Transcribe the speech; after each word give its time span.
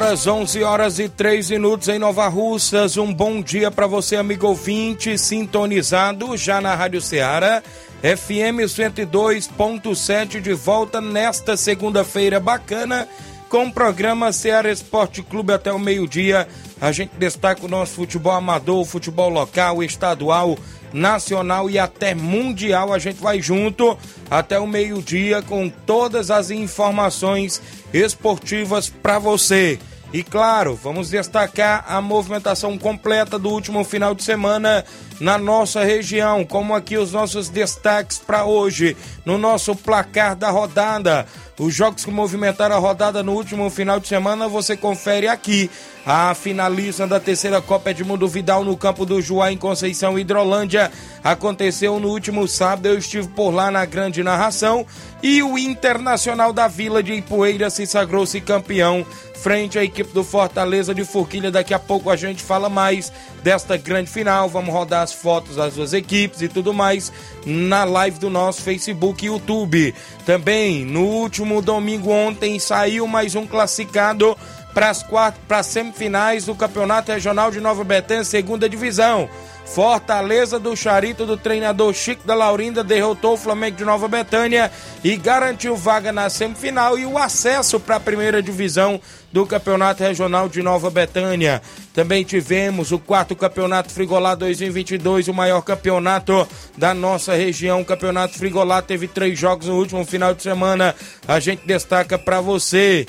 Horas, 0.00 0.26
11 0.26 0.62
horas 0.62 0.98
e 0.98 1.10
3 1.10 1.50
minutos 1.50 1.86
em 1.88 1.98
Nova 1.98 2.26
Russas. 2.26 2.96
Um 2.96 3.12
bom 3.12 3.42
dia 3.42 3.70
para 3.70 3.86
você, 3.86 4.16
amigo 4.16 4.46
ouvinte, 4.46 5.18
sintonizado 5.18 6.34
já 6.38 6.58
na 6.58 6.74
Rádio 6.74 7.02
Ceará, 7.02 7.62
FM 8.00 8.64
102.7, 8.64 10.40
de 10.40 10.54
volta 10.54 11.02
nesta 11.02 11.54
segunda-feira 11.54 12.40
bacana, 12.40 13.06
com 13.50 13.66
o 13.66 13.72
programa 13.72 14.32
Ceará 14.32 14.72
Esporte 14.72 15.22
Clube 15.22 15.52
até 15.52 15.70
o 15.70 15.78
meio-dia. 15.78 16.48
A 16.80 16.90
gente 16.92 17.10
destaca 17.18 17.66
o 17.66 17.68
nosso 17.68 17.92
futebol 17.92 18.32
amador, 18.32 18.86
futebol 18.86 19.28
local, 19.28 19.82
estadual, 19.82 20.56
nacional 20.94 21.68
e 21.68 21.78
até 21.78 22.14
mundial. 22.14 22.94
A 22.94 22.98
gente 22.98 23.20
vai 23.20 23.42
junto 23.42 23.98
até 24.30 24.58
o 24.58 24.66
meio-dia 24.66 25.42
com 25.42 25.68
todas 25.68 26.30
as 26.30 26.50
informações 26.50 27.60
esportivas 27.92 28.88
para 28.88 29.18
você. 29.18 29.78
E 30.12 30.24
claro, 30.24 30.74
vamos 30.74 31.08
destacar 31.08 31.84
a 31.86 32.00
movimentação 32.00 32.76
completa 32.76 33.38
do 33.38 33.48
último 33.48 33.84
final 33.84 34.12
de 34.12 34.24
semana 34.24 34.84
na 35.20 35.38
nossa 35.38 35.84
região, 35.84 36.44
como 36.44 36.74
aqui 36.74 36.96
os 36.96 37.12
nossos 37.12 37.48
destaques 37.48 38.18
para 38.18 38.44
hoje, 38.44 38.96
no 39.24 39.38
nosso 39.38 39.76
placar 39.76 40.34
da 40.34 40.50
rodada. 40.50 41.26
Os 41.56 41.74
jogos 41.74 42.04
que 42.04 42.10
movimentaram 42.10 42.74
a 42.74 42.78
rodada 42.78 43.22
no 43.22 43.32
último 43.34 43.70
final 43.70 44.00
de 44.00 44.08
semana 44.08 44.48
você 44.48 44.76
confere 44.76 45.28
aqui. 45.28 45.70
A 46.04 46.34
finalista 46.34 47.06
da 47.06 47.20
terceira 47.20 47.60
Copa 47.60 47.90
Edmundo 47.90 48.26
Vidal 48.26 48.64
no 48.64 48.74
campo 48.74 49.04
do 49.04 49.20
Juá 49.20 49.52
em 49.52 49.56
Conceição 49.58 50.18
Hidrolândia 50.18 50.90
aconteceu 51.22 52.00
no 52.00 52.08
último 52.08 52.48
sábado. 52.48 52.86
Eu 52.86 52.98
estive 52.98 53.28
por 53.28 53.50
lá 53.50 53.70
na 53.70 53.84
grande 53.84 54.22
narração 54.22 54.86
e 55.22 55.42
o 55.42 55.58
Internacional 55.58 56.54
da 56.54 56.66
Vila 56.68 57.02
de 57.02 57.12
Ipueira 57.12 57.68
se 57.68 57.86
sagrou-se 57.86 58.40
campeão 58.40 59.04
frente 59.34 59.78
à 59.78 59.84
equipe 59.84 60.12
do 60.12 60.24
Fortaleza 60.24 60.94
de 60.94 61.04
Forquilha. 61.04 61.50
Daqui 61.50 61.74
a 61.74 61.78
pouco 61.78 62.08
a 62.08 62.16
gente 62.16 62.42
fala 62.42 62.70
mais 62.70 63.12
desta 63.42 63.76
grande 63.76 64.10
final. 64.10 64.48
Vamos 64.48 64.72
rodar 64.72 65.02
as 65.02 65.12
fotos 65.12 65.56
das 65.56 65.74
duas 65.74 65.92
equipes 65.92 66.40
e 66.40 66.48
tudo 66.48 66.72
mais 66.72 67.12
na 67.44 67.84
live 67.84 68.18
do 68.18 68.30
nosso 68.30 68.62
Facebook 68.62 69.24
e 69.24 69.28
YouTube. 69.28 69.94
Também 70.24 70.84
no 70.84 71.04
último 71.04 71.60
domingo 71.60 72.10
ontem 72.10 72.58
saiu 72.58 73.06
mais 73.06 73.34
um 73.34 73.46
classificado 73.46 74.36
para 74.74 74.90
as 74.90 75.02
quatro 75.02 75.40
para 75.46 75.62
semifinais 75.62 76.46
do 76.46 76.54
Campeonato 76.54 77.12
Regional 77.12 77.50
de 77.50 77.60
Nova 77.60 77.84
Betânia, 77.84 78.24
segunda 78.24 78.68
divisão. 78.68 79.28
Fortaleza 79.70 80.58
do 80.58 80.74
Charito 80.76 81.24
do 81.24 81.36
treinador 81.36 81.94
Chico 81.94 82.26
da 82.26 82.34
Laurinda 82.34 82.82
derrotou 82.82 83.34
o 83.34 83.36
Flamengo 83.36 83.76
de 83.76 83.84
Nova 83.84 84.08
Betânia 84.08 84.70
e 85.04 85.16
garantiu 85.16 85.76
vaga 85.76 86.10
na 86.10 86.28
semifinal 86.28 86.98
e 86.98 87.06
o 87.06 87.16
acesso 87.16 87.78
para 87.78 87.94
a 87.94 88.00
primeira 88.00 88.42
divisão 88.42 89.00
do 89.32 89.46
Campeonato 89.46 90.02
Regional 90.02 90.48
de 90.48 90.60
Nova 90.60 90.90
Betânia. 90.90 91.62
Também 91.94 92.24
tivemos 92.24 92.90
o 92.90 92.98
quarto 92.98 93.36
Campeonato 93.36 93.92
Frigolá 93.92 94.34
2022, 94.34 95.28
o 95.28 95.34
maior 95.34 95.60
campeonato 95.62 96.48
da 96.76 96.92
nossa 96.92 97.34
região. 97.34 97.80
O 97.80 97.84
Campeonato 97.84 98.36
Frigolá 98.36 98.82
teve 98.82 99.06
três 99.06 99.38
jogos 99.38 99.68
no 99.68 99.76
último 99.76 100.04
final 100.04 100.34
de 100.34 100.42
semana. 100.42 100.96
A 101.28 101.38
gente 101.38 101.64
destaca 101.64 102.18
para 102.18 102.40
você. 102.40 103.06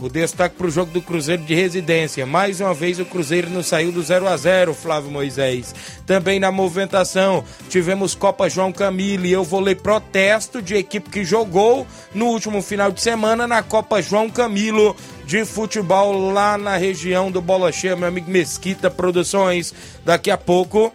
O 0.00 0.08
destaque 0.08 0.56
para 0.56 0.66
o 0.66 0.70
jogo 0.70 0.90
do 0.90 1.00
Cruzeiro 1.00 1.42
de 1.44 1.54
residência. 1.54 2.26
Mais 2.26 2.60
uma 2.60 2.74
vez 2.74 2.98
o 2.98 3.04
Cruzeiro 3.04 3.48
não 3.48 3.62
saiu 3.62 3.92
do 3.92 4.02
0 4.02 4.26
a 4.26 4.36
0 4.36 4.74
Flávio 4.74 5.10
Moisés. 5.10 5.72
Também 6.04 6.40
na 6.40 6.50
movimentação 6.50 7.44
tivemos 7.68 8.14
Copa 8.14 8.48
João 8.50 8.72
Camilo 8.72 9.24
e 9.24 9.32
eu 9.32 9.44
vou 9.44 9.60
ler 9.60 9.76
protesto 9.76 10.60
de 10.60 10.74
equipe 10.74 11.10
que 11.10 11.24
jogou 11.24 11.86
no 12.12 12.26
último 12.26 12.60
final 12.60 12.90
de 12.90 13.00
semana 13.00 13.46
na 13.46 13.62
Copa 13.62 14.02
João 14.02 14.28
Camilo 14.28 14.96
de 15.24 15.44
futebol 15.44 16.32
lá 16.32 16.58
na 16.58 16.76
região 16.76 17.30
do 17.30 17.40
Bola 17.40 17.70
Cheia, 17.70 17.94
meu 17.94 18.08
amigo 18.08 18.30
Mesquita 18.30 18.90
Produções. 18.90 19.72
Daqui 20.04 20.30
a 20.30 20.36
pouco 20.36 20.92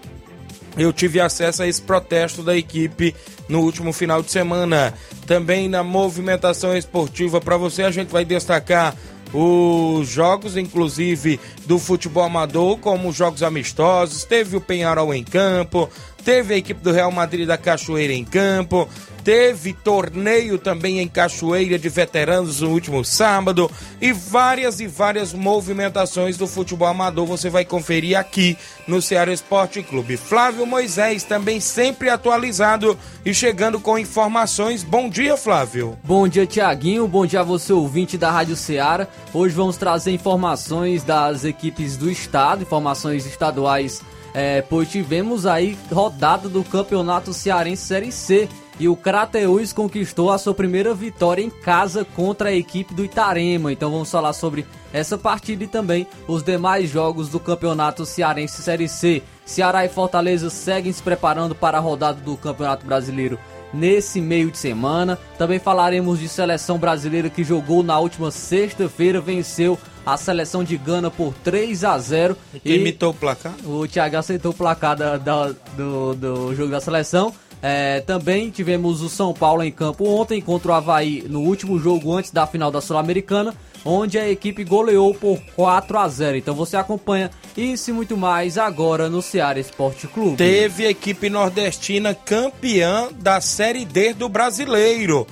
eu 0.77 0.93
tive 0.93 1.19
acesso 1.19 1.63
a 1.63 1.67
esse 1.67 1.81
protesto 1.81 2.43
da 2.43 2.55
equipe 2.55 3.15
no 3.47 3.61
último 3.61 3.91
final 3.91 4.21
de 4.21 4.31
semana. 4.31 4.93
Também 5.25 5.67
na 5.67 5.83
movimentação 5.83 6.75
esportiva 6.75 7.41
para 7.41 7.57
você, 7.57 7.83
a 7.83 7.91
gente 7.91 8.09
vai 8.09 8.23
destacar 8.23 8.95
os 9.33 10.07
jogos, 10.07 10.57
inclusive 10.57 11.39
do 11.65 11.77
futebol 11.77 12.23
amador, 12.23 12.77
como 12.77 13.11
jogos 13.11 13.43
amistosos. 13.43 14.23
Teve 14.23 14.57
o 14.57 14.61
Penharol 14.61 15.13
em 15.13 15.23
campo, 15.23 15.89
teve 16.23 16.53
a 16.53 16.57
equipe 16.57 16.81
do 16.81 16.91
Real 16.91 17.11
Madrid 17.11 17.47
da 17.47 17.57
Cachoeira 17.57 18.13
em 18.13 18.23
campo, 18.23 18.87
Teve 19.23 19.73
torneio 19.73 20.57
também 20.57 20.99
em 20.99 21.07
Cachoeira 21.07 21.77
de 21.77 21.89
Veteranos 21.89 22.61
no 22.61 22.69
último 22.69 23.03
sábado 23.03 23.69
e 24.01 24.11
várias 24.11 24.79
e 24.79 24.87
várias 24.87 25.33
movimentações 25.33 26.37
do 26.37 26.47
futebol 26.47 26.87
amador 26.87 27.25
você 27.25 27.49
vai 27.49 27.65
conferir 27.65 28.17
aqui 28.17 28.57
no 28.87 29.01
Ceará 29.01 29.31
Esporte 29.31 29.83
Clube. 29.83 30.17
Flávio 30.17 30.65
Moisés 30.65 31.23
também 31.23 31.59
sempre 31.59 32.09
atualizado 32.09 32.97
e 33.25 33.33
chegando 33.33 33.79
com 33.79 33.99
informações. 33.99 34.83
Bom 34.83 35.09
dia, 35.09 35.35
Flávio. 35.35 35.97
Bom 36.03 36.27
dia, 36.27 36.47
Tiaguinho. 36.47 37.07
Bom 37.07 37.25
dia 37.25 37.41
a 37.41 37.43
você, 37.43 37.73
ouvinte 37.73 38.17
da 38.17 38.31
Rádio 38.31 38.55
Ceará. 38.55 39.07
Hoje 39.33 39.53
vamos 39.53 39.77
trazer 39.77 40.11
informações 40.11 41.03
das 41.03 41.43
equipes 41.43 41.97
do 41.97 42.09
estado, 42.09 42.63
informações 42.63 43.25
estaduais, 43.25 44.01
é, 44.33 44.61
pois 44.61 44.89
tivemos 44.89 45.45
aí 45.45 45.77
rodada 45.91 46.47
do 46.47 46.63
Campeonato 46.63 47.33
Cearense 47.33 47.83
Série 47.83 48.11
C 48.11 48.47
e 48.79 48.87
o 48.87 48.95
Crateus 48.95 49.73
conquistou 49.73 50.31
a 50.31 50.37
sua 50.37 50.53
primeira 50.53 50.93
vitória 50.93 51.41
em 51.41 51.49
casa 51.49 52.05
contra 52.05 52.49
a 52.49 52.53
equipe 52.53 52.93
do 52.93 53.03
Itarema. 53.03 53.73
Então 53.73 53.91
vamos 53.91 54.09
falar 54.09 54.31
sobre 54.31 54.65
essa 54.93 55.17
partida 55.17 55.65
e 55.65 55.67
também 55.67 56.07
os 56.27 56.41
demais 56.41 56.89
jogos 56.89 57.27
do 57.27 57.39
Campeonato 57.39 58.05
Cearense 58.05 58.61
Série 58.61 58.87
C. 58.87 59.21
Ceará 59.45 59.83
e 59.83 59.89
Fortaleza 59.89 60.49
seguem 60.49 60.93
se 60.93 61.03
preparando 61.03 61.53
para 61.53 61.77
a 61.77 61.81
rodada 61.81 62.21
do 62.21 62.37
Campeonato 62.37 62.85
Brasileiro 62.85 63.37
nesse 63.73 64.21
meio 64.21 64.49
de 64.49 64.57
semana. 64.57 65.19
Também 65.37 65.59
falaremos 65.59 66.19
de 66.19 66.29
seleção 66.29 66.77
brasileira 66.77 67.29
que 67.29 67.43
jogou 67.43 67.83
na 67.83 67.99
última 67.99 68.31
sexta-feira, 68.31 69.19
venceu 69.19 69.77
a 70.13 70.17
seleção 70.17 70.63
de 70.63 70.77
Gana 70.77 71.09
por 71.09 71.33
3 71.43 71.83
a 71.83 71.97
0 71.97 72.37
e 72.63 72.75
imitou 72.75 73.11
o 73.11 73.13
placar? 73.13 73.53
O 73.65 73.87
Thiago 73.87 74.17
aceitou 74.17 74.51
o 74.51 74.55
placar 74.55 74.95
da, 74.95 75.17
da, 75.17 75.47
do, 75.75 76.13
do 76.15 76.55
jogo 76.55 76.71
da 76.71 76.79
seleção. 76.79 77.33
É, 77.61 77.99
também 78.01 78.49
tivemos 78.49 79.01
o 79.01 79.09
São 79.09 79.33
Paulo 79.33 79.63
em 79.63 79.71
campo 79.71 80.07
ontem 80.07 80.41
contra 80.41 80.71
o 80.71 80.73
Havaí 80.73 81.25
no 81.27 81.41
último 81.41 81.77
jogo 81.77 82.15
antes 82.15 82.31
da 82.31 82.47
final 82.47 82.71
da 82.71 82.79
Sul-Americana, 82.79 83.53
onde 83.83 84.17
a 84.17 84.29
equipe 84.29 84.63
goleou 84.63 85.13
por 85.13 85.39
4 85.55 85.99
a 85.99 86.07
0. 86.07 86.37
Então 86.37 86.55
você 86.55 86.77
acompanha 86.77 87.29
isso 87.57 87.89
e 87.89 87.93
muito 87.93 88.15
mais 88.15 88.57
agora 88.57 89.09
no 89.09 89.21
Ceará 89.21 89.59
Esporte 89.59 90.07
Clube. 90.07 90.37
Teve 90.37 90.85
a 90.85 90.89
equipe 90.89 91.29
nordestina 91.29 92.13
campeã 92.13 93.09
da 93.19 93.41
Série 93.41 93.83
D 93.83 94.13
do 94.13 94.29
Brasileiro. 94.29 95.27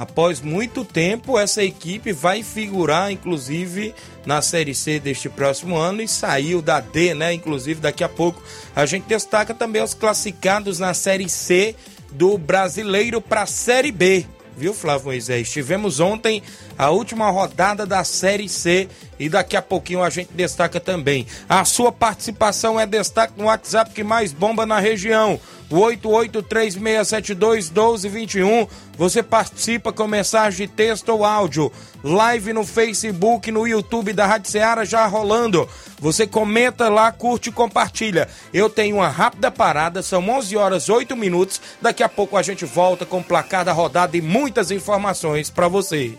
Após 0.00 0.40
muito 0.40 0.82
tempo, 0.82 1.38
essa 1.38 1.62
equipe 1.62 2.10
vai 2.10 2.42
figurar, 2.42 3.12
inclusive, 3.12 3.94
na 4.24 4.40
Série 4.40 4.74
C 4.74 4.98
deste 4.98 5.28
próximo 5.28 5.76
ano 5.76 6.00
e 6.00 6.08
saiu 6.08 6.62
da 6.62 6.80
D, 6.80 7.12
né? 7.12 7.34
Inclusive, 7.34 7.82
daqui 7.82 8.02
a 8.02 8.08
pouco 8.08 8.42
a 8.74 8.86
gente 8.86 9.04
destaca 9.04 9.52
também 9.52 9.82
os 9.82 9.92
classificados 9.92 10.78
na 10.78 10.94
Série 10.94 11.28
C 11.28 11.76
do 12.12 12.38
Brasileiro 12.38 13.20
para 13.20 13.42
a 13.42 13.46
Série 13.46 13.92
B. 13.92 14.24
viu, 14.56 14.72
Flávio 14.72 15.08
Moisés? 15.08 15.50
Tivemos 15.50 16.00
ontem 16.00 16.42
a 16.78 16.88
última 16.88 17.30
rodada 17.30 17.84
da 17.84 18.02
Série 18.02 18.48
C 18.48 18.88
e 19.18 19.28
daqui 19.28 19.54
a 19.54 19.60
pouquinho 19.60 20.02
a 20.02 20.08
gente 20.08 20.32
destaca 20.32 20.80
também. 20.80 21.26
A 21.46 21.62
sua 21.66 21.92
participação 21.92 22.80
é 22.80 22.86
destaque 22.86 23.34
no 23.36 23.44
WhatsApp 23.44 23.92
que 23.92 24.02
mais 24.02 24.32
bomba 24.32 24.64
na 24.64 24.80
região. 24.80 25.38
O 25.70 25.76
8836721221. 25.76 28.68
Você 28.98 29.22
participa 29.22 29.92
com 29.92 30.08
mensagem 30.08 30.66
de 30.66 30.72
texto 30.72 31.10
ou 31.10 31.24
áudio. 31.24 31.70
Live 32.02 32.52
no 32.52 32.66
Facebook, 32.66 33.52
no 33.52 33.64
YouTube 33.66 34.12
da 34.12 34.26
Rádio 34.26 34.50
Ceará 34.50 34.84
já 34.84 35.06
rolando. 35.06 35.68
Você 36.00 36.26
comenta 36.26 36.88
lá, 36.88 37.12
curte 37.12 37.50
e 37.50 37.52
compartilha. 37.52 38.28
Eu 38.52 38.68
tenho 38.68 38.96
uma 38.96 39.08
rápida 39.08 39.48
parada, 39.50 40.02
são 40.02 40.28
11 40.28 40.56
horas 40.56 40.88
8 40.88 41.16
minutos. 41.16 41.60
Daqui 41.80 42.02
a 42.02 42.08
pouco 42.08 42.36
a 42.36 42.42
gente 42.42 42.64
volta 42.64 43.06
com 43.06 43.22
placar 43.22 43.64
da 43.64 43.72
rodada 43.72 44.16
e 44.16 44.20
muitas 44.20 44.72
informações 44.72 45.50
para 45.50 45.68
você. 45.68 46.18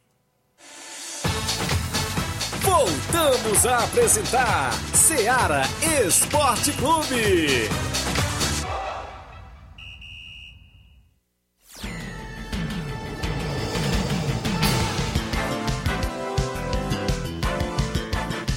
Voltamos 2.62 3.66
a 3.66 3.84
apresentar 3.84 4.72
Seara 4.94 5.62
Esporte 6.02 6.72
Clube. 6.72 7.68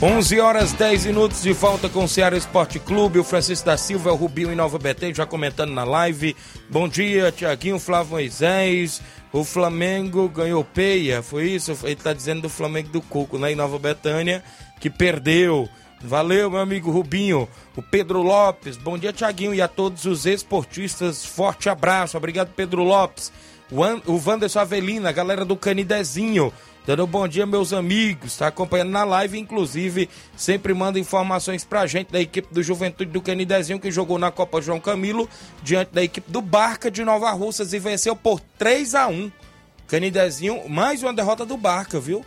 Onze 0.04 0.40
horas 0.40 0.74
10 0.74 1.06
minutos 1.06 1.44
de 1.44 1.54
volta 1.54 1.88
com 1.88 2.06
o 2.06 2.08
Ceará 2.08 2.36
Esporte 2.36 2.80
Clube. 2.80 3.20
O 3.20 3.24
Francisco 3.24 3.68
da 3.68 3.78
Silva, 3.78 4.12
o 4.12 4.16
Rubinho 4.16 4.52
em 4.52 4.56
Nova 4.56 4.80
Betém, 4.80 5.14
já 5.14 5.28
comentando 5.28 5.74
na 5.74 5.84
live. 5.84 6.36
Bom 6.68 6.88
dia, 6.88 7.32
Tiaguinho, 7.32 7.78
Flávio 7.78 8.14
Moisés. 8.14 9.00
O 9.34 9.46
Flamengo 9.46 10.28
ganhou 10.28 10.64
peia, 10.64 11.22
foi 11.22 11.50
isso? 11.50 11.78
Ele 11.84 11.96
tá 11.96 12.12
dizendo 12.12 12.42
do 12.42 12.50
Flamengo 12.50 12.90
do 12.90 13.02
Cuco, 13.02 13.38
né? 13.38 13.54
Em 13.54 13.56
Nova 13.56 13.80
Betânia, 13.80 14.44
que 14.80 14.90
perdeu. 14.90 15.70
Valeu, 16.02 16.50
meu 16.50 16.60
amigo 16.60 16.92
Rubinho. 16.92 17.48
O 17.76 17.82
Pedro 17.82 18.22
Lopes, 18.22 18.76
bom 18.76 18.98
dia, 18.98 19.14
Tiaguinho, 19.14 19.54
e 19.54 19.62
a 19.62 19.68
todos 19.68 20.04
os 20.06 20.26
esportistas. 20.26 21.24
Forte 21.24 21.70
abraço, 21.70 22.18
obrigado, 22.18 22.52
Pedro 22.56 22.84
Lopes. 22.84 23.32
O, 23.72 23.84
An 23.84 24.02
o 24.06 24.20
Avelina, 24.60 25.14
galera 25.14 25.46
do 25.46 25.56
Canidezinho. 25.56 26.52
Dando 26.86 27.06
bom 27.06 27.28
dia, 27.28 27.46
meus 27.46 27.74
amigos. 27.74 28.32
Está 28.32 28.48
acompanhando 28.48 28.90
na 28.90 29.04
live, 29.04 29.38
inclusive, 29.38 30.10
sempre 30.36 30.74
manda 30.74 30.98
informações 30.98 31.64
pra 31.64 31.86
gente 31.86 32.12
da 32.12 32.20
equipe 32.20 32.52
do 32.52 32.64
Juventude 32.64 33.12
do 33.12 33.22
Canidezinho, 33.22 33.80
que 33.80 33.92
jogou 33.92 34.18
na 34.18 34.32
Copa 34.32 34.62
João 34.62 34.80
Camilo, 34.80 35.30
diante 35.62 35.94
da 35.94 36.04
equipe 36.04 36.32
do 36.32 36.42
Barca 36.42 36.90
de 36.90 37.04
Nova 37.04 37.32
Russas 37.32 37.72
e 37.74 37.80
venceu 37.80 38.16
por 38.16 38.40
3 38.58 38.96
a 38.96 39.08
1 39.08 39.32
Canidezinho, 39.88 40.68
mais 40.68 41.04
uma 41.04 41.14
derrota 41.14 41.46
do 41.46 41.56
Barca, 41.56 42.00
viu? 42.00 42.26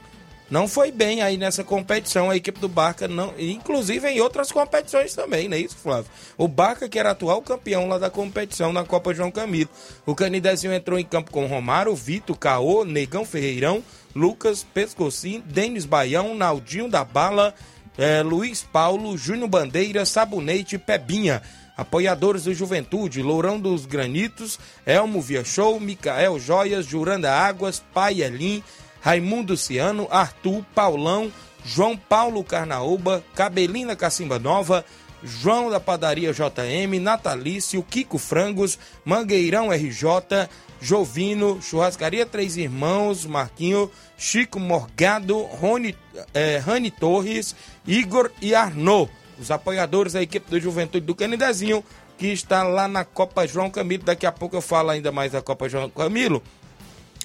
Não 0.54 0.68
foi 0.68 0.92
bem 0.92 1.20
aí 1.20 1.36
nessa 1.36 1.64
competição, 1.64 2.30
a 2.30 2.36
equipe 2.36 2.60
do 2.60 2.68
Barca, 2.68 3.08
não, 3.08 3.34
inclusive 3.37 4.08
em 4.08 4.20
outras 4.20 4.52
competições 4.52 5.12
também, 5.12 5.49
não 5.49 5.56
é 5.56 5.61
isso, 5.61 5.76
Flávio? 5.76 6.08
O 6.38 6.46
Barca, 6.46 6.88
que 6.88 6.96
era 6.96 7.11
atual 7.11 7.42
campeão 7.42 7.88
lá 7.88 7.99
da 7.99 8.08
competição 8.08 8.73
na 8.73 8.84
Copa 8.84 9.12
João 9.12 9.32
Camilo. 9.32 9.68
O 10.06 10.14
Canidezinho 10.14 10.73
entrou 10.73 10.96
em 10.96 11.04
campo 11.04 11.32
com 11.32 11.49
Romário, 11.49 11.92
Vitor, 11.96 12.38
Caô, 12.38 12.84
Negão 12.84 13.25
Ferreirão, 13.25 13.82
Lucas, 14.14 14.62
Pescocim, 14.62 15.42
Denis 15.44 15.84
Baião, 15.84 16.37
Naldinho 16.37 16.88
da 16.88 17.02
Bala, 17.02 17.52
eh, 17.99 18.23
Luiz 18.23 18.62
Paulo, 18.62 19.18
Júnior 19.18 19.49
Bandeira, 19.49 20.06
Sabonete 20.06 20.78
Pebinha. 20.78 21.42
Apoiadores 21.76 22.44
do 22.44 22.54
Juventude, 22.54 23.20
Lourão 23.20 23.58
dos 23.58 23.84
Granitos, 23.84 24.61
Elmo 24.87 25.20
Via 25.20 25.44
Show, 25.44 25.80
Micael 25.80 26.38
Joias, 26.38 26.87
Juranda 26.87 27.32
Águas, 27.32 27.82
Pai 27.92 28.23
Elim, 28.23 28.62
Raimundo 29.04 29.54
Ciano, 29.54 30.08
Arthur, 30.11 30.64
Paulão, 30.75 31.30
João 31.62 31.94
Paulo 31.94 32.42
Carnaúba, 32.42 33.23
Cabelina 33.34 33.94
Cacimba 33.94 34.38
Nova, 34.38 34.82
João 35.23 35.68
da 35.68 35.78
Padaria 35.78 36.32
JM, 36.32 36.99
Natalício, 37.02 37.82
Kiko 37.82 38.16
Frangos, 38.16 38.78
Mangueirão 39.04 39.70
RJ, 39.70 40.49
Jovino, 40.80 41.61
Churrascaria 41.61 42.25
Três 42.25 42.56
Irmãos, 42.56 43.26
Marquinho, 43.26 43.90
Chico 44.16 44.58
Morgado, 44.58 45.38
Rony, 45.42 45.94
eh, 46.32 46.56
Rani 46.56 46.90
Torres, 46.90 47.54
Igor 47.87 48.30
e 48.40 48.54
Arnaud. 48.54 49.11
Os 49.38 49.50
apoiadores 49.50 50.14
da 50.14 50.23
equipe 50.23 50.50
do 50.50 50.58
Juventude 50.58 51.04
do 51.04 51.14
Canidezinho, 51.14 51.84
que 52.16 52.28
está 52.28 52.62
lá 52.62 52.88
na 52.88 53.04
Copa 53.04 53.46
João 53.46 53.68
Camilo. 53.68 54.04
Daqui 54.04 54.25
a 54.25 54.32
pouco 54.32 54.56
eu 54.56 54.62
falo 54.62 54.88
ainda 54.88 55.12
mais 55.12 55.32
da 55.32 55.42
Copa 55.42 55.68
João 55.68 55.90
Camilo, 55.90 56.42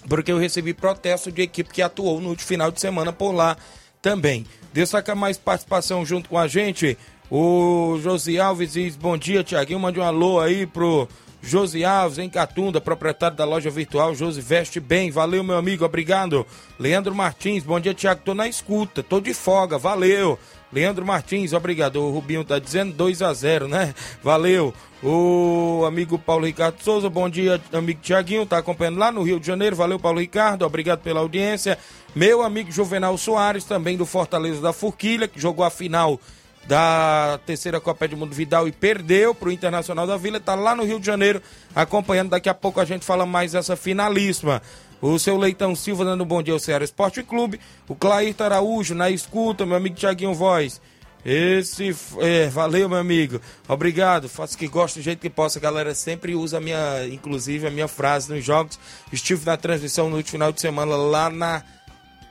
porque 0.07 0.31
eu 0.31 0.37
recebi 0.37 0.73
protesto 0.73 1.31
de 1.31 1.41
equipe 1.41 1.73
que 1.73 1.81
atuou 1.81 2.21
no 2.21 2.37
final 2.37 2.71
de 2.71 2.79
semana 2.79 3.11
por 3.11 3.31
lá 3.31 3.57
também. 4.01 4.45
Destaca 4.73 5.15
mais 5.15 5.37
participação 5.37 6.05
junto 6.05 6.29
com 6.29 6.37
a 6.37 6.47
gente. 6.47 6.97
O 7.29 7.99
Josi 8.01 8.39
Alves 8.39 8.73
diz: 8.73 8.95
Bom 8.95 9.17
dia, 9.17 9.43
Tiaguinho. 9.43 9.79
Mande 9.79 9.99
um 9.99 10.03
alô 10.03 10.39
aí 10.39 10.65
pro 10.65 11.07
Josi 11.41 11.85
Alves, 11.85 12.17
em 12.17 12.29
Catunda, 12.29 12.81
proprietário 12.81 13.37
da 13.37 13.45
loja 13.45 13.69
virtual. 13.69 14.15
Josi 14.15 14.41
veste 14.41 14.79
bem. 14.79 15.11
Valeu, 15.11 15.43
meu 15.43 15.57
amigo. 15.57 15.85
Obrigado. 15.85 16.45
Leandro 16.79 17.13
Martins, 17.15 17.63
bom 17.63 17.79
dia, 17.79 17.93
Tiago. 17.93 18.21
Tô 18.23 18.33
na 18.33 18.47
escuta, 18.47 19.03
tô 19.03 19.19
de 19.19 19.33
folga. 19.33 19.77
Valeu. 19.77 20.39
Leandro 20.71 21.05
Martins, 21.05 21.53
obrigado. 21.53 21.97
O 21.97 22.11
Rubinho 22.11 22.43
tá 22.43 22.59
dizendo 22.59 22.93
2 22.93 23.21
a 23.21 23.33
0 23.33 23.67
né? 23.67 23.93
Valeu. 24.21 24.73
O 25.01 25.85
amigo 25.87 26.19
Paulo 26.19 26.45
Ricardo 26.45 26.81
Souza, 26.83 27.09
bom 27.09 27.29
dia, 27.29 27.61
amigo 27.71 28.01
Tiaguinho, 28.01 28.45
tá 28.45 28.57
acompanhando 28.57 28.97
lá 28.97 29.09
no 29.13 29.23
Rio 29.23 29.39
de 29.39 29.47
Janeiro. 29.47 29.73
Valeu, 29.73 29.97
Paulo 29.97 30.19
Ricardo, 30.19 30.65
obrigado 30.65 30.99
pela 30.99 31.21
audiência. 31.21 31.77
Meu 32.13 32.41
amigo 32.41 32.69
Juvenal 32.69 33.17
Soares, 33.17 33.63
também 33.63 33.95
do 33.95 34.05
Fortaleza 34.05 34.59
da 34.59 34.73
Forquilha, 34.73 35.25
que 35.25 35.39
jogou 35.39 35.63
a 35.63 35.69
final 35.69 36.19
da 36.67 37.39
terceira 37.45 37.79
Copa 37.79 38.09
do 38.09 38.17
Mundo 38.17 38.35
Vidal 38.35 38.67
e 38.67 38.73
perdeu 38.73 39.33
pro 39.33 39.51
Internacional 39.51 40.05
da 40.05 40.17
Vila, 40.17 40.37
tá 40.37 40.53
lá 40.53 40.75
no 40.75 40.83
Rio 40.83 40.99
de 40.99 41.05
Janeiro 41.05 41.41
acompanhando. 41.73 42.31
Daqui 42.31 42.49
a 42.49 42.53
pouco 42.53 42.81
a 42.81 42.85
gente 42.85 43.05
fala 43.05 43.25
mais 43.25 43.53
dessa 43.53 43.77
finalíssima. 43.77 44.61
O 45.01 45.17
seu 45.17 45.37
Leitão 45.37 45.77
Silva 45.77 46.03
dando 46.03 46.25
um 46.25 46.27
bom 46.27 46.43
dia 46.43 46.53
ao 46.53 46.59
Ceará 46.59 46.83
Esporte 46.83 47.23
Clube. 47.23 47.57
O 47.87 47.95
Clair 47.95 48.35
Araújo 48.37 48.93
na 48.93 49.09
escuta, 49.09 49.65
meu 49.65 49.77
amigo 49.77 49.95
Tiaguinho 49.95 50.33
Voz. 50.33 50.81
Esse, 51.25 51.95
é, 52.19 52.47
valeu, 52.47 52.87
meu 52.87 52.97
amigo. 52.97 53.41
Obrigado. 53.67 54.29
Faço 54.29 54.57
que 54.57 54.67
gosto 54.67 54.95
do 54.95 55.01
jeito 55.01 55.19
que 55.19 55.29
possa. 55.29 55.59
A 55.59 55.61
galera 55.61 55.93
sempre 55.93 56.35
usa 56.35 56.57
a 56.57 56.61
minha, 56.61 57.05
inclusive, 57.07 57.67
a 57.67 57.71
minha 57.71 57.87
frase 57.87 58.33
nos 58.33 58.43
jogos. 58.43 58.79
Estive 59.11 59.45
na 59.45 59.57
transmissão 59.57 60.09
no 60.09 60.17
último 60.17 60.31
final 60.31 60.51
de 60.51 60.61
semana 60.61 60.95
lá 60.95 61.29
na, 61.29 61.63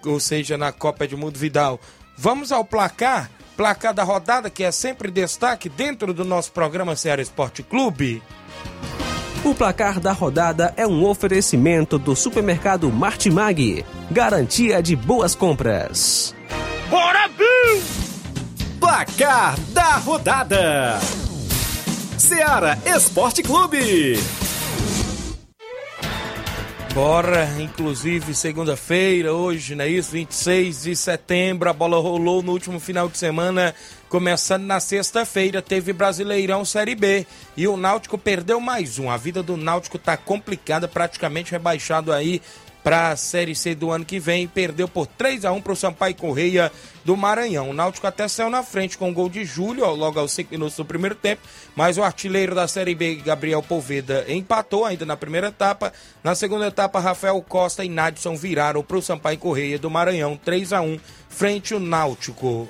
ou 0.04 0.18
seja, 0.18 0.57
na 0.57 0.73
Copa 0.73 1.04
Edmundo 1.04 1.38
Vidal. 1.38 1.80
Vamos 2.16 2.50
ao 2.50 2.64
placar. 2.64 3.30
Placar 3.57 3.92
da 3.92 4.04
rodada, 4.04 4.49
que 4.49 4.62
é 4.62 4.71
sempre 4.71 5.11
destaque 5.11 5.68
dentro 5.68 6.14
do 6.14 6.25
nosso 6.25 6.52
programa 6.52 6.95
Ceará 6.95 7.21
Esporte 7.21 7.62
Clube. 7.62 8.23
O 9.45 9.54
placar 9.54 9.99
da 10.00 10.12
rodada 10.12 10.73
é 10.76 10.87
um 10.87 11.04
oferecimento 11.04 11.99
do 11.99 12.14
supermercado 12.14 12.90
Martimag. 12.90 13.85
Garantia 14.11 14.83
de 14.83 14.95
boas 14.95 15.35
compras. 15.35 16.35
Bora, 16.90 17.28
Bill! 17.28 17.98
Placar 18.88 19.61
da 19.75 19.97
rodada: 19.97 20.99
Seara 22.16 22.78
Esporte 22.87 23.42
Clube. 23.42 24.18
Bora, 26.95 27.47
inclusive 27.61 28.35
segunda-feira, 28.35 29.35
hoje, 29.35 29.75
não 29.75 29.85
é 29.85 29.88
isso? 29.88 30.12
26 30.12 30.85
de 30.85 30.97
setembro, 30.97 31.68
a 31.68 31.73
bola 31.75 32.00
rolou 32.00 32.42
no 32.42 32.50
último 32.50 32.80
final 32.80 33.11
de 33.11 33.18
semana, 33.18 33.75
começando 34.09 34.64
na 34.64 34.80
sexta-feira, 34.80 35.61
teve 35.61 35.92
Brasileirão 35.92 36.64
Série 36.64 36.95
B 36.95 37.26
e 37.59 37.68
o 37.68 37.76
Náutico 37.76 38.16
perdeu 38.16 38.59
mais 38.59 38.99
um. 38.99 39.11
A 39.11 39.18
vida 39.18 39.42
do 39.42 39.59
Náutico 39.59 39.99
tá 39.99 40.16
complicada, 40.16 40.88
praticamente 40.88 41.52
rebaixado 41.52 42.11
aí 42.11 42.40
para 42.83 43.11
a 43.11 43.17
Série 43.17 43.55
C 43.55 43.75
do 43.75 43.91
ano 43.91 44.05
que 44.05 44.19
vem. 44.19 44.47
Perdeu 44.47 44.89
por 44.89 45.07
3 45.07 45.45
a 45.45 45.53
1 45.53 45.61
para 45.61 45.73
o 45.73 45.77
Sampaio 45.77 46.15
Correia 46.15 46.73
do 47.05 47.17
Maranhão. 47.17 47.71
O 47.71 47.73
Náutico 47.73 48.07
até 48.07 48.29
saiu 48.29 48.51
na 48.51 48.63
frente 48.63 48.99
com 48.99 49.11
o 49.11 49.13
gol 49.13 49.29
de 49.29 49.45
Júlio, 49.45 49.87
logo 49.95 50.19
aos 50.19 50.33
5 50.33 50.51
minutos 50.51 50.77
do 50.77 50.85
primeiro 50.85 51.15
tempo, 51.15 51.43
mas 51.75 51.97
o 51.99 52.03
artilheiro 52.03 52.55
da 52.55 52.69
Série 52.69 52.95
B, 52.95 53.17
Gabriel 53.17 53.63
Poveda, 53.63 54.25
empatou 54.29 54.85
ainda 54.85 55.07
na 55.07 55.17
primeira 55.17 55.49
etapa. 55.49 55.93
Na 56.23 56.35
segunda 56.35 56.67
etapa, 56.67 57.01
Rafael 57.01 57.41
Costa 57.43 57.85
e 57.85 57.89
Nadson 57.89 58.37
viraram 58.37 58.83
para 58.83 58.99
o 58.99 59.03
Sampaio 59.03 59.39
Correia 59.39 59.79
do 59.79 59.91
Maranhão, 59.91 60.39
3 60.43 60.73
a 60.73 60.81
1 60.81 60.99
frente 61.29 61.75
ao 61.75 61.81
Náutico. 61.81 62.69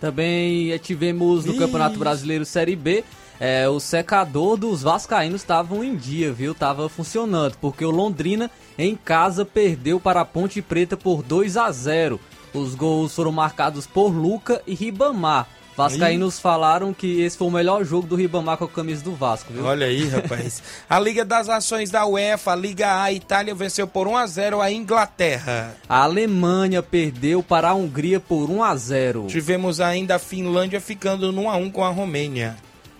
Também 0.00 0.72
eh, 0.72 0.78
tivemos 0.78 1.44
no 1.44 1.56
Campeonato 1.56 1.98
Brasileiro 1.98 2.44
Série 2.44 2.76
B 2.76 3.02
é, 3.38 3.68
o 3.68 3.78
secador 3.78 4.56
dos 4.56 4.82
vascaínos 4.82 5.42
estavam 5.42 5.84
em 5.84 5.96
dia, 5.96 6.32
viu? 6.32 6.54
Tava 6.54 6.88
funcionando, 6.88 7.56
porque 7.60 7.84
o 7.84 7.90
Londrina 7.90 8.50
em 8.78 8.96
casa 8.96 9.44
perdeu 9.44 10.00
para 10.00 10.20
a 10.20 10.24
Ponte 10.24 10.62
Preta 10.62 10.96
por 10.96 11.22
2 11.22 11.56
a 11.56 11.70
0. 11.70 12.20
Os 12.52 12.74
gols 12.74 13.14
foram 13.14 13.32
marcados 13.32 13.86
por 13.86 14.08
Luca 14.08 14.62
e 14.66 14.74
Ribamar. 14.74 15.46
Vascaínos 15.76 16.40
falaram 16.40 16.94
que 16.94 17.20
esse 17.20 17.36
foi 17.36 17.48
o 17.48 17.50
melhor 17.50 17.84
jogo 17.84 18.06
do 18.06 18.16
Ribamar 18.16 18.56
com 18.56 18.64
a 18.64 18.68
camisa 18.68 19.04
do 19.04 19.12
Vasco, 19.14 19.52
viu? 19.52 19.62
Olha 19.62 19.86
aí, 19.86 20.08
rapaz. 20.08 20.62
a 20.88 20.98
Liga 20.98 21.22
das 21.22 21.48
Nações 21.48 21.90
da 21.90 22.06
UEFA, 22.06 22.52
a 22.52 22.56
Liga 22.56 22.88
A, 22.88 23.02
a 23.04 23.12
Itália 23.12 23.54
venceu 23.54 23.86
por 23.86 24.08
1 24.08 24.16
a 24.16 24.26
0 24.26 24.60
a 24.62 24.72
Inglaterra. 24.72 25.76
A 25.86 26.02
Alemanha 26.02 26.82
perdeu 26.82 27.42
para 27.42 27.68
a 27.68 27.74
Hungria 27.74 28.18
por 28.18 28.50
1 28.50 28.64
a 28.64 28.74
0. 28.74 29.26
Tivemos 29.28 29.78
ainda 29.78 30.14
a 30.16 30.18
Finlândia 30.18 30.80
ficando 30.80 31.30
no 31.30 31.42
1 31.42 31.50
a 31.50 31.56
1 31.56 31.70
com 31.70 31.84
a 31.84 31.90
Romênia. 31.90 32.56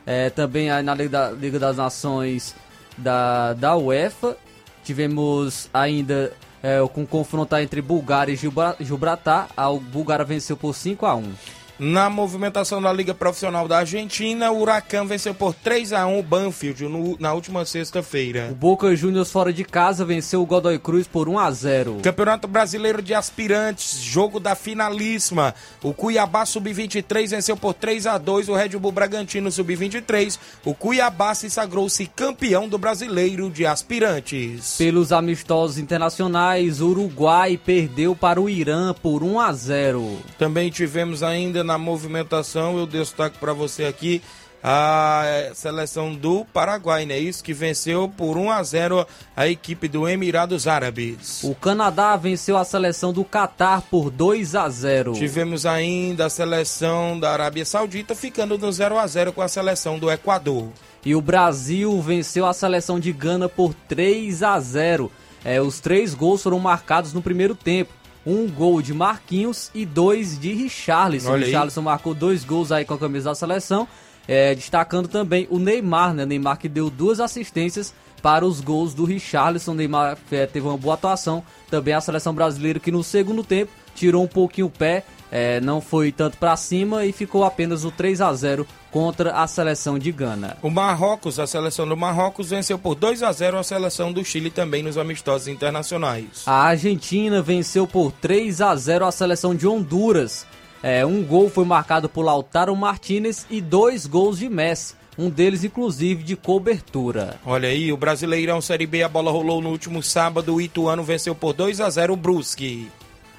É, 0.06 0.30
também 0.30 0.68
na 0.82 0.94
Liga, 0.94 1.10
da, 1.10 1.30
Liga 1.32 1.58
das 1.58 1.76
Nações 1.76 2.54
da, 2.96 3.52
da 3.54 3.76
UEFA. 3.76 4.36
Tivemos 4.84 5.68
ainda 5.74 6.32
é, 6.62 6.78
com 6.92 7.04
confronto 7.04 7.56
entre 7.56 7.82
Bulgária 7.82 8.32
e 8.32 8.84
Gibraltar. 8.84 9.48
A 9.56 9.68
Bulgária 9.72 10.24
venceu 10.24 10.56
por 10.56 10.74
5 10.74 11.04
a 11.04 11.16
1 11.16 11.34
na 11.78 12.08
movimentação 12.08 12.80
da 12.80 12.92
Liga 12.92 13.12
Profissional 13.12 13.68
da 13.68 13.78
Argentina, 13.78 14.50
o 14.50 14.60
Huracan 14.60 15.04
venceu 15.04 15.34
por 15.34 15.54
3 15.54 15.92
a 15.92 16.06
1 16.06 16.18
o 16.18 16.22
Banfield 16.22 16.84
no, 16.84 17.16
na 17.20 17.34
última 17.34 17.64
sexta-feira. 17.66 18.48
O 18.50 18.54
Boca 18.54 18.94
Juniors 18.96 19.30
fora 19.30 19.52
de 19.52 19.62
casa 19.62 20.04
venceu 20.04 20.40
o 20.40 20.46
Godoy 20.46 20.78
Cruz 20.78 21.06
por 21.06 21.28
1 21.28 21.38
a 21.38 21.50
0. 21.50 21.98
Campeonato 22.02 22.48
Brasileiro 22.48 23.02
de 23.02 23.12
Aspirantes, 23.12 24.00
jogo 24.00 24.40
da 24.40 24.54
finalíssima. 24.54 25.54
O 25.82 25.92
Cuiabá 25.92 26.46
Sub-23 26.46 27.28
venceu 27.28 27.56
por 27.56 27.74
3 27.74 28.06
a 28.06 28.16
2 28.16 28.48
o 28.48 28.54
Red 28.54 28.70
Bull 28.70 28.92
Bragantino 28.92 29.52
Sub-23. 29.52 30.38
O 30.64 30.74
Cuiabá 30.74 31.34
se 31.34 31.50
sagrou-se 31.50 32.06
campeão 32.06 32.68
do 32.68 32.78
Brasileiro 32.78 33.50
de 33.50 33.66
Aspirantes. 33.66 34.76
Pelos 34.78 35.12
amistosos 35.12 35.76
internacionais, 35.76 36.80
o 36.80 36.88
Uruguai 36.88 37.60
perdeu 37.62 38.16
para 38.16 38.40
o 38.40 38.48
Irã 38.48 38.94
por 38.94 39.22
1 39.22 39.40
a 39.40 39.52
0. 39.52 40.18
Também 40.38 40.70
tivemos 40.70 41.22
ainda 41.22 41.65
na 41.66 41.76
movimentação, 41.76 42.78
eu 42.78 42.86
destaco 42.86 43.38
para 43.38 43.52
você 43.52 43.84
aqui 43.84 44.22
a 44.68 45.50
seleção 45.54 46.12
do 46.12 46.44
Paraguai, 46.46 47.06
né? 47.06 47.16
Isso 47.18 47.44
que 47.44 47.54
venceu 47.54 48.08
por 48.08 48.36
1 48.36 48.50
a 48.50 48.62
0 48.64 49.06
a 49.36 49.46
equipe 49.46 49.86
do 49.86 50.08
Emirados 50.08 50.66
Árabes. 50.66 51.44
O 51.44 51.54
Canadá 51.54 52.16
venceu 52.16 52.56
a 52.56 52.64
seleção 52.64 53.12
do 53.12 53.24
Catar 53.24 53.82
por 53.82 54.10
2 54.10 54.56
a 54.56 54.68
0. 54.68 55.12
Tivemos 55.12 55.66
ainda 55.66 56.26
a 56.26 56.30
seleção 56.30 57.18
da 57.18 57.32
Arábia 57.32 57.64
Saudita 57.64 58.14
ficando 58.14 58.58
no 58.58 58.72
0 58.72 58.98
a 58.98 59.06
0 59.06 59.32
com 59.32 59.42
a 59.42 59.48
seleção 59.48 59.98
do 59.98 60.10
Equador. 60.10 60.68
E 61.04 61.14
o 61.14 61.20
Brasil 61.20 62.00
venceu 62.02 62.44
a 62.46 62.52
seleção 62.52 62.98
de 62.98 63.12
Gana 63.12 63.48
por 63.48 63.72
3 63.72 64.42
a 64.42 64.58
0. 64.58 65.12
É, 65.44 65.60
os 65.60 65.78
três 65.78 66.12
gols 66.12 66.42
foram 66.42 66.58
marcados 66.58 67.12
no 67.12 67.22
primeiro 67.22 67.54
tempo 67.54 67.92
um 68.26 68.48
gol 68.50 68.82
de 68.82 68.92
Marquinhos 68.92 69.70
e 69.72 69.86
dois 69.86 70.38
de 70.38 70.52
Richarlison. 70.52 71.32
O 71.32 71.36
Richarlison 71.36 71.80
marcou 71.80 72.12
dois 72.12 72.44
gols 72.44 72.72
aí 72.72 72.84
com 72.84 72.94
a 72.94 72.98
camisa 72.98 73.30
da 73.30 73.34
seleção, 73.36 73.86
é, 74.26 74.52
destacando 74.54 75.06
também 75.06 75.46
o 75.48 75.60
Neymar, 75.60 76.12
né? 76.12 76.26
Neymar 76.26 76.58
que 76.58 76.68
deu 76.68 76.90
duas 76.90 77.20
assistências 77.20 77.94
para 78.20 78.44
os 78.44 78.60
gols 78.60 78.92
do 78.92 79.04
Richarlison. 79.04 79.74
Neymar 79.74 80.18
é, 80.32 80.46
teve 80.46 80.66
uma 80.66 80.76
boa 80.76 80.94
atuação. 80.94 81.44
Também 81.70 81.94
a 81.94 82.00
seleção 82.00 82.34
brasileira 82.34 82.80
que 82.80 82.90
no 82.90 83.04
segundo 83.04 83.44
tempo 83.44 83.70
tirou 83.94 84.24
um 84.24 84.28
pouquinho 84.28 84.66
o 84.66 84.70
pé, 84.70 85.04
é, 85.30 85.60
não 85.60 85.80
foi 85.80 86.12
tanto 86.12 86.38
para 86.38 86.56
cima 86.56 87.04
e 87.04 87.12
ficou 87.12 87.44
apenas 87.44 87.84
o 87.84 87.90
3 87.90 88.20
a 88.20 88.32
0 88.32 88.66
contra 88.90 89.32
a 89.32 89.46
seleção 89.46 89.98
de 89.98 90.10
Gana. 90.10 90.56
O 90.62 90.70
Marrocos, 90.70 91.38
a 91.38 91.46
seleção 91.46 91.86
do 91.86 91.96
Marrocos 91.96 92.50
venceu 92.50 92.78
por 92.78 92.94
2 92.94 93.22
a 93.22 93.32
0 93.32 93.58
a 93.58 93.62
seleção 93.62 94.12
do 94.12 94.24
Chile 94.24 94.50
também 94.50 94.82
nos 94.82 94.96
amistosos 94.96 95.48
internacionais. 95.48 96.44
A 96.46 96.62
Argentina 96.62 97.42
venceu 97.42 97.86
por 97.86 98.12
3 98.12 98.60
a 98.60 98.74
0 98.74 99.04
a 99.04 99.12
seleção 99.12 99.54
de 99.54 99.66
Honduras. 99.66 100.46
É, 100.82 101.04
um 101.04 101.22
gol 101.22 101.50
foi 101.50 101.64
marcado 101.64 102.08
por 102.08 102.22
Lautaro 102.22 102.74
Martinez 102.76 103.46
e 103.50 103.60
dois 103.60 104.06
gols 104.06 104.38
de 104.38 104.48
Messi. 104.48 104.94
Um 105.18 105.30
deles, 105.30 105.64
inclusive, 105.64 106.22
de 106.22 106.36
cobertura. 106.36 107.40
Olha 107.44 107.70
aí, 107.70 107.90
o 107.90 107.96
Brasileirão 107.96 108.60
Série 108.60 108.86
B, 108.86 109.02
a 109.02 109.08
bola 109.08 109.30
rolou 109.30 109.62
no 109.62 109.70
último 109.70 110.02
sábado. 110.02 110.54
O 110.54 110.60
Ituano 110.60 111.02
venceu 111.02 111.34
por 111.34 111.54
2 111.54 111.80
a 111.80 111.88
0 111.88 112.12
o 112.12 112.16
Brusque. 112.16 112.90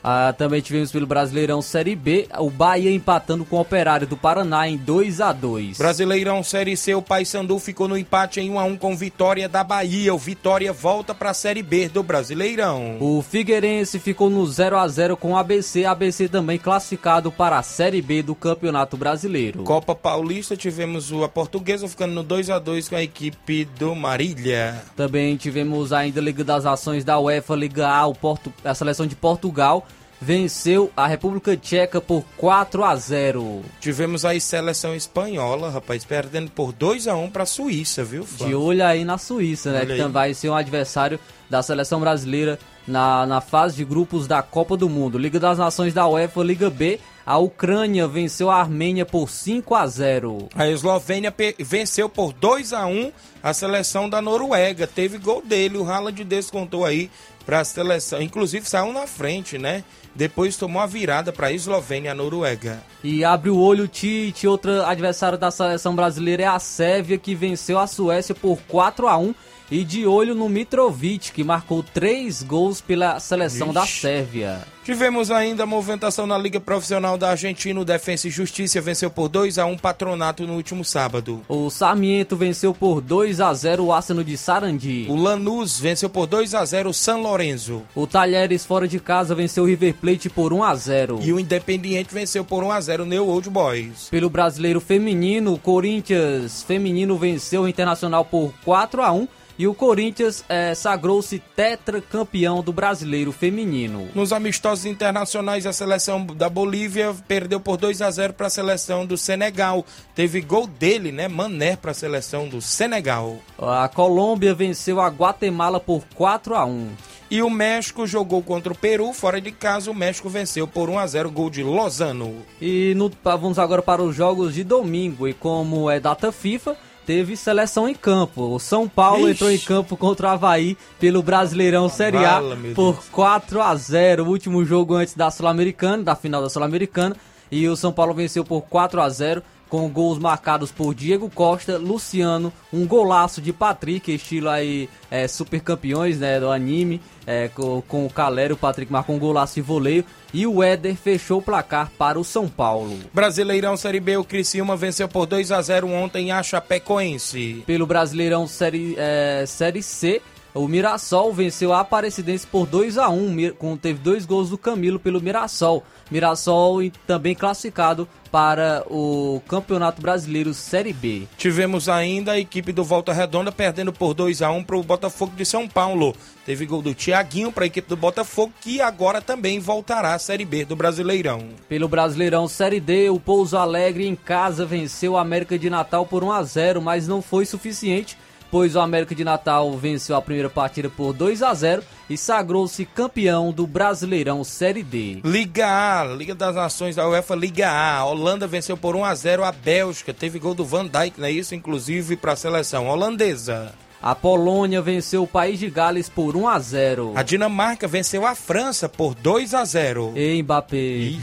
Ah, 0.09 0.31
também 0.31 0.61
tivemos 0.61 0.89
pelo 0.89 1.05
Brasileirão 1.05 1.61
Série 1.61 1.93
B, 1.93 2.29
o 2.39 2.49
Bahia 2.49 2.89
empatando 2.89 3.43
com 3.43 3.57
o 3.57 3.59
Operário 3.59 4.07
do 4.07 4.15
Paraná 4.15 4.65
em 4.65 4.77
2 4.77 5.19
a 5.19 5.33
2 5.33 5.77
Brasileirão 5.77 6.41
Série 6.43 6.77
C, 6.77 6.95
o 6.95 7.01
Paysandu 7.01 7.59
ficou 7.59 7.89
no 7.89 7.97
empate 7.97 8.39
em 8.39 8.49
1 8.49 8.57
a 8.57 8.63
1 8.63 8.77
com 8.77 8.95
Vitória 8.95 9.49
da 9.49 9.65
Bahia. 9.65 10.15
O 10.15 10.17
Vitória 10.17 10.71
volta 10.71 11.13
para 11.13 11.31
a 11.31 11.33
Série 11.33 11.61
B 11.61 11.89
do 11.89 12.01
Brasileirão. 12.03 12.95
O 13.01 13.21
Figueirense 13.21 13.99
ficou 13.99 14.29
no 14.29 14.47
0 14.47 14.77
a 14.77 14.87
0 14.87 15.17
com 15.17 15.33
o 15.33 15.35
ABC, 15.35 15.83
ABC 15.83 16.29
também 16.29 16.57
classificado 16.57 17.29
para 17.29 17.57
a 17.57 17.63
Série 17.63 18.01
B 18.01 18.23
do 18.23 18.33
Campeonato 18.33 18.95
Brasileiro. 18.95 19.63
Copa 19.63 19.93
Paulista 19.93 20.55
tivemos 20.55 21.11
a 21.21 21.27
Portuguesa 21.27 21.85
ficando 21.85 22.13
no 22.13 22.23
2 22.23 22.49
a 22.49 22.59
2 22.59 22.87
com 22.87 22.95
a 22.95 23.03
equipe 23.03 23.65
do 23.77 23.93
Marília. 23.93 24.81
Também 24.95 25.35
tivemos 25.35 25.91
ainda 25.91 26.21
a 26.21 26.23
Liga 26.23 26.45
das 26.45 26.65
Ações 26.65 27.03
da 27.03 27.19
UEFA, 27.19 27.55
Liga 27.57 27.89
A, 27.89 28.07
o 28.07 28.15
Porto, 28.15 28.53
a 28.63 28.73
seleção 28.73 29.05
de 29.05 29.13
Portugal 29.13 29.85
venceu 30.19 30.91
a 30.95 31.07
República 31.07 31.55
Tcheca 31.55 32.01
por 32.01 32.23
4 32.37 32.83
a 32.83 32.95
0. 32.95 33.61
Tivemos 33.79 34.25
aí 34.25 34.41
seleção 34.41 34.95
espanhola, 34.95 35.69
rapaz, 35.69 36.03
perdendo 36.03 36.51
por 36.51 36.71
2 36.73 37.07
a 37.07 37.15
1 37.15 37.29
para 37.29 37.43
a 37.43 37.45
Suíça, 37.45 38.03
viu? 38.03 38.23
Flávio? 38.23 38.47
De 38.47 38.55
olho 38.55 38.85
aí 38.85 39.05
na 39.05 39.17
Suíça, 39.17 39.71
né? 39.71 39.81
Que 39.81 39.97
também 39.97 40.11
vai 40.11 40.33
ser 40.33 40.49
um 40.49 40.55
adversário 40.55 41.19
da 41.49 41.61
seleção 41.61 41.99
brasileira 41.99 42.59
na, 42.87 43.25
na 43.25 43.41
fase 43.41 43.75
de 43.75 43.85
grupos 43.85 44.27
da 44.27 44.41
Copa 44.41 44.75
do 44.75 44.89
Mundo. 44.89 45.17
Liga 45.17 45.39
das 45.39 45.57
Nações 45.57 45.93
da 45.93 46.07
UEFA, 46.07 46.43
Liga 46.43 46.69
B, 46.69 46.99
a 47.25 47.37
Ucrânia 47.37 48.07
venceu 48.07 48.49
a 48.49 48.55
Armênia 48.55 49.05
por 49.05 49.29
5 49.29 49.75
a 49.75 49.85
0. 49.85 50.49
A 50.55 50.67
Eslovênia 50.67 51.33
venceu 51.59 52.07
por 52.07 52.31
2 52.33 52.73
a 52.73 52.85
1 52.85 53.11
a 53.43 53.53
seleção 53.53 54.09
da 54.09 54.21
Noruega. 54.21 54.87
Teve 54.87 55.17
gol 55.17 55.41
dele, 55.41 55.77
o 55.77 55.89
Haaland 55.89 56.23
descontou 56.23 56.85
aí 56.85 57.11
para 57.45 57.59
a 57.59 57.65
seleção. 57.65 58.21
Inclusive 58.21 58.67
saiu 58.67 58.93
na 58.93 59.05
frente, 59.07 59.57
né? 59.57 59.83
Depois 60.17 60.57
tomou 60.57 60.81
a 60.81 60.87
virada 60.87 61.31
para 61.31 61.47
a 61.47 61.51
Eslovênia, 61.53 62.11
a 62.11 62.15
Noruega. 62.15 62.81
E 63.03 63.23
abre 63.23 63.51
o 63.51 63.57
olho 63.59 63.87
Tite, 63.87 64.47
outro 64.47 64.83
adversário 64.83 65.37
da 65.37 65.51
seleção 65.51 65.95
brasileira 65.95 66.41
é 66.41 66.47
a 66.47 66.57
Sérvia, 66.57 67.19
que 67.19 67.35
venceu 67.35 67.77
a 67.77 67.85
Suécia 67.85 68.33
por 68.33 68.57
4 68.67 69.07
a 69.07 69.15
1 69.15 69.35
e 69.69 69.83
de 69.83 70.05
olho 70.05 70.33
no 70.33 70.49
Mitrovic, 70.49 71.31
que 71.31 71.43
marcou 71.43 71.83
três 71.83 72.41
gols 72.41 72.81
pela 72.81 73.19
seleção 73.19 73.73
da 73.73 73.85
Sérvia. 73.85 74.61
Tivemos 74.87 75.29
ainda 75.29 75.65
movimentação 75.65 76.25
na 76.25 76.37
Liga 76.37 76.61
Profissional 76.61 77.17
da 77.17 77.31
Argentina. 77.31 77.77
O 77.77 77.83
Defensa 77.83 78.29
e 78.29 78.31
Justiça 78.31 78.79
venceu 78.79 79.09
por 79.09 79.27
2 79.27 79.57
a 79.59 79.65
1 79.65 79.77
Patronato 79.77 80.47
no 80.47 80.53
último 80.53 80.85
sábado. 80.85 81.41
O 81.49 81.69
Sarmiento 81.69 82.37
venceu 82.37 82.73
por 82.73 83.01
2 83.01 83.41
a 83.41 83.53
0 83.53 83.83
o 83.83 83.91
Arsenal 83.91 84.23
de 84.23 84.37
Sarandi. 84.37 85.05
O 85.09 85.17
Lanús 85.17 85.77
venceu 85.77 86.09
por 86.09 86.25
2 86.25 86.55
a 86.55 86.63
0 86.63 86.91
o 86.91 86.93
San 86.93 87.17
Lorenzo. 87.17 87.83
O 87.93 88.07
Talheres 88.07 88.65
fora 88.65 88.87
de 88.87 88.97
casa 88.97 89.35
venceu 89.35 89.65
o 89.65 89.67
River 89.67 89.93
Plate 89.95 90.29
por 90.29 90.53
1 90.53 90.63
a 90.63 90.73
0. 90.75 91.19
E 91.21 91.33
o 91.33 91.39
Independiente 91.39 92.13
venceu 92.13 92.45
por 92.45 92.63
1 92.63 92.71
a 92.71 92.79
0 92.79 93.03
o 93.03 93.05
New 93.05 93.27
Old 93.27 93.49
Boys. 93.49 94.07
Pelo 94.09 94.29
Brasileiro 94.29 94.79
Feminino, 94.79 95.53
o 95.53 95.59
Corinthians 95.59 96.63
Feminino 96.63 97.17
venceu 97.17 97.63
o 97.63 97.67
Internacional 97.67 98.23
por 98.23 98.53
4 98.63 99.03
a 99.03 99.11
1 99.11 99.27
e 99.57 99.67
o 99.67 99.73
Corinthians 99.73 100.43
eh, 100.49 100.73
sagrou-se 100.75 101.39
tetracampeão 101.55 102.61
do 102.61 102.71
Brasileiro 102.73 103.31
Feminino. 103.31 104.07
Nos 104.13 104.31
amistosos 104.33 104.85
internacionais, 104.85 105.65
a 105.65 105.73
seleção 105.73 106.25
da 106.25 106.49
Bolívia 106.49 107.15
perdeu 107.27 107.59
por 107.59 107.77
2 107.77 108.01
a 108.01 108.11
0 108.11 108.33
para 108.33 108.47
a 108.47 108.49
seleção 108.51 109.05
do 109.05 109.17
Senegal. 109.17 109.85
Teve 110.13 110.41
gol 110.41 110.67
dele, 110.67 111.11
né, 111.11 111.27
Mané, 111.27 111.75
para 111.75 111.91
a 111.91 111.93
seleção 111.93 112.47
do 112.47 112.61
Senegal. 112.61 113.37
A 113.57 113.87
Colômbia 113.87 114.53
venceu 114.53 114.99
a 115.01 115.07
Guatemala 115.07 115.79
por 115.79 116.03
4 116.15 116.55
a 116.55 116.65
1. 116.65 116.89
E 117.29 117.41
o 117.41 117.49
México 117.49 118.07
jogou 118.07 118.41
contra 118.41 118.71
o 118.71 118.77
Peru, 118.77 119.11
fora 119.11 119.41
de 119.41 119.51
casa, 119.51 119.91
o 119.91 119.93
México 119.93 120.29
venceu 120.29 120.65
por 120.65 120.89
1 120.89 120.97
a 120.97 121.07
0 121.07 121.29
gol 121.29 121.49
de 121.49 121.61
Lozano. 121.61 122.35
E 122.61 122.93
no- 122.95 123.11
vamos 123.21 123.59
agora 123.59 123.81
para 123.81 124.01
os 124.01 124.15
jogos 124.15 124.53
de 124.53 124.63
domingo. 124.63 125.27
E 125.27 125.33
como 125.33 125.89
é 125.91 125.99
data 125.99 126.31
FIFA, 126.31 126.77
teve 127.07 127.37
seleção 127.37 127.87
em 127.87 127.95
campo. 127.95 128.53
O 128.53 128.59
São 128.59 128.87
Paulo 128.87 129.29
Ixi. 129.29 129.31
entrou 129.31 129.51
em 129.51 129.57
campo 129.57 129.95
contra 129.95 130.27
o 130.27 130.31
Havaí 130.31 130.77
pelo 130.99 131.23
Brasileirão 131.23 131.87
Série 131.87 132.17
A 132.17 132.41
Vala, 132.41 132.57
por 132.75 132.93
Deus. 132.95 133.09
4 133.09 133.61
a 133.61 133.75
0 133.75 134.25
O 134.25 134.27
último 134.27 134.65
jogo 134.65 134.93
antes 134.93 135.15
da 135.15 135.31
Sul-Americana, 135.31 136.03
da 136.03 136.15
final 136.15 136.41
da 136.41 136.49
Sul-Americana. 136.49 137.15
E 137.49 137.65
o 137.69 137.77
São 137.77 137.93
Paulo 137.93 138.13
venceu 138.13 138.43
por 138.43 138.61
4 138.63 139.01
a 139.01 139.07
0 139.07 139.41
com 139.69 139.87
gols 139.89 140.19
marcados 140.19 140.71
por 140.71 140.93
Diego 140.93 141.29
Costa, 141.29 141.77
Luciano, 141.77 142.51
um 142.71 142.85
golaço 142.85 143.41
de 143.41 143.51
Patrick, 143.51 144.13
estilo 144.13 144.49
aí 144.49 144.89
é, 145.09 145.27
super 145.27 145.61
campeões 145.61 146.19
né, 146.19 146.39
do 146.39 146.49
anime, 146.49 147.01
é, 147.25 147.49
com, 147.49 147.81
com 147.87 148.05
o 148.05 148.09
Calero, 148.09 148.55
o 148.55 148.57
Patrick 148.57 148.91
marcou 148.91 149.15
um 149.15 149.19
golaço 149.19 149.55
de 149.55 149.61
voleio 149.61 150.05
e 150.33 150.45
o 150.45 150.63
Éder 150.63 150.95
fechou 150.95 151.39
o 151.39 151.41
placar 151.41 151.91
para 151.97 152.19
o 152.19 152.23
São 152.23 152.47
Paulo. 152.47 152.97
Brasileirão 153.13 153.77
Série 153.77 153.99
B, 153.99 154.17
o 154.17 154.23
Criciúma 154.23 154.75
venceu 154.75 155.07
por 155.07 155.25
2 155.25 155.51
a 155.51 155.61
0 155.61 155.89
ontem 155.89 156.31
a 156.31 156.41
Chapecoense. 156.43 157.63
Pelo 157.65 157.85
Brasileirão 157.85 158.47
Série, 158.47 158.95
é, 158.97 159.45
série 159.45 159.81
C, 159.81 160.21
o 160.53 160.67
Mirassol 160.67 161.31
venceu 161.33 161.71
a 161.73 161.81
Aparecidense 161.81 162.47
por 162.47 162.65
2 162.65 162.97
a 162.97 163.09
1 163.09 163.29
Mir- 163.31 163.53
com, 163.53 163.77
teve 163.77 163.99
dois 163.99 164.25
gols 164.25 164.49
do 164.49 164.57
Camilo 164.57 164.99
pelo 164.99 165.21
Mirassol. 165.21 165.83
Mirassol 166.09 166.79
também 167.05 167.35
classificado 167.35 168.07
para 168.31 168.83
o 168.89 169.41
Campeonato 169.47 170.01
Brasileiro 170.01 170.53
Série 170.53 170.93
B. 170.93 171.23
Tivemos 171.37 171.87
ainda 171.87 172.33
a 172.33 172.39
equipe 172.39 172.71
do 172.71 172.83
Volta 172.83 173.13
Redonda 173.13 173.51
perdendo 173.51 173.93
por 173.93 174.13
2 174.13 174.41
a 174.41 174.51
1 174.51 174.63
para 174.63 174.77
o 174.77 174.83
Botafogo 174.83 175.33
de 175.35 175.45
São 175.45 175.67
Paulo. 175.67 176.15
Teve 176.45 176.65
gol 176.65 176.81
do 176.81 176.93
Tiaguinho 176.93 177.51
para 177.51 177.65
a 177.65 177.67
equipe 177.67 177.87
do 177.89 177.95
Botafogo, 177.97 178.53
que 178.61 178.81
agora 178.81 179.21
também 179.21 179.59
voltará 179.59 180.13
à 180.13 180.19
Série 180.19 180.45
B 180.45 180.65
do 180.65 180.75
Brasileirão. 180.75 181.43
Pelo 181.69 181.87
Brasileirão 181.87 182.47
Série 182.47 182.79
D, 182.79 183.09
o 183.09 183.19
Pouso 183.19 183.57
Alegre 183.57 184.07
em 184.07 184.15
casa 184.15 184.65
venceu 184.65 185.13
o 185.13 185.17
América 185.17 185.57
de 185.59 185.69
Natal 185.69 186.05
por 186.05 186.23
1 186.23 186.31
a 186.31 186.43
0, 186.43 186.81
mas 186.81 187.07
não 187.07 187.21
foi 187.21 187.45
suficiente, 187.45 188.17
pois 188.51 188.75
o 188.75 188.79
América 188.79 189.13
de 189.13 189.23
Natal 189.23 189.71
venceu 189.77 190.15
a 190.15 190.21
primeira 190.21 190.49
partida 190.49 190.89
por 190.89 191.13
2 191.13 191.43
a 191.43 191.53
0 191.53 191.83
e 192.09 192.17
sagrou-se 192.17 192.85
campeão 192.85 193.51
do 193.51 193.67
Brasileirão 193.67 194.43
Série 194.43 194.83
D. 194.83 195.21
Liga 195.23 195.67
A, 195.67 196.03
Liga 196.05 196.33
das 196.33 196.55
Nações 196.55 196.95
da 196.95 197.07
UEFA 197.07 197.35
Liga 197.35 197.69
A. 197.69 197.97
A 197.97 198.05
Holanda 198.05 198.47
venceu 198.47 198.77
por 198.77 198.95
1 198.95 199.05
a 199.05 199.15
0 199.15 199.43
a 199.43 199.51
Bélgica. 199.51 200.13
Teve 200.13 200.39
gol 200.39 200.53
do 200.53 200.65
Van 200.65 200.85
Dijk, 200.85 201.19
não 201.19 201.27
é 201.27 201.31
isso? 201.31 201.55
Inclusive 201.55 202.15
para 202.15 202.33
a 202.33 202.37
seleção 202.37 202.87
holandesa. 202.87 203.73
A 204.01 204.13
Polônia 204.13 204.81
venceu 204.81 205.23
o 205.23 205.27
País 205.27 205.59
de 205.59 205.69
Gales 205.69 206.07
por 206.07 206.35
1 206.35 206.47
a 206.47 206.59
0. 206.59 207.13
A 207.15 207.23
Dinamarca 207.23 207.87
venceu 207.87 208.25
a 208.25 208.35
França 208.35 208.87
por 208.87 209.15
2 209.15 209.53
a 209.55 209.65
0. 209.65 210.13
E 210.15 210.41
Mbappé. 210.43 211.13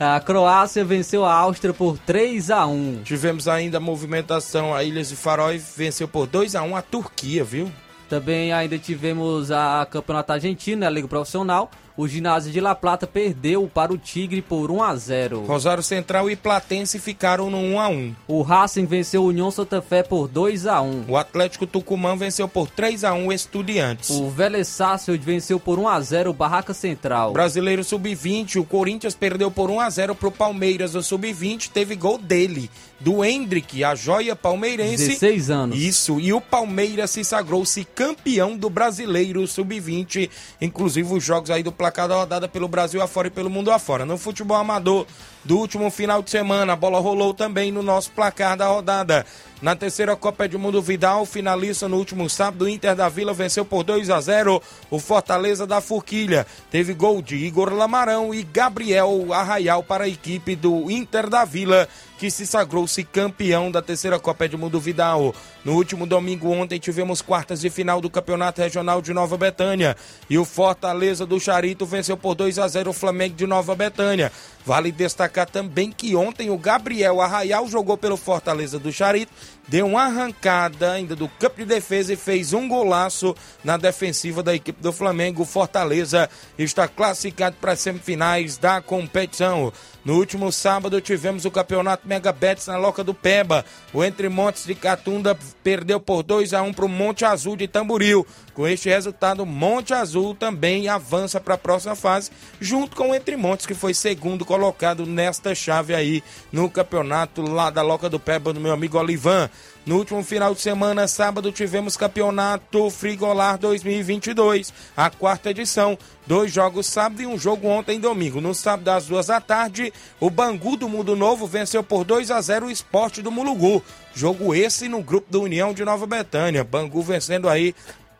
a 0.00 0.18
Croácia 0.18 0.84
venceu 0.84 1.24
a 1.24 1.32
Áustria 1.32 1.72
por 1.72 1.96
3 1.98 2.50
a 2.50 2.66
1. 2.66 3.02
Tivemos 3.04 3.46
ainda 3.46 3.78
a 3.78 3.80
movimentação, 3.80 4.74
a 4.74 4.82
Ilhas 4.82 5.08
de 5.10 5.16
Farói 5.16 5.58
venceu 5.76 6.08
por 6.08 6.26
2 6.26 6.56
a 6.56 6.62
1 6.62 6.76
a 6.76 6.82
Turquia, 6.82 7.44
viu? 7.44 7.70
Também 8.08 8.52
ainda 8.52 8.78
tivemos 8.78 9.52
a 9.52 9.86
Campeonato 9.88 10.32
Argentino, 10.32 10.80
né, 10.80 10.86
a 10.86 10.90
Liga 10.90 11.06
Profissional. 11.06 11.70
O 11.98 12.06
ginásio 12.06 12.52
de 12.52 12.60
La 12.60 12.76
Plata 12.76 13.08
perdeu 13.08 13.68
para 13.74 13.92
o 13.92 13.98
Tigre 13.98 14.40
por 14.40 14.70
1 14.70 14.82
a 14.84 14.94
0. 14.94 15.44
Rosário 15.44 15.82
Central 15.82 16.30
e 16.30 16.36
Platense 16.36 16.96
ficaram 17.00 17.50
no 17.50 17.58
1 17.58 17.80
a 17.80 17.88
1. 17.88 18.14
O 18.28 18.40
Racing 18.40 18.86
venceu 18.86 19.24
o 19.24 19.26
União 19.26 19.50
Santa 19.50 19.82
Fé 19.82 20.04
por 20.04 20.28
2 20.28 20.68
a 20.68 20.80
1. 20.80 21.06
O 21.08 21.16
Atlético 21.16 21.66
Tucumã 21.66 22.16
venceu 22.16 22.46
por 22.46 22.70
3 22.70 23.02
a 23.02 23.14
1 23.14 23.26
o 23.26 23.32
Estudiantes. 23.32 24.10
O 24.10 24.30
Vélez 24.30 24.68
Sarsfield 24.68 25.24
venceu 25.24 25.58
por 25.58 25.76
1 25.76 25.88
a 25.88 26.00
0 26.00 26.30
o 26.30 26.32
Barraca 26.32 26.72
Central. 26.72 27.32
Brasileiro 27.32 27.82
Sub-20, 27.82 28.60
o 28.60 28.64
Corinthians 28.64 29.16
perdeu 29.16 29.50
por 29.50 29.68
1 29.68 29.80
a 29.80 29.90
0 29.90 30.14
pro 30.14 30.30
Palmeiras. 30.30 30.94
O 30.94 31.02
Sub-20 31.02 31.68
teve 31.68 31.96
gol 31.96 32.16
dele, 32.16 32.70
do 33.00 33.24
Hendrick, 33.24 33.82
a 33.82 33.96
joia 33.96 34.36
palmeirense. 34.36 35.08
16 35.08 35.50
anos. 35.50 35.76
Isso, 35.76 36.20
e 36.20 36.32
o 36.32 36.40
Palmeiras 36.40 37.10
se 37.10 37.24
sagrou-se 37.24 37.84
campeão 37.84 38.56
do 38.56 38.70
Brasileiro 38.70 39.44
Sub-20, 39.48 40.30
inclusive 40.60 41.12
os 41.12 41.24
jogos 41.24 41.50
aí 41.50 41.64
do 41.64 41.72
placar 41.88 42.08
da 42.08 42.16
rodada 42.16 42.48
pelo 42.48 42.68
Brasil 42.68 43.00
afora 43.02 43.28
e 43.28 43.30
pelo 43.30 43.48
mundo 43.48 43.70
afora. 43.70 44.04
No 44.04 44.18
futebol 44.18 44.56
amador 44.56 45.06
do 45.44 45.56
último 45.56 45.90
final 45.90 46.22
de 46.22 46.30
semana, 46.30 46.74
a 46.74 46.76
bola 46.76 47.00
rolou 47.00 47.32
também 47.32 47.72
no 47.72 47.82
nosso 47.82 48.10
placar 48.10 48.56
da 48.56 48.66
rodada. 48.66 49.24
Na 49.62 49.74
terceira 49.74 50.14
Copa 50.14 50.44
Edmundo 50.44 50.80
Vidal, 50.82 51.24
finalista 51.24 51.88
no 51.88 51.96
último 51.96 52.28
sábado, 52.28 52.66
o 52.66 52.68
Inter 52.68 52.94
da 52.94 53.08
Vila 53.08 53.32
venceu 53.32 53.64
por 53.64 53.82
2 53.82 54.10
a 54.10 54.20
0 54.20 54.62
o 54.90 54.98
Fortaleza 55.00 55.66
da 55.66 55.80
Forquilha. 55.80 56.46
Teve 56.70 56.92
gol 56.92 57.22
de 57.22 57.36
Igor 57.36 57.72
Lamarão 57.72 58.34
e 58.34 58.42
Gabriel 58.42 59.32
Arraial 59.32 59.82
para 59.82 60.04
a 60.04 60.08
equipe 60.08 60.54
do 60.54 60.90
Inter 60.90 61.28
da 61.28 61.44
Vila, 61.44 61.88
que 62.18 62.30
se 62.32 62.44
sagrou-se 62.44 63.04
campeão 63.04 63.70
da 63.70 63.80
terceira 63.80 64.18
Copa 64.18 64.44
Edmundo 64.44 64.80
Vidal. 64.80 65.32
No 65.64 65.74
último 65.74 66.04
domingo, 66.04 66.50
ontem, 66.50 66.78
tivemos 66.78 67.22
quartas 67.22 67.60
de 67.60 67.70
final 67.70 68.00
do 68.00 68.10
Campeonato 68.10 68.60
Regional 68.60 69.00
de 69.00 69.14
Nova 69.14 69.36
Betânia. 69.36 69.96
E 70.28 70.36
o 70.36 70.44
Fortaleza 70.44 71.24
do 71.24 71.38
Charito 71.38 71.86
venceu 71.86 72.16
por 72.16 72.34
2 72.34 72.58
a 72.58 72.66
0 72.66 72.90
o 72.90 72.92
Flamengo 72.92 73.36
de 73.36 73.46
Nova 73.46 73.74
Betânia. 73.76 74.32
Vale 74.68 74.92
destacar 74.92 75.48
também 75.48 75.90
que 75.90 76.14
ontem 76.14 76.50
o 76.50 76.58
Gabriel 76.58 77.22
Arraial 77.22 77.66
jogou 77.66 77.96
pelo 77.96 78.18
Fortaleza 78.18 78.78
do 78.78 78.92
Charito, 78.92 79.32
deu 79.66 79.86
uma 79.86 80.02
arrancada 80.02 80.92
ainda 80.92 81.16
do 81.16 81.26
campo 81.26 81.56
de 81.56 81.64
defesa 81.64 82.12
e 82.12 82.16
fez 82.16 82.52
um 82.52 82.68
golaço 82.68 83.34
na 83.64 83.78
defensiva 83.78 84.42
da 84.42 84.54
equipe 84.54 84.82
do 84.82 84.92
Flamengo. 84.92 85.40
O 85.40 85.46
Fortaleza 85.46 86.28
está 86.58 86.86
classificado 86.86 87.56
para 87.58 87.72
as 87.72 87.80
semifinais 87.80 88.58
da 88.58 88.82
competição. 88.82 89.72
No 90.04 90.16
último 90.16 90.52
sábado 90.52 91.00
tivemos 91.00 91.46
o 91.46 91.50
campeonato 91.50 92.06
Mega 92.06 92.32
Betis 92.32 92.66
na 92.66 92.76
Loca 92.76 93.02
do 93.02 93.14
Peba. 93.14 93.64
O 93.92 94.04
Entre 94.04 94.28
Montes 94.28 94.66
de 94.66 94.74
Catunda 94.74 95.36
perdeu 95.62 95.98
por 95.98 96.22
2 96.22 96.52
a 96.52 96.62
1 96.62 96.74
para 96.74 96.84
o 96.84 96.88
Monte 96.88 97.24
Azul 97.24 97.56
de 97.56 97.66
Tamboril. 97.66 98.26
Com 98.54 98.66
este 98.66 98.88
resultado, 98.88 99.46
Monte 99.46 99.94
Azul 99.94 100.34
também 100.34 100.88
avança 100.88 101.40
para 101.40 101.54
a 101.54 101.58
próxima 101.58 101.94
fase, 101.94 102.30
junto 102.60 102.96
com 102.96 103.10
o 103.10 103.14
Entre 103.14 103.36
Montes, 103.36 103.66
que 103.66 103.74
foi 103.74 103.94
segundo 103.94 104.44
colocado 104.44 104.57
nesta 105.06 105.54
chave 105.54 105.94
aí 105.94 106.22
no 106.52 106.68
campeonato 106.68 107.42
lá 107.42 107.70
da 107.70 107.82
Loca 107.82 108.08
do 108.08 108.18
Peba 108.18 108.52
do 108.52 108.60
meu 108.60 108.72
amigo 108.72 108.98
Olivan. 108.98 109.48
No 109.86 109.96
último 109.96 110.22
final 110.22 110.54
de 110.54 110.60
semana, 110.60 111.08
sábado, 111.08 111.50
tivemos 111.50 111.96
campeonato 111.96 112.90
Frigolar 112.90 113.56
2022, 113.56 114.72
a 114.94 115.08
quarta 115.08 115.50
edição. 115.50 115.96
Dois 116.26 116.52
jogos 116.52 116.86
sábado 116.86 117.22
e 117.22 117.26
um 117.26 117.38
jogo 117.38 117.66
ontem 117.68 117.98
domingo. 117.98 118.38
No 118.38 118.54
sábado, 118.54 118.88
às 118.88 119.06
duas 119.06 119.28
da 119.28 119.40
tarde, 119.40 119.90
o 120.20 120.28
Bangu 120.28 120.76
do 120.76 120.90
Mundo 120.90 121.16
Novo 121.16 121.46
venceu 121.46 121.82
por 121.82 122.04
2 122.04 122.30
a 122.30 122.38
0 122.38 122.66
o 122.66 122.70
esporte 122.70 123.22
do 123.22 123.30
Mulugu. 123.30 123.82
Jogo 124.14 124.54
esse 124.54 124.88
no 124.88 125.02
grupo 125.02 125.30
do 125.30 125.40
União 125.40 125.72
de 125.72 125.84
Nova 125.86 126.06
Betânia. 126.06 126.62
Bangu 126.62 127.00
vencendo 127.00 127.48
aí 127.48 127.74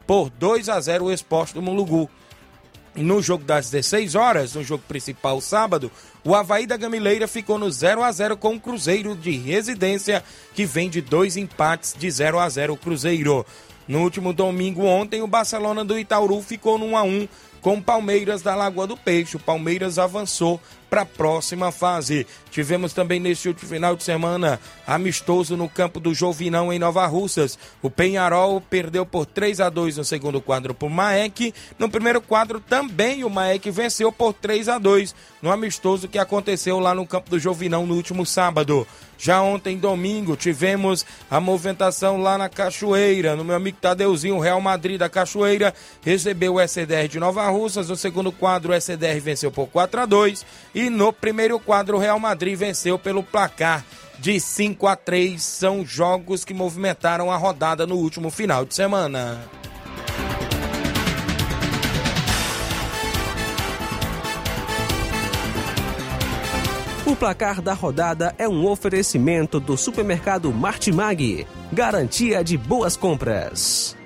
por 0.07 0.31
2 0.31 0.71
a 0.71 0.81
0 0.81 1.05
o 1.05 1.13
esporte 1.13 1.53
do 1.53 1.61
Mulugu. 1.61 2.09
No 3.01 3.23
jogo 3.23 3.45
das 3.45 3.71
16 3.71 4.17
horas, 4.17 4.55
no 4.55 4.65
jogo 4.65 4.83
principal 4.89 5.41
sábado, 5.41 5.89
o 6.25 6.35
Havaí 6.35 6.67
da 6.67 6.77
Gamileira 6.77 7.29
ficou 7.29 7.57
no 7.57 7.71
0 7.71 8.03
a 8.03 8.11
0 8.11 8.37
com 8.37 8.57
o 8.57 8.61
Cruzeiro 8.61 9.15
de 9.15 9.31
Residência, 9.31 10.25
que 10.53 10.67
vem 10.67 10.91
de 10.91 11.01
dois 11.01 11.37
empates 11.37 11.95
de 11.97 12.11
0 12.11 12.41
a 12.41 12.49
0 12.49 12.73
o 12.73 12.77
Cruzeiro. 12.77 13.47
No 13.87 14.03
último 14.03 14.33
domingo 14.33 14.85
ontem, 14.85 15.23
o 15.23 15.29
Barcelona 15.29 15.85
do 15.85 15.97
Itauru 15.97 16.43
ficou 16.43 16.77
no 16.77 16.87
1 16.87 16.97
a 16.97 17.03
1 17.05 17.29
com 17.61 17.81
Palmeiras 17.81 18.43
da 18.43 18.57
Lagoa 18.57 18.89
do 18.89 18.97
Peixe. 18.97 19.37
O 19.37 19.41
Palmeiras 19.41 19.97
avançou 19.97 20.61
para 20.89 21.03
a 21.03 21.07
próxima 21.07 21.71
fase. 21.71 22.27
Tivemos 22.51 22.93
também 22.93 23.21
neste 23.21 23.49
último 23.49 23.69
final 23.69 23.95
de 23.95 24.03
semana 24.03 24.59
amistoso 24.87 25.57
no 25.57 25.69
campo 25.69 26.01
do 26.01 26.15
Jovinão 26.15 26.73
em 26.73 26.79
Nova 26.79 27.07
Russas. 27.07 27.59
O 27.83 27.91
Penharol 27.91 28.61
perdeu 28.61 29.05
por 29.05 29.27
3 29.27 29.61
a 29.61 29.69
2 29.69 29.99
no 29.99 30.05
segundo 30.05 30.41
quadro 30.41 30.75
por 30.75 30.91
Maek. 30.91 31.55
No 31.79 31.89
primeiro 31.89 32.21
quadro 32.21 32.61
também 32.61 33.25
o 33.25 33.31
Maek 33.31 33.71
venceu 33.71 34.11
por 34.11 34.33
3 34.33 34.69
a 34.69 34.79
2 34.79 35.15
no 35.43 35.53
amistoso 35.53 36.09
que 36.09 36.19
aconteceu 36.19 36.81
lá 36.81 36.95
no 36.95 37.07
campo 37.07 37.31
do 37.31 37.39
Jovinão 37.39 37.87
no 37.87 37.95
último 37.95 38.25
sábado. 38.25 38.87
Já 39.21 39.43
ontem, 39.43 39.77
domingo, 39.77 40.37
tivemos 40.37 41.05
a 41.29 41.41
movimentação 41.41 42.23
lá 42.23 42.39
na 42.39 42.49
Cachoeira, 42.49 43.35
no 43.35 43.45
meu 43.45 43.57
amigo 43.57 43.77
Tadeuzinho, 43.81 44.37
o 44.37 44.41
Real 44.41 44.61
Madrid 44.61 44.97
da 44.97 45.09
Cachoeira 45.09 45.75
recebeu 46.03 46.55
o 46.55 46.61
SDR 46.61 47.09
de 47.09 47.19
Nova 47.19 47.49
Russas. 47.51 47.89
No 47.89 47.97
segundo 47.97 48.31
quadro, 48.31 48.73
o 48.73 48.81
SDR 48.81 49.21
venceu 49.21 49.51
por 49.51 49.67
4 49.67 50.03
a 50.03 50.07
2 50.07 50.47
e 50.79 50.89
no 50.89 51.13
primeiro 51.13 51.59
quadro, 51.59 51.97
o 51.97 52.01
Real 52.01 52.21
Madrid 52.21 52.57
venceu 52.57 52.97
pelo 52.97 53.21
placar 53.21 53.85
de 54.17 54.39
5 54.39 54.87
a 54.87 54.95
3. 54.95 55.43
São 55.43 55.85
jogos 55.85 56.45
que 56.45 56.55
movimentaram 56.55 57.33
a 57.33 57.37
rodada 57.37 57.85
no 57.85 57.97
último 57.97 58.31
final 58.31 58.65
de 58.65 58.77
semana. 58.77 59.41
O 67.05 67.17
placar 67.17 67.61
da 67.61 67.73
rodada 67.73 68.33
é 68.39 68.49
um 68.49 68.65
oferecimento 68.65 69.59
do 69.59 69.77
supermercado 69.77 70.53
Martimag. 70.53 71.45
Garantia 71.73 72.45
de 72.45 72.57
boas 72.57 72.97
compras. 72.97 73.98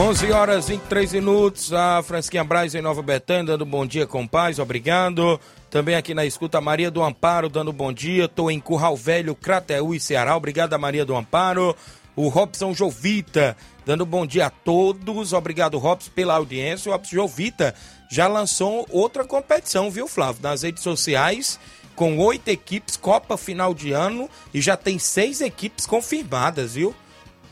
Onze 0.00 0.32
horas 0.32 0.70
e 0.70 0.72
23 0.72 1.12
minutos, 1.12 1.74
a 1.74 2.02
Fransquinha 2.02 2.42
Braz 2.42 2.74
em 2.74 2.80
Nova 2.80 3.02
Betânia, 3.02 3.44
dando 3.44 3.66
bom 3.66 3.84
dia 3.84 4.06
com 4.06 4.26
paz, 4.26 4.58
obrigado. 4.58 5.38
Também 5.70 5.94
aqui 5.94 6.14
na 6.14 6.24
escuta, 6.24 6.58
Maria 6.58 6.90
do 6.90 7.02
Amparo, 7.02 7.50
dando 7.50 7.70
bom 7.70 7.92
dia. 7.92 8.24
Estou 8.24 8.50
em 8.50 8.58
Curral 8.58 8.96
Velho, 8.96 9.34
Crateú 9.34 9.94
e 9.94 10.00
Ceará. 10.00 10.34
Obrigado, 10.34 10.76
Maria 10.78 11.04
do 11.04 11.14
Amparo. 11.14 11.76
O 12.16 12.28
Robson 12.28 12.72
Jovita, 12.72 13.54
dando 13.84 14.06
bom 14.06 14.24
dia 14.24 14.46
a 14.46 14.50
todos. 14.50 15.34
Obrigado, 15.34 15.76
Robson, 15.76 16.10
pela 16.14 16.34
audiência. 16.34 16.88
O 16.88 16.92
Robson 16.94 17.16
Jovita 17.16 17.74
já 18.10 18.26
lançou 18.26 18.86
outra 18.88 19.22
competição, 19.22 19.90
viu, 19.90 20.08
Flávio? 20.08 20.42
Nas 20.42 20.62
redes 20.62 20.82
sociais, 20.82 21.60
com 21.94 22.16
oito 22.16 22.48
equipes, 22.48 22.96
Copa 22.96 23.36
final 23.36 23.74
de 23.74 23.92
ano, 23.92 24.30
e 24.54 24.62
já 24.62 24.78
tem 24.78 24.98
seis 24.98 25.42
equipes 25.42 25.84
confirmadas, 25.84 26.72
viu? 26.72 26.94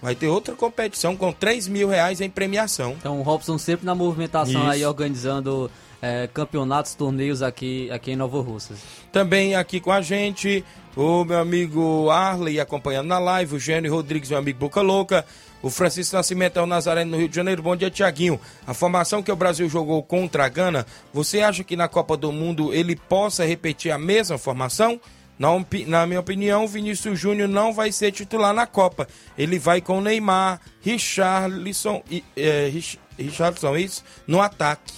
Vai 0.01 0.15
ter 0.15 0.29
outra 0.29 0.55
competição 0.55 1.17
com 1.17 1.33
3 1.33 1.67
mil 1.69 1.89
reais 1.89 2.21
em 2.21 2.31
premiação. 2.31 2.95
Então 2.99 3.19
o 3.19 3.23
Robson 3.23 3.59
sempre 3.59 3.85
na 3.85 3.95
movimentação 3.95 4.63
Isso. 4.63 4.71
aí, 4.71 4.85
organizando 4.85 5.71
é, 6.01 6.29
campeonatos, 6.33 6.95
torneios 6.95 7.43
aqui, 7.43 7.91
aqui 7.91 8.13
em 8.13 8.17
Nova 8.17 8.41
Russas. 8.41 8.79
Também 9.13 9.55
aqui 9.55 9.81
com 9.81 9.91
a 9.91 10.01
gente, 10.01 10.65
o 10.97 11.25
meu 11.25 11.39
amigo 11.39 12.11
Arley 12.11 12.61
acompanhando 12.61 13.09
na 13.09 13.19
live, 13.19 13.57
o 13.57 13.59
Gênio 13.59 13.93
Rodrigues, 13.93 14.31
meu 14.31 14.39
amigo 14.39 14.59
Boca 14.59 14.81
Louca, 14.81 15.25
o 15.61 15.71
Francisco 15.71 16.15
Nascimento 16.15 16.59
é 16.59 16.63
o 16.63 16.67
Nazareno 16.67 17.11
no 17.11 17.17
Rio 17.17 17.29
de 17.29 17.35
Janeiro. 17.35 17.63
Bom 17.63 17.75
dia, 17.75 17.91
Tiaguinho. 17.91 18.41
A 18.65 18.73
formação 18.73 19.23
que 19.23 19.33
o 19.33 19.37
Brasil 19.37 19.69
jogou 19.69 20.03
contra 20.03 20.45
a 20.45 20.49
Gana, 20.49 20.87
você 21.13 21.41
acha 21.41 21.65
que 21.65 21.75
na 21.75 21.89
Copa 21.89 22.17
do 22.17 22.31
Mundo 22.31 22.73
ele 22.73 22.95
possa 22.95 23.45
repetir 23.45 23.91
a 23.91 23.99
mesma 23.99 24.39
formação? 24.39 25.01
Na, 25.38 26.07
minha 26.07 26.18
opinião, 26.20 26.64
o 26.64 26.68
Vinícius 26.68 27.18
Júnior 27.18 27.48
não 27.48 27.72
vai 27.72 27.92
ser 27.92 28.11
titular 28.11 28.53
na 28.53 28.66
Copa. 28.66 29.07
Ele 29.37 29.59
vai 29.59 29.81
com 29.81 30.01
Neymar, 30.01 30.61
Richarlison, 30.81 32.03
e, 32.11 32.24
é, 32.37 32.68
Rich- 32.68 32.98
Richarlison, 33.18 33.77
isso? 33.77 34.05
No 34.27 34.40
ataque. 34.40 34.92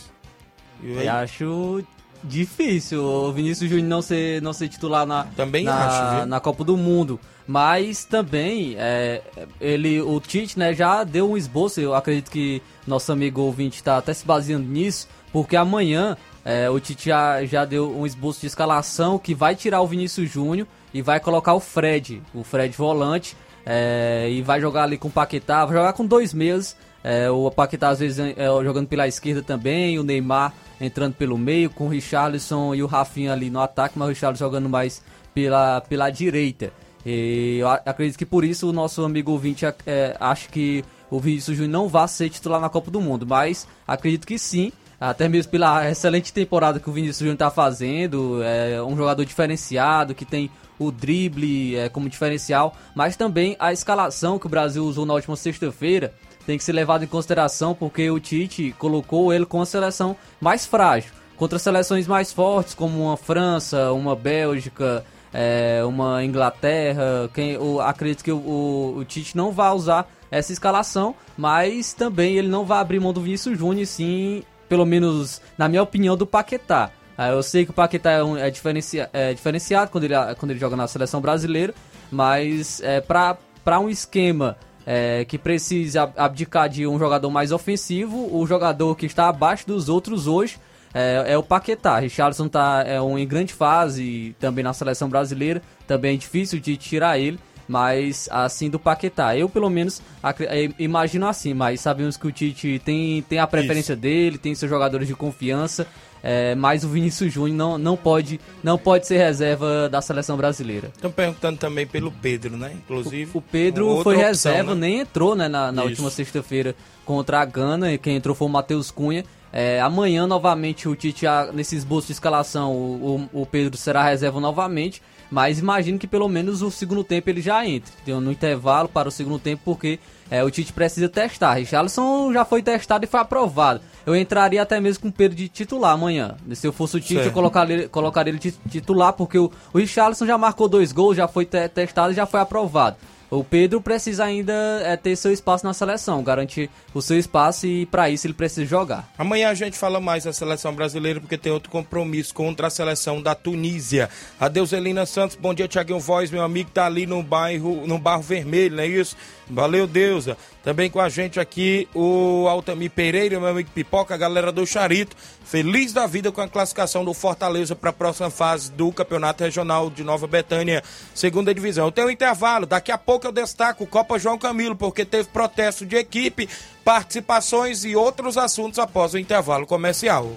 E 0.83 0.93
Eu 1.05 1.13
acho 1.13 1.85
difícil 2.25 3.03
o 3.03 3.33
Vinícius 3.33 3.69
Júnior 3.71 3.89
não 3.89 4.03
ser, 4.03 4.41
não 4.43 4.53
ser 4.53 4.69
titular 4.69 5.07
na, 5.07 5.25
Também 5.37 5.65
na, 5.65 6.21
acho, 6.21 6.27
na 6.27 6.41
Copa 6.41 6.65
do 6.65 6.77
Mundo. 6.77 7.21
Mas 7.47 8.05
também 8.05 8.77
é, 8.79 9.23
ele, 9.61 10.01
o 10.01 10.21
Tite 10.21 10.59
né, 10.59 10.73
já 10.73 11.03
deu 11.03 11.31
um 11.33 11.37
esboço, 11.37 11.81
eu 11.81 11.95
acredito 11.95 12.31
que 12.31 12.63
nosso 12.87 13.11
amigo 13.11 13.41
ouvinte 13.41 13.77
está 13.77 13.99
até 13.99 14.15
se 14.15 14.25
baseando 14.25 14.69
nisso, 14.69 15.09
porque 15.33 15.57
amanhã 15.57 16.17
é, 16.45 16.71
o 16.71 16.81
Tite 16.81 17.09
já, 17.09 17.45
já 17.45 17.65
deu 17.65 17.97
um 17.97 18.07
esboço 18.07 18.41
de 18.41 18.47
escalação 18.47 19.19
que 19.19 19.35
vai 19.35 19.55
tirar 19.55 19.81
o 19.81 19.87
Vinícius 19.87 20.31
Júnior 20.31 20.67
e 20.93 21.03
vai 21.03 21.21
colocar 21.21 21.55
o 21.55 21.61
Fred, 21.61 22.23
o 22.35 22.43
Fred 22.43 22.75
volante, 22.77 23.37
é, 23.65 24.29
e 24.31 24.43
vai 24.43 24.61
jogar 24.61 24.85
ali 24.85 24.97
com 24.97 25.09
o 25.09 25.11
Paquetá, 25.11 25.65
vai 25.65 25.77
jogar 25.77 25.93
com 25.93 26.05
dois 26.05 26.33
meias, 26.33 26.77
é, 27.05 27.31
o 27.31 27.51
Paquetá 27.51 27.91
às 27.91 27.99
vezes 27.99 28.19
é, 28.19 28.47
jogando 28.65 28.89
pela 28.89 29.07
esquerda 29.07 29.43
também, 29.43 29.99
o 29.99 30.03
Neymar 30.03 30.53
entrando 30.81 31.15
pelo 31.15 31.37
meio, 31.37 31.69
com 31.69 31.87
o 31.87 31.89
Richarlison 31.89 32.75
e 32.75 32.83
o 32.83 32.87
Rafinha 32.87 33.33
ali 33.33 33.51
no 33.51 33.61
ataque, 33.61 33.99
mas 33.99 34.09
o 34.09 34.11
Richarlison 34.11 34.45
jogando 34.45 34.69
mais 34.69 35.03
pela, 35.35 35.81
pela 35.83 36.11
direita. 36.11 36.73
E 37.05 37.59
eu 37.59 37.69
acredito 37.69 38.19
que 38.19 38.27
por 38.27 38.45
isso 38.45 38.69
o 38.69 38.73
nosso 38.73 39.05
amigo 39.05 39.33
ouvinte 39.33 39.65
é, 39.87 40.17
acha 40.19 40.49
que 40.49 40.85
o 41.11 41.19
Vinícius 41.19 41.57
Júnior 41.57 41.73
não 41.73 41.89
vai 41.89 42.07
ser 42.09 42.31
titular 42.31 42.61
na 42.61 42.69
Copa 42.69 42.91
do 42.91 43.01
Mundo, 43.01 43.27
mas 43.27 43.67
acredito 43.87 44.27
que 44.27 44.39
sim, 44.39 44.73
até 45.01 45.29
mesmo 45.29 45.51
pela 45.51 45.91
excelente 45.91 46.31
temporada 46.33 46.79
que 46.79 46.91
o 46.91 46.93
Vinícius 46.93 47.21
Júnior 47.21 47.35
está 47.35 47.51
fazendo, 47.51 48.43
é 48.43 48.83
um 48.83 48.95
jogador 48.95 49.25
diferenciado, 49.25 50.15
que 50.15 50.27
tem 50.27 50.51
o 50.79 50.91
drible 50.91 51.77
é, 51.77 51.89
como 51.89 52.09
diferencial, 52.09 52.75
mas 52.95 53.17
também 53.17 53.57
a 53.59 53.73
escalação 53.73 54.39
que 54.39 54.47
o 54.47 54.49
Brasil 54.49 54.85
usou 54.85 55.05
na 55.05 55.15
última 55.15 55.37
sexta-feira 55.37 56.13
tem 56.47 56.57
que 56.57 56.65
ser 56.65 56.73
levado 56.73 57.05
em 57.05 57.07
consideração 57.07 57.75
porque 57.75 58.11
o 58.11 58.19
Tite 58.19 58.75
colocou 58.79 59.33
ele 59.33 59.45
com 59.45 59.61
a 59.61 59.67
seleção 59.67 60.17
mais 60.41 60.67
frágil. 60.67 61.13
Contra 61.37 61.59
seleções 61.59 62.07
mais 62.07 62.33
fortes, 62.33 62.75
como 62.75 63.05
uma 63.05 63.17
França, 63.17 63.93
uma 63.93 64.17
Bélgica, 64.17 65.05
é, 65.33 65.83
uma 65.85 66.25
Inglaterra, 66.25 67.31
quem, 67.33 67.57
acredito 67.83 68.25
que 68.25 68.33
o, 68.33 68.39
o, 68.39 68.97
o 68.99 69.05
Tite 69.05 69.37
não 69.37 69.53
vai 69.53 69.71
usar 69.73 70.11
essa 70.31 70.53
escalação, 70.53 71.15
mas 71.37 71.93
também 71.93 72.37
ele 72.37 72.49
não 72.49 72.65
vai 72.65 72.79
abrir 72.79 73.01
mão 73.01 73.13
do 73.13 73.21
Vinícius 73.21 73.59
Júnior, 73.59 73.87
sim, 73.87 74.43
pelo 74.71 74.87
menos 74.87 75.43
na 75.59 75.69
minha 75.69 75.83
opinião, 75.83 76.17
do 76.17 76.27
Paquetá. 76.27 76.91
Ah, 77.19 77.29
Eu 77.29 77.43
sei 77.43 77.67
que 77.67 77.71
o 77.71 77.75
Paquetá 77.75 78.13
é, 78.13 78.25
um- 78.25 78.37
é 78.39 78.49
diferencia- 78.51 79.11
é 79.13 79.35
diferenciado 79.35 79.91
quando 79.91 80.05
ele, 80.05 80.15
quando 80.39 80.53
ele 80.53 80.59
joga 80.61 80.75
na 80.77 80.87
seleção 80.89 81.21
brasileira, 81.21 81.75
mas 82.11 82.81
é, 82.83 83.01
para 83.03 83.79
um 83.79 83.91
esquema 83.91 84.57
é, 84.87 85.25
que 85.27 85.37
precisa 85.37 86.05
ab- 86.05 86.15
abdicar 86.17 86.69
de 86.69 86.87
um 86.87 86.99
jogador 86.99 87.29
mais 87.31 87.53
ofensivo, 87.53 88.35
o 88.35 88.47
jogador 88.47 88.97
que 88.97 89.05
está 89.05 89.29
abaixo 89.29 89.67
dos 89.67 89.91
outros 89.91 90.27
hoje 90.27 90.57
é, 90.95 91.25
é 91.35 91.39
o 91.39 91.43
Paquetá. 91.43 91.99
Richardson 91.99 92.49
tá 92.49 92.83
é 92.87 93.01
um, 93.01 93.19
em 93.19 93.27
grande 93.29 93.53
fase 93.53 94.35
também 94.41 94.65
na 94.65 94.73
seleção 94.73 95.09
brasileira, 95.09 95.61
também 95.87 96.15
é 96.15 96.17
difícil 96.17 96.59
de 96.59 96.77
tirar 96.79 97.19
ele. 97.19 97.39
Mas 97.71 98.29
assim 98.33 98.69
do 98.69 98.81
Paquetá, 98.81 99.37
eu 99.37 99.49
pelo 99.49 99.71
menos 99.71 100.03
eh, 100.41 100.71
imagino 100.77 101.29
assim, 101.29 101.55
mas 101.55 101.81
sabemos 101.81 102.17
que 102.17 102.27
o 102.27 102.33
Tite 102.33 102.83
tem, 102.85 103.23
tem 103.23 103.39
a 103.39 103.47
preferência 103.47 103.95
dele, 103.95 104.39
tem 104.39 104.53
seus 104.57 104.69
jogadores 104.69 105.07
de 105.07 105.15
confiança, 105.15 105.87
é, 106.21 106.53
mas 106.57 106.83
o 106.83 106.89
Vinícius 106.89 107.33
Júnior 107.33 107.57
não, 107.57 107.79
não, 107.79 107.97
pode, 107.97 108.41
não 108.61 108.77
pode 108.77 109.07
ser 109.07 109.19
reserva 109.19 109.89
da 109.89 110.03
seleção 110.03 110.37
brasileira. 110.37 110.89
Estão 110.97 111.13
perguntando 111.13 111.59
também 111.61 111.87
pelo 111.87 112.11
Pedro, 112.11 112.57
né? 112.57 112.73
Inclusive. 112.75 113.31
O 113.35 113.41
Pedro 113.41 113.87
outra 113.87 114.03
foi 114.03 114.15
opção, 114.17 114.27
reserva, 114.53 114.75
né? 114.75 114.81
nem 114.89 114.99
entrou 114.99 115.37
né, 115.37 115.47
na, 115.47 115.71
na 115.71 115.83
Isso. 115.83 115.91
última 115.91 116.11
sexta-feira 116.11 116.75
contra 117.05 117.41
a 117.41 117.45
Gana, 117.45 117.93
e 117.93 117.99
quem 117.99 118.17
entrou 118.17 118.35
foi 118.35 118.49
o 118.49 118.51
Matheus 118.51 118.91
Cunha. 118.91 119.25
É, 119.53 119.81
amanhã, 119.81 120.27
novamente, 120.27 120.89
o 120.89 120.97
Tite, 120.97 121.25
nesse 121.55 121.77
esboço 121.77 122.09
de 122.09 122.15
escalação, 122.15 122.73
o, 122.73 123.29
o- 123.33 123.43
o 123.43 123.47
Pedro 123.47 123.77
será 123.77 124.03
reserva 124.03 124.41
novamente, 124.41 125.01
mas 125.31 125.59
imagino 125.59 125.99
que 125.99 126.07
pelo 126.07 126.29
menos 126.29 126.61
o 126.63 126.71
segundo 126.71 127.05
tempo 127.05 127.31
ele 127.31 127.41
já 127.41 127.65
entre, 127.67 127.93
entendeu? 128.03 128.21
no 128.21 128.33
intervalo 128.33 128.89
para 128.89 129.09
o 129.09 129.13
segundo 129.13 129.39
tempo, 129.39 129.63
porque 129.65 129.99
é, 130.31 130.43
o 130.45 130.51
Tite 130.51 130.73
precisa 130.73 131.09
testar. 131.09 131.55
Richarlison 131.55 132.33
já 132.33 132.45
foi 132.45 132.63
testado 132.63 133.05
e 133.05 133.09
foi 133.09 133.21
aprovado. 133.21 133.81
Eu 134.07 134.15
entraria 134.17 134.63
até 134.63 134.81
mesmo 134.81 135.03
com 135.03 135.09
o 135.09 135.13
Pedro 135.13 135.37
de 135.37 135.49
titular 135.49 135.93
amanhã. 135.93 136.37
Se 136.55 136.67
eu 136.67 136.73
fosse 136.73 136.97
o 136.97 137.01
Tite, 137.01 137.15
eu 137.15 137.23
Certo. 137.25 137.35
colocaria, 137.35 137.89
colocaria 137.89 138.31
ele 138.33 138.39
de 138.39 138.53
titular, 138.71 139.13
porque 139.13 139.39
o, 139.39 139.51
o 139.73 139.79
Richarlison 139.79 140.27
já 140.27 140.39
marcou 140.39 140.69
dois 140.69 140.93
gols, 140.93 141.17
já 141.17 141.27
foi 141.29 141.45
te- 141.45 141.69
testado 141.69 142.13
e 142.13 142.15
já 142.17 142.27
foi 142.27 142.41
aprovado. 142.41 142.97
O 143.31 143.45
Pedro 143.45 143.81
precisa 143.81 144.25
ainda 144.25 144.53
é, 144.83 144.97
ter 144.97 145.15
seu 145.15 145.33
espaço 145.33 145.65
na 145.65 145.73
seleção, 145.73 146.21
garantir 146.23 146.69
o 146.93 147.01
seu 147.01 147.17
espaço 147.17 147.65
e 147.65 147.87
para 147.87 148.11
isso 148.11 148.27
ele 148.27 148.35
precisa 148.35 148.67
jogar. 148.67 149.09
Amanhã 149.17 149.51
a 149.51 149.55
gente 149.55 149.79
fala 149.79 150.01
mais 150.01 150.25
da 150.25 150.33
seleção 150.33 150.75
brasileira 150.75 151.21
porque 151.21 151.39
tem 151.39 151.53
outro 151.53 151.71
compromisso 151.71 152.35
contra 152.35 152.67
a 152.67 152.71
seleção 152.71 153.23
da 153.23 153.35
Tunísia. 153.35 154.11
Adeus, 154.39 154.73
Elina 154.73 155.07
Santos. 155.07 155.37
Bom 155.37 155.55
dia, 155.55 155.69
Tiaguinho 155.69 156.01
Voz, 156.01 156.31
meu 156.31 156.43
amigo 156.43 156.71
tá 156.71 156.87
ali 156.87 157.07
no 157.07 157.23
bairro, 157.23 157.87
no 157.87 157.99
Barro 157.99 158.23
Vermelho, 158.23 158.75
não 158.75 158.83
é 158.83 158.89
isso? 158.89 159.17
Valeu, 159.51 159.87
Deusa. 159.87 160.37
Também 160.63 160.91
com 160.91 161.01
a 161.01 161.09
gente 161.09 161.41
aqui 161.41 161.89
o 161.95 162.47
Altamir 162.49 162.91
Pereira, 162.91 163.41
meu 163.41 163.49
amigo 163.49 163.71
Pipoca, 163.75 164.15
a 164.15 164.19
galera 164.19 164.53
do 164.53 164.67
Charito. 164.67 165.17
Feliz 165.45 165.93
da 165.93 166.07
vida 166.07 166.31
com 166.31 166.41
a 166.41 166.49
classificação 166.49 167.05
do 167.05 167.13
Fortaleza 167.13 167.75
para 167.75 167.91
a 167.91 167.93
próxima 167.93 168.31
fase 168.31 168.71
do 168.71 168.93
Campeonato 168.93 169.43
Regional 169.43 169.91
de 169.91 170.05
Nova 170.05 170.27
Betânia, 170.27 170.83
segunda 171.15 171.53
divisão. 171.53 171.91
Tem 171.91 172.05
um 172.05 172.11
intervalo, 172.11 172.67
daqui 172.67 172.93
a 172.93 172.99
pouco 172.99 173.27
eu 173.27 173.33
destaco 173.33 173.85
o 173.85 173.87
Copa 173.87 174.19
João 174.19 174.39
Camilo, 174.39 174.77
porque 174.77 175.05
teve 175.05 175.29
protesto 175.29 175.85
de 175.85 175.97
equipe, 175.97 176.49
participações 176.85 177.85
e 177.85 177.97
outros 177.97 178.37
assuntos 178.37 178.79
após 178.79 179.15
o 179.15 179.19
intervalo 179.19 179.67
comercial. 179.67 180.37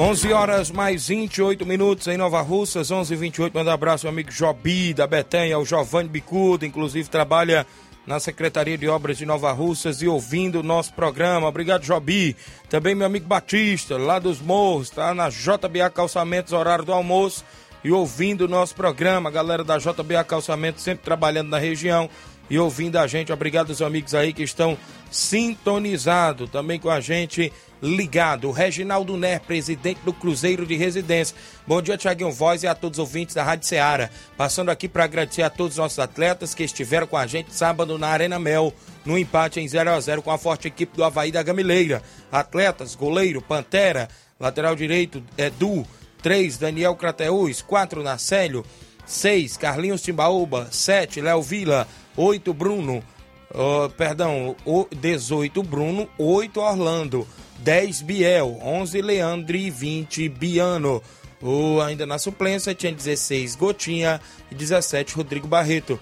11 0.00 0.32
horas 0.32 0.70
mais 0.70 1.08
28 1.08 1.66
minutos 1.66 2.06
em 2.06 2.16
Nova 2.16 2.40
Russas, 2.40 2.90
11 2.90 3.12
h 3.12 3.20
28 3.20 3.52
Manda 3.52 3.70
um 3.70 3.74
abraço 3.74 4.06
ao 4.06 4.10
amigo 4.10 4.30
Jobi 4.30 4.94
da 4.94 5.06
Betanha, 5.06 5.58
o 5.58 5.64
Giovanni 5.66 6.08
Bicudo, 6.08 6.64
inclusive 6.64 7.10
trabalha 7.10 7.66
na 8.06 8.18
Secretaria 8.18 8.78
de 8.78 8.88
Obras 8.88 9.18
de 9.18 9.26
Nova 9.26 9.52
Russas 9.52 10.00
e 10.00 10.08
ouvindo 10.08 10.60
o 10.60 10.62
nosso 10.62 10.94
programa. 10.94 11.46
Obrigado, 11.46 11.84
Jobi. 11.84 12.34
Também 12.70 12.94
meu 12.94 13.06
amigo 13.06 13.26
Batista, 13.26 13.98
lá 13.98 14.18
dos 14.18 14.40
Morros, 14.40 14.88
tá 14.88 15.12
na 15.12 15.28
JBA 15.28 15.90
Calçamentos, 15.90 16.54
horário 16.54 16.86
do 16.86 16.94
almoço 16.94 17.44
e 17.84 17.92
ouvindo 17.92 18.46
o 18.46 18.48
nosso 18.48 18.74
programa. 18.74 19.30
Galera 19.30 19.62
da 19.62 19.76
JBA 19.76 20.24
Calçamentos 20.24 20.82
sempre 20.82 21.04
trabalhando 21.04 21.50
na 21.50 21.58
região 21.58 22.08
e 22.50 22.58
ouvindo 22.58 22.98
a 22.98 23.06
gente. 23.06 23.32
Obrigado 23.32 23.70
aos 23.70 23.80
amigos 23.80 24.14
aí 24.14 24.32
que 24.32 24.42
estão 24.42 24.76
sintonizados 25.10 26.50
também 26.50 26.78
com 26.78 26.90
a 26.90 27.00
gente 27.00 27.52
ligado. 27.80 28.50
Reginaldo 28.50 29.16
Ner, 29.16 29.40
presidente 29.40 30.00
do 30.04 30.12
Cruzeiro 30.12 30.66
de 30.66 30.76
Residência. 30.76 31.34
Bom 31.66 31.80
dia, 31.80 31.96
Tiaguinho 31.96 32.30
Voz 32.30 32.62
e 32.62 32.66
a 32.66 32.74
todos 32.74 32.98
os 32.98 33.06
ouvintes 33.06 33.34
da 33.34 33.42
Rádio 33.42 33.66
Ceará. 33.66 34.10
Passando 34.36 34.70
aqui 34.70 34.88
para 34.88 35.04
agradecer 35.04 35.42
a 35.42 35.48
todos 35.48 35.74
os 35.74 35.78
nossos 35.78 35.98
atletas 35.98 36.54
que 36.54 36.64
estiveram 36.64 37.06
com 37.06 37.16
a 37.16 37.26
gente 37.26 37.54
sábado 37.54 37.96
na 37.96 38.08
Arena 38.08 38.38
Mel, 38.38 38.74
no 39.04 39.16
empate 39.16 39.60
em 39.60 39.68
0 39.68 39.90
a 39.90 40.00
0 40.00 40.20
com 40.20 40.30
a 40.30 40.38
forte 40.38 40.68
equipe 40.68 40.96
do 40.96 41.04
Havaí 41.04 41.32
da 41.32 41.42
Gamileira. 41.42 42.02
Atletas, 42.30 42.94
goleiro, 42.94 43.40
Pantera, 43.40 44.08
lateral 44.38 44.74
direito, 44.76 45.22
Edu, 45.38 45.86
3, 46.22 46.58
Daniel 46.58 46.94
Crateus, 46.96 47.62
4, 47.62 48.02
Nacélio, 48.02 48.64
6, 49.06 49.56
Carlinhos 49.56 50.02
Timbaúba, 50.02 50.68
7, 50.70 51.20
Léo 51.20 51.42
Vila, 51.42 51.88
8, 52.16 52.52
Bruno, 52.52 53.02
uh, 53.50 53.88
perdão, 53.96 54.56
18, 54.92 55.62
Bruno, 55.62 56.08
8, 56.18 56.60
Orlando. 56.60 57.26
10 57.60 58.02
Biel, 58.02 58.58
11 58.62 59.02
Leandro 59.02 59.56
e 59.56 59.70
20 59.70 60.28
Biano. 60.28 61.02
O, 61.42 61.80
ainda 61.80 62.06
na 62.06 62.18
suplência 62.18 62.74
tinha 62.74 62.92
16 62.92 63.54
Gotinha 63.54 64.20
e 64.50 64.54
17 64.54 65.14
Rodrigo 65.14 65.46
Barreto. 65.46 65.98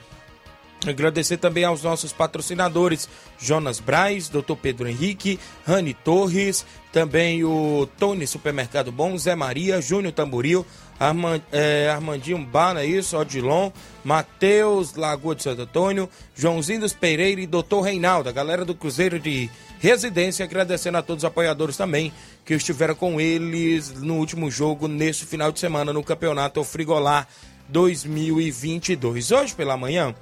Agradecer 0.86 1.38
também 1.38 1.64
aos 1.64 1.82
nossos 1.82 2.12
patrocinadores, 2.12 3.08
Jonas 3.36 3.80
Braz, 3.80 4.28
Dr. 4.28 4.54
Pedro 4.62 4.86
Henrique, 4.86 5.38
Rani 5.66 5.92
Torres, 5.92 6.64
também 6.92 7.42
o 7.44 7.88
Tony 7.98 8.28
Supermercado 8.28 8.92
Bom, 8.92 9.18
Zé 9.18 9.34
Maria, 9.34 9.80
Júnior 9.80 10.12
Tamboril, 10.12 10.64
Armand, 10.98 11.40
é, 11.52 11.88
Armandinho 11.90 12.38
Bana, 12.38 12.84
isso, 12.84 13.16
Odilon, 13.16 13.70
Matheus 14.04 14.94
Lagoa 14.94 15.34
de 15.34 15.42
Santo 15.42 15.62
Antônio, 15.62 16.08
Joãozinho 16.34 16.80
dos 16.80 16.92
Pereira 16.92 17.40
e 17.40 17.46
Doutor 17.46 17.82
Reinaldo, 17.82 18.28
a 18.28 18.32
galera 18.32 18.64
do 18.64 18.74
Cruzeiro 18.74 19.18
de 19.18 19.48
Residência, 19.78 20.44
agradecendo 20.44 20.98
a 20.98 21.02
todos 21.02 21.22
os 21.22 21.28
apoiadores 21.28 21.76
também 21.76 22.12
que 22.44 22.54
estiveram 22.54 22.94
com 22.94 23.20
eles 23.20 23.92
no 23.92 24.16
último 24.16 24.50
jogo, 24.50 24.88
neste 24.88 25.24
final 25.24 25.52
de 25.52 25.60
semana, 25.60 25.92
no 25.92 26.02
Campeonato 26.02 26.64
Frigolar 26.64 27.28
2022. 27.68 29.30
Hoje 29.30 29.54
pela 29.54 29.76
manhã, 29.76 30.14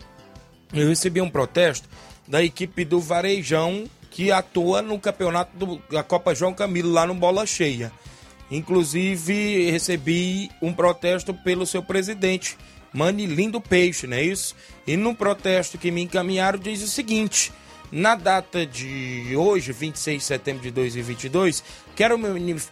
eu 0.75 0.89
recebi 0.89 1.21
um 1.21 1.31
protesto 1.31 1.89
da 2.29 2.43
equipe 2.43 2.85
do 2.85 3.01
Varejão 3.01 3.85
que 4.11 4.33
atua 4.33 4.83
no 4.83 4.99
campeonato 4.99 5.81
da 5.91 6.03
Copa 6.03 6.35
João 6.35 6.53
Camilo, 6.53 6.91
lá 6.91 7.07
no 7.07 7.15
Bola 7.15 7.47
Cheia. 7.47 7.93
Inclusive, 8.51 9.71
recebi 9.71 10.51
um 10.63 10.73
protesto 10.73 11.35
pelo 11.35 11.67
seu 11.67 11.83
presidente, 11.83 12.57
Manilindo 12.93 13.61
Peixe, 13.61 14.07
não 14.07 14.17
é 14.17 14.23
isso? 14.23 14.55
E 14.87 14.97
no 14.97 15.15
protesto 15.15 15.77
que 15.77 15.91
me 15.91 16.03
encaminharam 16.03 16.59
diz 16.59 16.83
o 16.83 16.87
seguinte: 16.87 17.53
na 17.91 18.15
data 18.15 18.65
de 18.65 19.35
hoje, 19.37 19.73
26 19.73 20.19
de 20.19 20.25
setembro 20.25 20.63
de 20.63 20.71
2022, 20.71 21.63
quero 21.95 22.19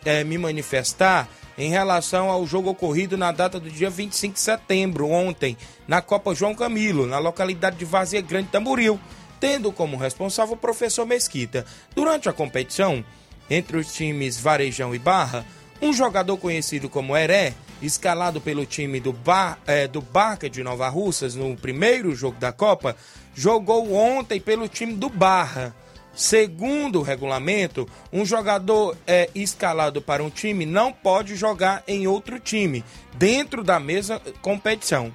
é, 0.05 0.25
me 0.25 0.39
manifestar 0.39 1.29
em 1.57 1.71
relação 1.71 2.31
ao 2.31 2.47
jogo 2.47 2.71
ocorrido 2.71 3.17
na 3.17 3.31
data 3.31 3.61
do 3.61 3.71
dia 3.71 3.91
25 3.91 4.35
de 4.35 4.41
setembro, 4.41 5.09
ontem, 5.09 5.57
na 5.87 6.03
Copa 6.03 6.35
João 6.35 6.55
Camilo, 6.55 7.07
na 7.07 7.19
localidade 7.19 7.77
de 7.77 7.85
Vazia 7.85 8.21
Grande 8.21 8.49
Tamboril, 8.49 8.99
tendo 9.39 9.71
como 9.71 9.97
responsável 9.97 10.55
o 10.55 10.59
professor 10.59 11.07
Mesquita. 11.07 11.65
Durante 11.95 12.29
a 12.29 12.33
competição, 12.33 13.05
entre 13.49 13.77
os 13.77 13.93
times 13.93 14.41
Varejão 14.41 14.95
e 14.95 14.99
Barra, 14.99 15.45
um 15.85 15.93
jogador 15.93 16.39
conhecido 16.39 16.89
como 16.89 17.15
Heré, 17.15 17.53
escalado 17.83 18.41
pelo 18.41 18.65
time 18.65 18.99
do, 19.01 19.13
Bar, 19.13 19.59
é, 19.67 19.87
do 19.87 20.01
Barca 20.01 20.49
de 20.49 20.63
Nova 20.63 20.89
Russas 20.89 21.35
no 21.35 21.55
primeiro 21.57 22.15
jogo 22.15 22.39
da 22.41 22.53
Copa, 22.53 22.97
jogou 23.35 23.93
ontem 23.93 24.41
pelo 24.41 24.67
time 24.67 24.95
do 24.95 25.11
Barra. 25.11 25.75
Segundo 26.15 27.01
o 27.01 27.03
regulamento, 27.03 27.87
um 28.11 28.25
jogador 28.25 28.97
é, 29.07 29.29
escalado 29.35 30.01
para 30.01 30.23
um 30.23 30.31
time 30.31 30.65
não 30.65 30.91
pode 30.91 31.37
jogar 31.37 31.83
em 31.87 32.07
outro 32.07 32.41
time, 32.41 32.83
dentro 33.15 33.63
da 33.63 33.79
mesma 33.79 34.21
competição. 34.41 35.13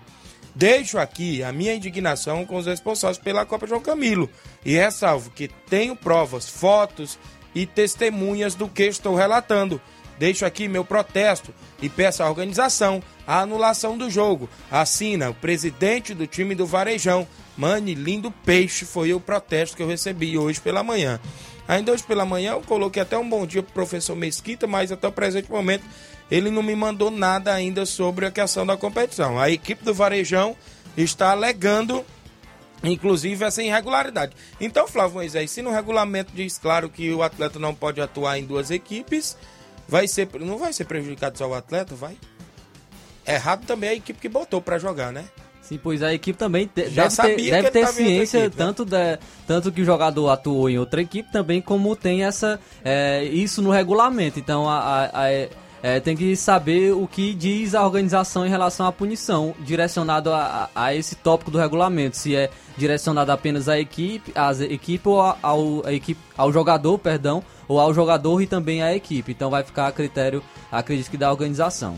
Deixo 0.53 0.99
aqui 0.99 1.41
a 1.41 1.51
minha 1.51 1.73
indignação 1.73 2.45
com 2.45 2.57
os 2.57 2.65
responsáveis 2.65 3.17
pela 3.17 3.45
Copa 3.45 3.65
João 3.65 3.81
Camilo 3.81 4.29
e 4.63 4.75
ressalvo 4.75 5.31
que 5.31 5.47
tenho 5.47 5.95
provas, 5.95 6.47
fotos 6.47 7.17
e 7.55 7.65
testemunhas 7.65 8.53
do 8.53 8.67
que 8.67 8.83
estou 8.83 9.15
relatando 9.15 9.81
Deixo 10.19 10.45
aqui 10.45 10.67
meu 10.67 10.83
protesto 10.83 11.53
e 11.81 11.87
peço 11.87 12.21
à 12.21 12.29
organização 12.29 13.01
a 13.25 13.39
anulação 13.39 13.97
do 13.97 14.09
jogo. 14.09 14.49
Assina 14.69 15.29
o 15.29 15.33
presidente 15.33 16.13
do 16.13 16.27
time 16.27 16.53
do 16.53 16.65
Varejão, 16.65 17.25
Mani 17.55 17.95
Lindo 17.95 18.29
Peixe. 18.29 18.83
Foi 18.83 19.13
o 19.13 19.21
protesto 19.21 19.77
que 19.77 19.81
eu 19.81 19.87
recebi 19.87 20.37
hoje 20.37 20.59
pela 20.59 20.83
manhã. 20.83 21.21
Ainda 21.65 21.93
hoje 21.93 22.03
pela 22.03 22.25
manhã 22.25 22.51
eu 22.51 22.61
coloquei 22.61 23.01
até 23.01 23.17
um 23.17 23.29
bom 23.29 23.45
dia 23.45 23.63
para 23.63 23.71
o 23.71 23.73
professor 23.73 24.13
Mesquita, 24.13 24.67
mas 24.67 24.91
até 24.91 25.07
o 25.07 25.11
presente 25.11 25.49
momento 25.49 25.85
ele 26.29 26.51
não 26.51 26.61
me 26.61 26.75
mandou 26.75 27.09
nada 27.09 27.53
ainda 27.53 27.85
sobre 27.85 28.25
a 28.25 28.31
questão 28.31 28.65
da 28.65 28.75
competição. 28.75 29.39
A 29.39 29.49
equipe 29.49 29.85
do 29.85 29.93
Varejão 29.93 30.53
está 30.97 31.31
alegando 31.31 32.05
inclusive 32.83 33.43
essa 33.43 33.61
irregularidade. 33.61 34.33
Então, 34.59 34.87
Flávio 34.87 35.15
Moisés, 35.15 35.51
se 35.51 35.61
no 35.61 35.71
regulamento 35.71 36.31
diz 36.33 36.57
claro 36.57 36.89
que 36.89 37.11
o 37.11 37.21
atleta 37.21 37.59
não 37.59 37.75
pode 37.75 37.99
atuar 37.99 38.37
em 38.39 38.45
duas 38.45 38.71
equipes, 38.71 39.37
vai 39.89 40.07
ser, 40.07 40.29
não 40.39 40.57
vai 40.57 40.71
ser 40.71 40.85
prejudicado 40.85 41.37
só 41.37 41.47
o 41.47 41.53
atleta, 41.53 41.95
vai? 41.95 42.15
Errado 43.27 43.65
também 43.65 43.89
a 43.89 43.93
equipe 43.93 44.19
que 44.19 44.29
botou 44.29 44.61
para 44.61 44.77
jogar, 44.79 45.11
né? 45.11 45.25
Sim, 45.61 45.79
pois 45.81 46.01
a 46.01 46.11
equipe 46.13 46.37
também 46.37 46.65
te, 46.65 46.89
deve 46.89 46.91
ter, 47.35 47.51
deve 47.51 47.69
ter 47.71 47.79
ciência, 47.93 48.37
equipe, 48.39 48.57
né? 48.57 48.65
tanto, 48.65 48.83
da, 48.85 49.19
tanto 49.45 49.71
que 49.71 49.81
o 49.81 49.85
jogador 49.85 50.29
atuou 50.29 50.67
em 50.67 50.79
outra 50.79 50.99
equipe, 51.01 51.31
também 51.31 51.61
como 51.61 51.95
tem 51.95 52.23
essa 52.23 52.59
é, 52.83 53.23
isso 53.25 53.61
no 53.61 53.69
regulamento. 53.69 54.39
Então 54.39 54.67
a, 54.67 54.79
a- 54.79 55.21
a- 55.23 55.31
é, 55.31 55.49
é, 55.81 55.99
tem 55.99 56.15
que 56.15 56.35
saber 56.35 56.91
o 56.93 57.07
que 57.07 57.33
diz 57.33 57.73
a 57.73 57.85
organização 57.85 58.45
em 58.45 58.49
relação 58.49 58.85
à 58.85 58.91
punição, 58.91 59.55
direcionado 59.61 60.31
a, 60.33 60.69
a- 60.75 60.93
esse 60.93 61.15
tópico 61.15 61.49
do 61.51 61.57
regulamento. 61.57 62.17
Se 62.17 62.35
é 62.35 62.49
direcionado 62.77 63.31
apenas 63.31 63.69
à 63.69 63.79
equipe, 63.79 64.31
às 64.35 64.59
equipe 64.59 65.07
ou 65.07 65.21
ao, 65.41 65.89
equipe, 65.89 66.19
ao 66.37 66.51
jogador, 66.51 66.97
perdão, 66.99 67.43
ou 67.67 67.79
ao 67.79 67.93
jogador 67.93 68.41
e 68.41 68.47
também 68.47 68.81
à 68.83 68.93
equipe. 68.95 69.31
Então 69.31 69.49
vai 69.49 69.63
ficar 69.63 69.87
a 69.87 69.91
critério, 69.91 70.43
acredito 70.71 71.09
que 71.11 71.17
da 71.17 71.31
organização. 71.31 71.97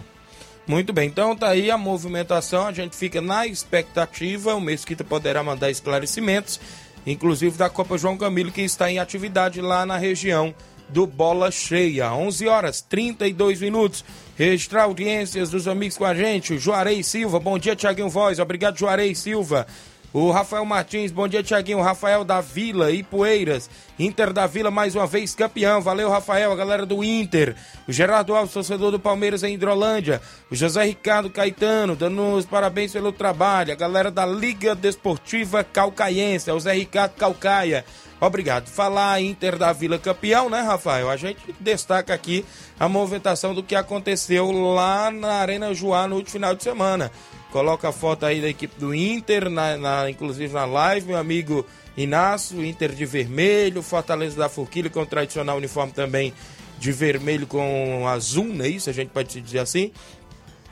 Muito 0.67 0.93
bem, 0.93 1.07
então 1.09 1.35
tá 1.35 1.49
aí 1.49 1.71
a 1.71 1.77
movimentação, 1.77 2.67
a 2.67 2.71
gente 2.71 2.95
fica 2.95 3.19
na 3.19 3.47
expectativa, 3.47 4.53
o 4.53 4.61
Mesquita 4.61 5.03
poderá 5.03 5.43
mandar 5.43 5.71
esclarecimentos, 5.71 6.59
inclusive 7.05 7.57
da 7.57 7.67
Copa 7.67 7.97
João 7.97 8.15
Camilo, 8.15 8.51
que 8.51 8.61
está 8.61 8.89
em 8.89 8.99
atividade 8.99 9.59
lá 9.59 9.85
na 9.87 9.97
região 9.97 10.53
do 10.91 11.07
Bola 11.07 11.49
Cheia. 11.51 12.13
11 12.13 12.47
horas 12.47 12.81
32 12.81 13.61
minutos. 13.61 14.03
Registrar 14.35 14.83
audiências 14.83 15.49
dos 15.49 15.67
amigos 15.67 15.97
com 15.97 16.05
a 16.05 16.13
gente. 16.13 16.57
Juarez 16.57 17.07
Silva, 17.07 17.39
bom 17.39 17.57
dia, 17.57 17.75
Tiaguinho 17.75 18.09
Voz. 18.09 18.39
Obrigado, 18.39 18.77
Juarez 18.77 19.19
Silva. 19.19 19.67
O 20.13 20.29
Rafael 20.29 20.65
Martins, 20.65 21.09
bom 21.09 21.25
dia, 21.25 21.41
Tiaguinho. 21.41 21.79
Rafael 21.79 22.25
da 22.25 22.41
Vila, 22.41 22.91
Ipueiras. 22.91 23.69
Inter 23.97 24.33
da 24.33 24.45
Vila, 24.45 24.69
mais 24.69 24.93
uma 24.93 25.07
vez 25.07 25.33
campeão. 25.33 25.81
Valeu, 25.81 26.09
Rafael, 26.09 26.51
a 26.51 26.55
galera 26.55 26.85
do 26.85 27.01
Inter. 27.01 27.55
O 27.87 27.93
Gerardo 27.93 28.35
Alves, 28.35 28.53
torcedor 28.53 28.91
do 28.91 28.99
Palmeiras 28.99 29.41
em 29.41 29.53
Hidrolândia. 29.53 30.21
O 30.51 30.55
José 30.55 30.83
Ricardo 30.83 31.29
Caetano, 31.29 31.95
dando 31.95 32.33
os 32.33 32.45
parabéns 32.45 32.91
pelo 32.91 33.13
trabalho. 33.13 33.71
A 33.71 33.75
galera 33.75 34.11
da 34.11 34.25
Liga 34.25 34.75
Desportiva 34.75 35.63
Calcaiense. 35.63 36.49
É 36.49 36.53
o 36.53 36.59
Zé 36.59 36.73
Ricardo 36.73 37.13
Calcaia. 37.13 37.85
Obrigado. 38.19 38.67
Falar 38.67 39.21
Inter 39.21 39.57
da 39.57 39.71
Vila 39.71 39.97
campeão, 39.97 40.49
né, 40.49 40.59
Rafael? 40.59 41.09
A 41.09 41.15
gente 41.15 41.39
destaca 41.59 42.13
aqui 42.13 42.45
a 42.77 42.89
movimentação 42.89 43.55
do 43.55 43.63
que 43.63 43.75
aconteceu 43.75 44.51
lá 44.51 45.09
na 45.09 45.35
Arena 45.35 45.73
Joá 45.73 46.05
no 46.05 46.17
último 46.17 46.33
final 46.33 46.53
de 46.53 46.63
semana. 46.63 47.09
Coloca 47.51 47.89
a 47.89 47.91
foto 47.91 48.25
aí 48.25 48.39
da 48.41 48.47
equipe 48.47 48.79
do 48.79 48.95
Inter, 48.95 49.49
na, 49.49 49.77
na- 49.77 50.09
inclusive 50.09 50.53
na 50.53 50.65
live, 50.65 51.07
meu 51.07 51.17
amigo 51.17 51.65
Inácio, 51.97 52.63
Inter 52.63 52.91
de 52.93 53.05
vermelho, 53.05 53.81
Fortaleza 53.81 54.37
da 54.37 54.47
Forquilha 54.47 54.89
com 54.89 55.01
o 55.01 55.05
tradicional 55.05 55.57
uniforme 55.57 55.91
também 55.91 56.33
de 56.79 56.91
vermelho 56.91 57.45
com 57.45 58.07
azul, 58.07 58.45
não 58.45 58.63
é 58.65 58.69
isso? 58.69 58.89
A 58.89 58.93
gente 58.93 59.09
pode 59.09 59.39
dizer 59.41 59.59
assim 59.59 59.91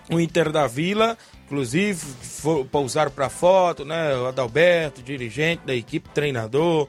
o 0.10 0.20
Inter 0.20 0.52
da 0.52 0.66
Vila, 0.66 1.16
inclusive 1.46 2.00
for, 2.22 2.66
pousaram 2.66 3.12
para 3.12 3.30
foto, 3.30 3.86
né? 3.86 4.16
O 4.16 4.26
Adalberto, 4.28 5.02
dirigente 5.04 5.62
da 5.66 5.76
equipe, 5.76 6.10
treinador, 6.10 6.88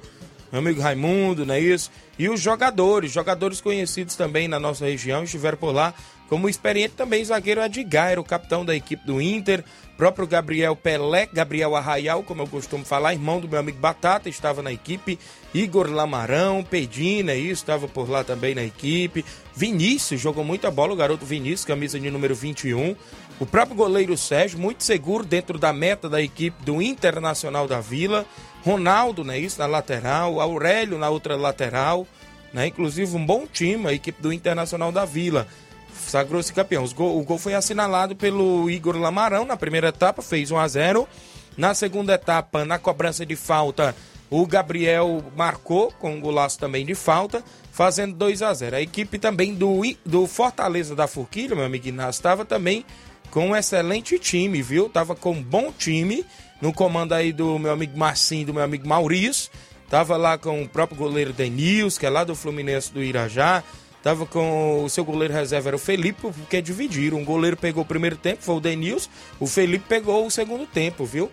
meu 0.50 0.61
amigo 0.61 0.81
Raimundo, 0.81 1.44
não 1.44 1.55
é 1.55 1.61
isso? 1.61 1.90
E 2.18 2.29
os 2.31 2.40
jogadores, 2.40 3.12
jogadores 3.12 3.61
conhecidos 3.61 4.14
também 4.16 4.48
na 4.48 4.59
nossa 4.59 4.87
região, 4.87 5.24
estiveram 5.24 5.59
por 5.59 5.72
lá, 5.74 5.92
como 6.30 6.48
experiente 6.48 6.94
também 6.94 7.24
zagueiro 7.24 7.60
Edgar, 7.60 8.16
o 8.16 8.24
capitão 8.24 8.64
da 8.64 8.74
equipe 8.74 9.04
do 9.04 9.20
Inter, 9.20 9.64
próprio 9.96 10.28
Gabriel 10.28 10.76
Pelé, 10.76 11.28
Gabriel 11.30 11.74
Arraial, 11.74 12.22
como 12.22 12.40
eu 12.40 12.46
costumo 12.46 12.84
falar, 12.84 13.12
irmão 13.12 13.40
do 13.40 13.48
meu 13.48 13.58
amigo 13.58 13.78
Batata, 13.80 14.28
estava 14.28 14.62
na 14.62 14.72
equipe, 14.72 15.18
Igor 15.52 15.90
Lamarão, 15.90 16.62
Pedina, 16.62 17.34
isso, 17.34 17.64
estava 17.64 17.88
por 17.88 18.08
lá 18.08 18.22
também 18.22 18.54
na 18.54 18.62
equipe, 18.62 19.24
Vinícius, 19.56 20.20
jogou 20.20 20.44
muita 20.44 20.70
bola, 20.70 20.92
o 20.92 20.96
garoto 20.96 21.26
Vinícius, 21.26 21.64
camisa 21.64 21.98
de 21.98 22.08
número 22.12 22.36
21, 22.36 22.94
o 23.40 23.44
próprio 23.44 23.76
goleiro 23.76 24.16
Sérgio, 24.16 24.56
muito 24.56 24.84
seguro 24.84 25.24
dentro 25.24 25.58
da 25.58 25.72
meta 25.72 26.08
da 26.08 26.22
equipe 26.22 26.64
do 26.64 26.80
Internacional 26.80 27.66
da 27.66 27.80
Vila, 27.80 28.24
Ronaldo, 28.64 29.24
né, 29.24 29.36
isso, 29.36 29.58
na 29.58 29.66
lateral, 29.66 30.40
Aurélio 30.40 30.96
na 30.96 31.10
outra 31.10 31.34
lateral, 31.34 32.06
né, 32.52 32.68
inclusive 32.68 33.16
um 33.16 33.26
bom 33.26 33.48
time, 33.52 33.88
a 33.88 33.92
equipe 33.92 34.22
do 34.22 34.32
Internacional 34.32 34.92
da 34.92 35.04
Vila, 35.04 35.48
sagrou-se 35.94 36.53
campeão. 36.53 36.87
Gol- 36.88 37.18
o 37.18 37.22
gol 37.24 37.38
foi 37.38 37.55
assinalado 37.55 38.14
pelo 38.16 38.68
Igor 38.70 38.96
Lamarão 38.96 39.44
na 39.44 39.57
primeira 39.57 39.88
etapa, 39.88 40.22
fez 40.22 40.50
1 40.50 40.59
a 40.59 40.68
0 40.68 41.09
Na 41.57 41.74
segunda 41.74 42.14
etapa, 42.14 42.64
na 42.64 42.79
cobrança 42.79 43.24
de 43.26 43.37
falta, 43.37 43.94
o 44.31 44.46
Gabriel 44.46 45.22
marcou 45.37 45.90
com 45.98 46.14
um 46.14 46.20
golaço 46.20 46.59
também 46.59 46.87
de 46.87 46.94
falta, 46.94 47.42
fazendo 47.72 48.14
2 48.14 48.42
a 48.42 48.55
0 48.55 48.76
A 48.76 48.81
equipe 48.81 49.18
também 49.18 49.55
do, 49.55 49.81
do 50.07 50.26
Fortaleza 50.26 50.94
da 50.94 51.07
Forquilha, 51.07 51.57
meu 51.57 51.64
amigo 51.64 51.88
Inácio, 51.88 52.18
estava 52.20 52.44
também 52.44 52.85
com 53.31 53.48
um 53.48 53.57
excelente 53.57 54.18
time, 54.18 54.61
viu? 54.62 54.88
Tava 54.88 55.14
com 55.14 55.33
um 55.33 55.42
bom 55.42 55.72
time, 55.76 56.24
no 56.61 56.72
comando 56.72 57.12
aí 57.12 57.33
do 57.33 57.59
meu 57.59 57.72
amigo 57.72 57.96
Marcinho 57.98 58.46
do 58.46 58.55
meu 58.55 58.62
amigo 58.62 58.87
Maurício. 58.88 59.50
Tava 59.88 60.16
lá 60.16 60.38
com 60.38 60.62
o 60.62 60.68
próprio 60.68 60.96
goleiro 60.98 61.33
Denils, 61.33 61.98
que 61.98 62.07
é 62.07 62.11
lá 62.11 62.22
do 62.22 62.35
Fluminense 62.37 62.92
do 62.92 63.03
Irajá. 63.03 63.62
Tava 64.02 64.24
com 64.24 64.82
o 64.82 64.88
seu 64.88 65.04
goleiro 65.04 65.34
reserva, 65.34 65.68
era 65.68 65.76
o 65.76 65.78
Felipe, 65.78 66.22
porque 66.22 66.62
dividiram. 66.62 67.18
Um 67.18 67.24
goleiro 67.24 67.56
pegou 67.56 67.82
o 67.82 67.86
primeiro 67.86 68.16
tempo, 68.16 68.42
foi 68.42 68.56
o 68.56 68.60
Denils. 68.60 69.10
O 69.38 69.46
Felipe 69.46 69.84
pegou 69.88 70.26
o 70.26 70.30
segundo 70.30 70.66
tempo, 70.66 71.04
viu? 71.04 71.30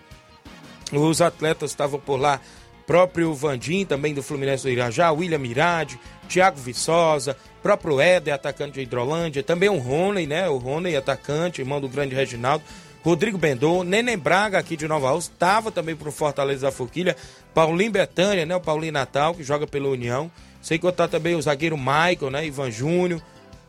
Os 0.92 1.20
atletas 1.20 1.70
estavam 1.70 1.98
por 1.98 2.18
lá, 2.18 2.40
próprio 2.86 3.34
Vandim, 3.34 3.84
também 3.84 4.14
do 4.14 4.22
Fluminense 4.22 4.62
do 4.62 4.70
Irajá, 4.70 5.10
William 5.12 5.38
Mirade, 5.38 5.98
Thiago 6.28 6.58
Viçosa, 6.58 7.36
próprio 7.62 8.00
Éder, 8.00 8.34
atacante 8.34 8.74
de 8.74 8.80
Hidrolândia, 8.80 9.42
também 9.42 9.68
o 9.68 9.78
Rony, 9.78 10.26
né? 10.26 10.48
O 10.48 10.56
Rony, 10.56 10.96
atacante, 10.96 11.60
irmão 11.60 11.80
do 11.80 11.88
grande 11.88 12.14
Reginaldo. 12.14 12.64
Rodrigo 13.02 13.38
Bendô, 13.38 13.84
Neném 13.84 14.18
Braga 14.18 14.58
aqui 14.58 14.76
de 14.76 14.88
Nova 14.88 15.10
Rússia, 15.10 15.30
estava 15.32 15.70
também 15.70 15.96
pro 15.96 16.10
Fortaleza 16.10 16.66
da 16.66 16.72
Forquilha, 16.72 17.16
Paulinho 17.54 17.92
Betânia, 17.92 18.44
né? 18.44 18.56
O 18.56 18.60
Paulinho 18.60 18.92
Natal, 18.92 19.34
que 19.34 19.42
joga 19.42 19.66
pela 19.66 19.88
União. 19.88 20.30
Sem 20.60 20.78
contar 20.78 21.08
também 21.08 21.34
o 21.34 21.42
zagueiro 21.42 21.76
Michael, 21.76 22.30
né? 22.30 22.46
Ivan 22.46 22.70
Júnior, 22.70 23.22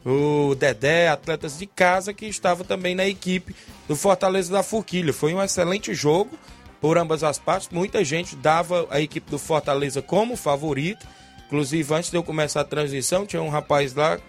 o 0.06 0.56
Dedé, 0.56 1.08
atletas 1.08 1.58
de 1.58 1.66
casa 1.66 2.14
que 2.14 2.26
estava 2.26 2.64
também 2.64 2.96
na 2.96 3.06
equipe 3.06 3.56
do 3.88 3.96
Fortaleza 3.96 4.52
da 4.52 4.64
Forquilha. 4.64 5.14
Foi 5.14 5.34
um 5.34 5.42
excelente 5.42 5.94
jogo 5.94 6.38
por 6.82 6.98
ambas 6.98 7.24
as 7.24 7.38
partes. 7.38 7.70
Muita 7.70 8.04
gente 8.04 8.36
dava 8.36 8.88
a 8.90 9.00
equipe 9.00 9.30
do 9.30 9.38
Fortaleza 9.38 10.02
como 10.02 10.36
favorito. 10.36 11.06
Inclusive, 11.48 11.94
antes 11.94 12.12
de 12.12 12.18
eu 12.18 12.24
começar 12.24 12.62
a 12.62 12.66
transição, 12.66 13.26
tinha 13.26 13.42
um 13.42 13.50
rapaz 13.50 13.94
lá 13.94 14.20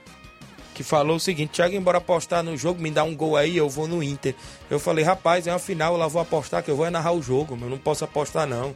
que 0.74 0.82
falou 0.82 1.16
o 1.16 1.20
seguinte: 1.20 1.50
Thiago, 1.52 1.74
embora 1.74 1.98
apostar 1.98 2.42
no 2.42 2.56
jogo, 2.56 2.80
me 2.80 2.90
dá 2.90 3.04
um 3.04 3.14
gol 3.14 3.36
aí, 3.36 3.56
eu 3.56 3.68
vou 3.68 3.86
no 3.86 4.02
Inter. 4.02 4.34
Eu 4.70 4.80
falei, 4.80 5.04
rapaz, 5.04 5.46
é 5.46 5.52
uma 5.52 5.58
final, 5.58 5.92
eu 5.92 5.98
lá 5.98 6.08
vou 6.08 6.22
apostar 6.22 6.62
que 6.62 6.70
eu 6.70 6.76
vou 6.76 6.86
é 6.86 6.90
narrar 6.90 7.12
o 7.12 7.22
jogo, 7.22 7.54
mas 7.54 7.64
eu 7.64 7.70
não 7.70 7.78
posso 7.78 8.04
apostar 8.04 8.46
não. 8.46 8.74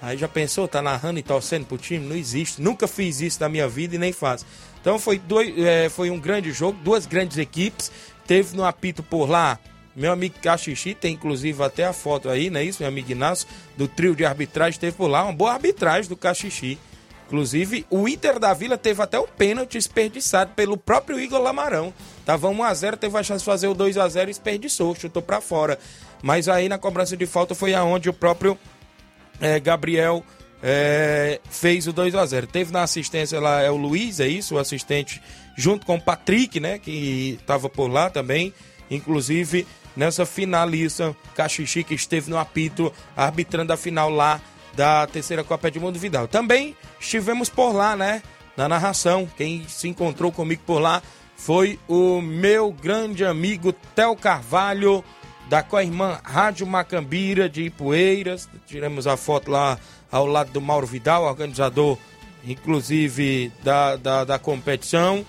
Aí 0.00 0.16
já 0.16 0.28
pensou, 0.28 0.68
tá 0.68 0.80
narrando 0.80 1.18
e 1.18 1.22
torcendo 1.22 1.66
pro 1.66 1.76
time? 1.76 2.06
Não 2.06 2.16
existe. 2.16 2.62
Nunca 2.62 2.86
fiz 2.86 3.20
isso 3.20 3.40
na 3.40 3.48
minha 3.48 3.68
vida 3.68 3.96
e 3.96 3.98
nem 3.98 4.12
faço. 4.12 4.46
Então 4.80 4.98
foi, 4.98 5.18
dois, 5.18 5.56
é, 5.58 5.88
foi 5.88 6.10
um 6.10 6.18
grande 6.18 6.52
jogo, 6.52 6.78
duas 6.82 7.06
grandes 7.06 7.36
equipes. 7.36 7.90
Teve 8.26 8.56
no 8.56 8.64
apito 8.64 9.02
por 9.02 9.28
lá 9.28 9.58
meu 9.98 10.12
amigo 10.12 10.36
Caxixi, 10.40 10.94
tem 10.94 11.14
inclusive 11.14 11.60
até 11.60 11.84
a 11.84 11.92
foto 11.92 12.28
aí, 12.28 12.50
não 12.50 12.60
é 12.60 12.64
isso, 12.64 12.80
meu 12.80 12.88
amigo 12.88 13.10
Inácio, 13.10 13.48
do 13.76 13.88
trio 13.88 14.14
de 14.14 14.24
arbitragem, 14.24 14.78
teve 14.78 14.96
por 14.96 15.08
lá 15.08 15.24
uma 15.24 15.32
boa 15.32 15.54
arbitragem 15.54 16.08
do 16.08 16.16
Caxixi. 16.16 16.78
Inclusive, 17.26 17.84
o 17.90 18.08
Inter 18.08 18.38
da 18.38 18.54
Vila 18.54 18.78
teve 18.78 19.02
até 19.02 19.18
um 19.18 19.26
pênalti 19.26 19.72
desperdiçado 19.72 20.52
pelo 20.54 20.78
próprio 20.78 21.20
Igor 21.20 21.42
Lamarão. 21.42 21.92
Tava 22.24 22.48
1x0, 22.48 22.96
teve 22.96 23.18
a 23.18 23.22
chance 23.22 23.40
de 23.40 23.44
fazer 23.44 23.66
o 23.66 23.74
2x0 23.74 24.22
e 24.22 24.26
desperdiçou, 24.26 24.94
chutou 24.94 25.20
pra 25.20 25.40
fora. 25.40 25.78
Mas 26.22 26.48
aí 26.48 26.68
na 26.68 26.78
cobrança 26.78 27.16
de 27.16 27.26
falta 27.26 27.54
foi 27.54 27.74
aonde 27.74 28.08
o 28.08 28.14
próprio 28.14 28.56
é, 29.40 29.58
Gabriel 29.60 30.24
é, 30.62 31.40
fez 31.48 31.86
o 31.86 31.92
2 31.92 32.14
a 32.14 32.26
0 32.26 32.46
Teve 32.46 32.72
na 32.72 32.82
assistência 32.82 33.40
lá 33.40 33.62
é 33.62 33.70
o 33.70 33.76
Luiz, 33.76 34.20
é 34.20 34.26
isso, 34.26 34.56
o 34.56 34.58
assistente, 34.58 35.20
junto 35.56 35.86
com 35.86 35.96
o 35.96 36.00
Patrick, 36.00 36.58
né, 36.60 36.78
que 36.78 37.38
estava 37.40 37.68
por 37.68 37.88
lá 37.88 38.10
também. 38.10 38.52
Inclusive, 38.90 39.66
nessa 39.96 40.24
finalista, 40.24 41.14
Caxixi, 41.34 41.84
que 41.84 41.94
esteve 41.94 42.30
no 42.30 42.38
apito, 42.38 42.92
arbitrando 43.16 43.72
a 43.72 43.76
final 43.76 44.10
lá 44.10 44.40
da 44.74 45.06
terceira 45.06 45.44
Copa 45.44 45.68
Edmundo 45.68 45.98
Vidal. 45.98 46.28
Também 46.28 46.76
estivemos 47.00 47.48
por 47.48 47.72
lá, 47.72 47.96
né, 47.96 48.22
na 48.56 48.68
narração. 48.68 49.28
Quem 49.36 49.66
se 49.68 49.88
encontrou 49.88 50.32
comigo 50.32 50.62
por 50.64 50.78
lá 50.78 51.02
foi 51.36 51.78
o 51.86 52.20
meu 52.20 52.72
grande 52.72 53.24
amigo 53.24 53.72
Tel 53.94 54.16
Carvalho, 54.16 55.04
da 55.48 55.62
co-irmã 55.62 56.20
Rádio 56.22 56.66
Macambira 56.66 57.48
de 57.48 57.62
Ipueiras. 57.62 58.48
Tiramos 58.66 59.06
a 59.06 59.16
foto 59.16 59.50
lá 59.50 59.78
ao 60.10 60.26
lado 60.26 60.52
do 60.52 60.60
Mauro 60.60 60.86
Vidal, 60.86 61.24
organizador, 61.24 61.98
inclusive, 62.44 63.50
da, 63.62 63.96
da, 63.96 64.24
da 64.24 64.38
competição. 64.38 65.24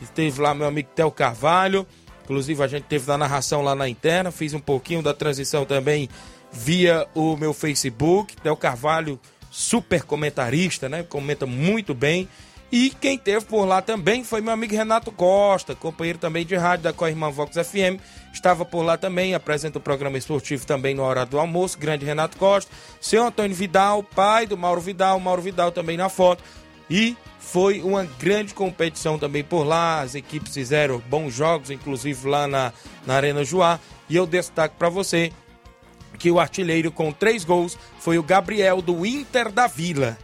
Esteve 0.00 0.40
lá 0.40 0.54
meu 0.54 0.66
amigo 0.66 0.88
Tel 0.94 1.10
Carvalho. 1.10 1.86
Inclusive, 2.24 2.62
a 2.62 2.66
gente 2.66 2.84
teve 2.84 3.06
na 3.08 3.18
narração 3.18 3.62
lá 3.62 3.74
na 3.74 3.88
interna. 3.88 4.30
Fiz 4.30 4.52
um 4.54 4.60
pouquinho 4.60 5.02
da 5.02 5.14
transição 5.14 5.64
também 5.64 6.08
via 6.52 7.06
o 7.14 7.36
meu 7.36 7.54
Facebook. 7.54 8.36
Tel 8.36 8.56
Carvalho, 8.56 9.18
super 9.50 10.02
comentarista, 10.02 10.88
né? 10.88 11.02
Comenta 11.02 11.46
muito 11.46 11.94
bem. 11.94 12.28
E 12.70 12.88
quem 12.88 13.18
teve 13.18 13.44
por 13.44 13.66
lá 13.66 13.82
também 13.82 14.24
foi 14.24 14.40
meu 14.40 14.52
amigo 14.52 14.74
Renato 14.74 15.12
Costa, 15.12 15.74
companheiro 15.74 16.18
também 16.18 16.44
de 16.44 16.56
rádio 16.56 16.84
da 16.84 16.92
Corrimã 16.92 17.30
Vox 17.30 17.54
FM. 17.54 18.00
Estava 18.32 18.64
por 18.64 18.82
lá 18.82 18.96
também, 18.96 19.34
apresenta 19.34 19.78
o 19.78 19.80
programa 19.80 20.16
esportivo 20.16 20.66
também 20.66 20.94
no 20.94 21.02
horário 21.02 21.30
do 21.30 21.38
almoço. 21.38 21.78
Grande 21.78 22.04
Renato 22.04 22.36
Costa. 22.38 22.70
Seu 23.00 23.26
Antônio 23.26 23.54
Vidal, 23.54 24.02
pai 24.02 24.46
do 24.46 24.56
Mauro 24.56 24.80
Vidal. 24.80 25.20
Mauro 25.20 25.42
Vidal 25.42 25.70
também 25.70 25.96
na 25.96 26.08
foto. 26.08 26.42
E 26.88 27.16
foi 27.38 27.82
uma 27.82 28.04
grande 28.18 28.54
competição 28.54 29.18
também 29.18 29.44
por 29.44 29.64
lá. 29.64 30.00
As 30.00 30.14
equipes 30.14 30.54
fizeram 30.54 30.98
bons 31.08 31.34
jogos, 31.34 31.70
inclusive 31.70 32.28
lá 32.28 32.48
na, 32.48 32.72
na 33.06 33.14
Arena 33.14 33.44
Joá. 33.44 33.78
E 34.08 34.16
eu 34.16 34.26
destaco 34.26 34.76
para 34.76 34.88
você 34.88 35.32
que 36.18 36.30
o 36.30 36.40
artilheiro 36.40 36.90
com 36.90 37.12
três 37.12 37.44
gols 37.44 37.78
foi 37.98 38.18
o 38.18 38.22
Gabriel 38.22 38.80
do 38.80 39.04
Inter 39.04 39.50
da 39.50 39.66
Vila. 39.66 40.16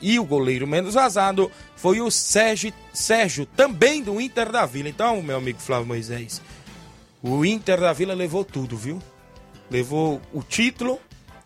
E 0.00 0.18
o 0.18 0.24
goleiro 0.24 0.66
menos 0.66 0.94
vazado 0.94 1.50
foi 1.76 2.00
o 2.00 2.10
Sérgio, 2.10 2.72
Sérgio, 2.92 3.46
também 3.46 4.02
do 4.02 4.20
Inter 4.20 4.50
da 4.50 4.66
Vila. 4.66 4.88
Então, 4.88 5.22
meu 5.22 5.36
amigo 5.36 5.60
Flávio 5.60 5.86
Moisés, 5.86 6.42
o 7.22 7.44
Inter 7.44 7.80
da 7.80 7.92
Vila 7.92 8.14
levou 8.14 8.44
tudo, 8.44 8.76
viu? 8.76 9.00
Levou 9.70 10.20
o 10.32 10.42
título, 10.42 10.98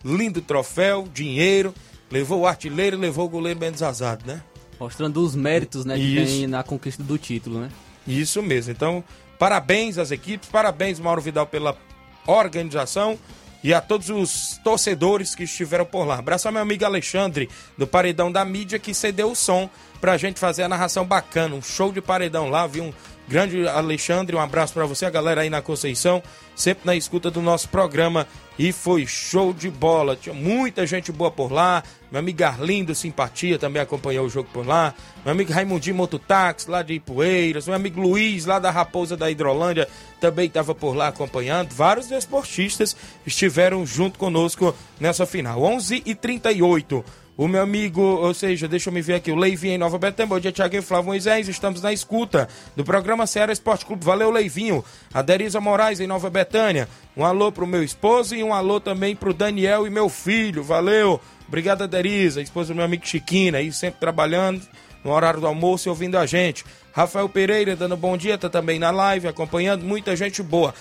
lindo 0.03 0.41
troféu, 0.41 1.07
dinheiro, 1.13 1.73
levou 2.09 2.41
o 2.41 2.47
artilheiro, 2.47 2.97
levou 2.97 3.25
o 3.25 3.29
goleiro 3.29 3.59
menos 3.59 3.79
vazado, 3.79 4.25
né? 4.25 4.41
Mostrando 4.79 5.21
os 5.21 5.35
méritos, 5.35 5.85
né, 5.85 5.95
que 5.95 6.01
Isso. 6.01 6.33
tem 6.33 6.47
na 6.47 6.63
conquista 6.63 7.03
do 7.03 7.17
título, 7.17 7.59
né? 7.59 7.69
Isso 8.07 8.41
mesmo. 8.41 8.71
Então, 8.71 9.03
parabéns 9.37 9.97
às 9.97 10.11
equipes, 10.11 10.49
parabéns, 10.49 10.99
Mauro 10.99 11.21
Vidal, 11.21 11.45
pela 11.45 11.77
organização 12.25 13.17
e 13.63 13.73
a 13.73 13.81
todos 13.81 14.09
os 14.09 14.59
torcedores 14.63 15.35
que 15.35 15.43
estiveram 15.43 15.85
por 15.85 16.05
lá. 16.05 16.19
Abraço 16.19 16.47
ao 16.47 16.53
meu 16.53 16.61
amigo 16.61 16.85
Alexandre, 16.85 17.49
do 17.77 17.87
Paredão 17.87 18.31
da 18.31 18.45
Mídia, 18.45 18.79
que 18.79 18.93
cedeu 18.93 19.31
o 19.31 19.35
som 19.35 19.69
pra 19.99 20.17
gente 20.17 20.39
fazer 20.39 20.63
a 20.63 20.69
narração 20.69 21.05
bacana. 21.05 21.55
Um 21.55 21.61
show 21.61 21.91
de 21.91 22.01
paredão 22.01 22.49
lá, 22.49 22.65
viu? 22.67 22.85
Um 22.85 22.93
grande 23.27 23.67
Alexandre, 23.67 24.35
um 24.35 24.39
abraço 24.39 24.73
pra 24.73 24.85
você, 24.85 25.05
a 25.05 25.09
galera 25.09 25.41
aí 25.41 25.49
na 25.49 25.61
Conceição, 25.61 26.23
sempre 26.55 26.85
na 26.85 26.95
escuta 26.95 27.29
do 27.29 27.41
nosso 27.41 27.67
programa. 27.69 28.25
E 28.59 28.71
foi 28.71 29.05
show 29.05 29.53
de 29.53 29.69
bola. 29.69 30.15
Tinha 30.15 30.33
muita 30.33 30.87
gente 30.87 31.11
boa 31.11 31.29
por 31.29 31.51
lá. 31.51 31.83
Meu 32.11 32.19
amigo 32.19 32.43
Arlindo 32.43 32.95
Simpatia 32.95 33.59
também 33.59 33.79
acompanhou 33.79 34.25
o 34.25 34.29
jogo 34.29 34.49
por 34.51 34.65
lá. 34.65 34.95
Meu 35.23 35.31
amigo 35.31 35.53
Raimundinho 35.53 35.95
Mototáxi, 35.95 36.67
lá 36.67 36.81
de 36.81 36.93
Ipueiras. 36.93 37.67
Meu 37.67 37.75
amigo 37.75 38.01
Luiz, 38.01 38.47
lá 38.47 38.57
da 38.57 38.71
Raposa 38.71 39.15
da 39.15 39.29
Hidrolândia, 39.29 39.87
também 40.19 40.47
estava 40.47 40.73
por 40.73 40.95
lá 40.95 41.09
acompanhando. 41.09 41.71
Vários 41.71 42.07
desportistas 42.07 42.97
estiveram 43.27 43.85
junto 43.85 44.17
conosco 44.17 44.75
nessa 44.99 45.27
final. 45.27 45.61
11 45.61 46.01
e 46.03 46.15
38 46.15 47.05
o 47.37 47.47
meu 47.47 47.61
amigo, 47.61 48.01
ou 48.01 48.33
seja, 48.33 48.67
deixa 48.67 48.89
eu 48.89 48.93
me 48.93 48.99
ver 48.99 49.13
aqui, 49.13 49.31
o 49.31 49.35
Leivinho 49.35 49.75
em 49.75 49.77
Nova 49.77 49.99
Betânia. 49.99 50.27
Bom 50.27 50.39
dia, 50.39 50.51
Tiago 50.51 50.75
e 50.75 50.81
Flávio 50.81 51.09
Moisés. 51.09 51.47
Estamos 51.47 51.83
na 51.83 51.93
escuta 51.93 52.49
do 52.75 52.83
programa 52.83 53.27
Ceará 53.27 53.53
Esporte 53.53 53.85
Clube. 53.85 54.03
Valeu, 54.03 54.31
Leivinho. 54.31 54.83
A 55.13 55.21
Derisa 55.21 55.61
Moraes 55.61 55.99
em 55.99 56.07
Nova 56.07 56.31
Betânia. 56.31 56.89
Um 57.15 57.23
alô 57.23 57.51
pro 57.51 57.67
meu 57.67 57.83
esposo 57.83 58.35
e 58.35 58.43
um 58.43 58.51
alô 58.51 58.79
também 58.79 59.15
pro 59.15 59.35
Daniel 59.35 59.85
e 59.85 59.89
meu 59.91 60.09
filho. 60.09 60.63
Valeu. 60.63 61.21
Obrigado, 61.47 61.87
Derisa, 61.87 62.41
esposa 62.41 62.73
do 62.73 62.75
meu 62.75 62.85
amigo 62.85 63.05
Chiquina, 63.05 63.59
aí 63.59 63.71
sempre 63.71 63.99
trabalhando 63.99 64.61
no 65.03 65.11
horário 65.11 65.39
do 65.39 65.47
almoço 65.47 65.87
e 65.87 65.91
ouvindo 65.91 66.17
a 66.17 66.25
gente. 66.25 66.65
Rafael 66.91 67.29
Pereira 67.29 67.75
dando 67.75 67.95
bom 67.95 68.17
dia, 68.17 68.37
tá 68.37 68.49
também 68.49 68.79
na 68.79 68.89
live, 68.89 69.27
acompanhando. 69.27 69.85
Muita 69.85 70.15
gente 70.15 70.41
boa. 70.41 70.73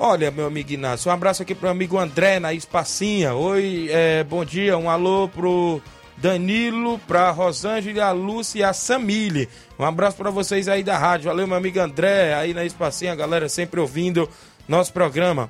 Olha, 0.00 0.30
meu 0.30 0.46
amigo 0.46 0.72
Inácio, 0.72 1.10
um 1.10 1.14
abraço 1.14 1.42
aqui 1.42 1.54
pro 1.54 1.64
meu 1.64 1.72
amigo 1.72 1.98
André 1.98 2.40
na 2.40 2.54
Espacinha. 2.54 3.34
Oi, 3.34 3.88
é, 3.90 4.24
bom 4.24 4.44
dia, 4.44 4.78
um 4.78 4.88
alô 4.88 5.28
pro 5.28 5.82
Danilo, 6.20 6.98
pra 7.06 7.30
Rosângela, 7.30 8.06
a 8.06 8.12
Lúcia 8.12 8.60
e 8.60 8.62
a 8.64 8.72
Samile. 8.72 9.48
Um 9.78 9.84
abraço 9.84 10.16
para 10.16 10.30
vocês 10.30 10.68
aí 10.68 10.82
da 10.82 10.98
rádio. 10.98 11.28
Valeu, 11.28 11.46
meu 11.46 11.56
amigo 11.56 11.78
André, 11.78 12.34
aí 12.34 12.52
na 12.52 12.64
Espacinha, 12.64 13.12
a 13.12 13.16
galera 13.16 13.48
sempre 13.48 13.78
ouvindo 13.78 14.28
nosso 14.66 14.92
programa. 14.92 15.48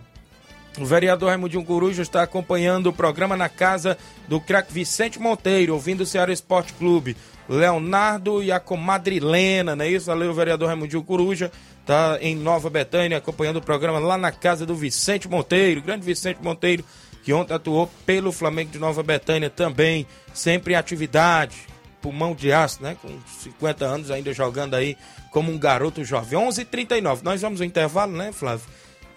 O 0.79 0.85
vereador 0.85 1.31
Raimundinho 1.31 1.65
Coruja 1.65 2.03
está 2.03 2.23
acompanhando 2.23 2.89
o 2.89 2.93
programa 2.93 3.37
na 3.37 3.49
casa 3.49 3.99
do 4.29 4.41
craque 4.41 4.73
Vicente 4.73 5.19
Monteiro, 5.19 5.75
ouvindo 5.75 6.03
o 6.03 6.07
Ceará 6.07 6.33
Esporte 6.33 6.73
Clube. 6.75 7.17
Leonardo 7.49 8.43
e 8.43 8.53
a 8.53 8.61
comadrilena, 8.61 9.75
não 9.75 9.85
é 9.85 9.89
isso? 9.89 10.07
Valeu, 10.07 10.33
vereador 10.35 10.69
Raimundinho 10.69 11.03
Coruja. 11.03 11.51
Está 11.81 12.19
em 12.21 12.37
Nova 12.37 12.69
Betânia 12.69 13.17
acompanhando 13.17 13.57
o 13.57 13.63
programa 13.63 13.99
lá 13.99 14.19
na 14.19 14.31
casa 14.31 14.67
do 14.67 14.75
Vicente 14.75 15.27
Monteiro, 15.27 15.81
grande 15.81 16.05
Vicente 16.05 16.39
Monteiro, 16.43 16.85
que 17.29 17.33
ontem 17.35 17.53
atuou 17.53 17.91
pelo 18.07 18.33
Flamengo 18.33 18.71
de 18.71 18.79
Nova 18.79 19.03
Betânia 19.03 19.51
também, 19.51 20.07
sempre 20.33 20.73
em 20.73 20.77
atividade, 20.79 21.59
pulmão 22.01 22.35
de 22.35 22.51
aço, 22.51 22.83
né? 22.83 22.97
Com 23.03 23.19
50 23.43 23.85
anos 23.85 24.11
ainda 24.11 24.33
jogando 24.33 24.73
aí 24.73 24.97
como 25.31 25.53
um 25.53 25.59
garoto 25.59 26.03
jovem. 26.03 26.39
11 26.39 26.63
h 26.63 26.71
39 26.71 27.23
Nós 27.23 27.43
vamos 27.43 27.61
ao 27.61 27.67
intervalo, 27.67 28.17
né, 28.17 28.33
Flávio? 28.33 28.67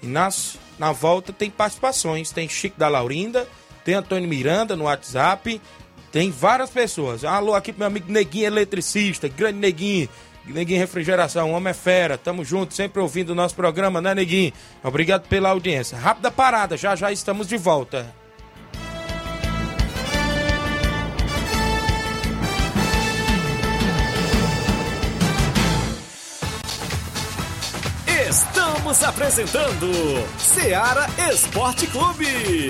Inácio, 0.03 0.59
na 0.77 0.91
volta 0.91 1.31
tem 1.31 1.49
participações. 1.49 2.31
Tem 2.31 2.49
Chico 2.49 2.77
da 2.77 2.89
Laurinda, 2.89 3.47
tem 3.85 3.95
Antônio 3.95 4.27
Miranda 4.27 4.75
no 4.75 4.83
WhatsApp, 4.83 5.61
tem 6.11 6.31
várias 6.31 6.69
pessoas. 6.69 7.23
Alô 7.23 7.55
aqui 7.55 7.71
pro 7.71 7.79
meu 7.79 7.87
amigo 7.87 8.11
Neguinho 8.11 8.47
Eletricista, 8.47 9.29
grande 9.29 9.59
Neguinho. 9.59 10.09
Neguinho 10.45 10.79
Refrigeração, 10.79 11.51
homem 11.51 11.71
é 11.71 11.73
fera, 11.73 12.17
tamo 12.17 12.43
junto, 12.43 12.73
sempre 12.73 13.01
ouvindo 13.01 13.29
o 13.29 13.35
nosso 13.35 13.55
programa, 13.55 14.01
né, 14.01 14.13
Neguinho? 14.13 14.51
Obrigado 14.83 15.27
pela 15.27 15.49
audiência. 15.49 15.97
Rápida 15.97 16.31
parada, 16.31 16.75
já 16.75 16.95
já 16.95 17.11
estamos 17.11 17.47
de 17.47 17.57
volta. 17.57 18.13
Estamos 28.29 29.03
apresentando 29.03 29.91
Seara 30.37 31.05
Esporte 31.31 31.85
Clube. 31.87 32.69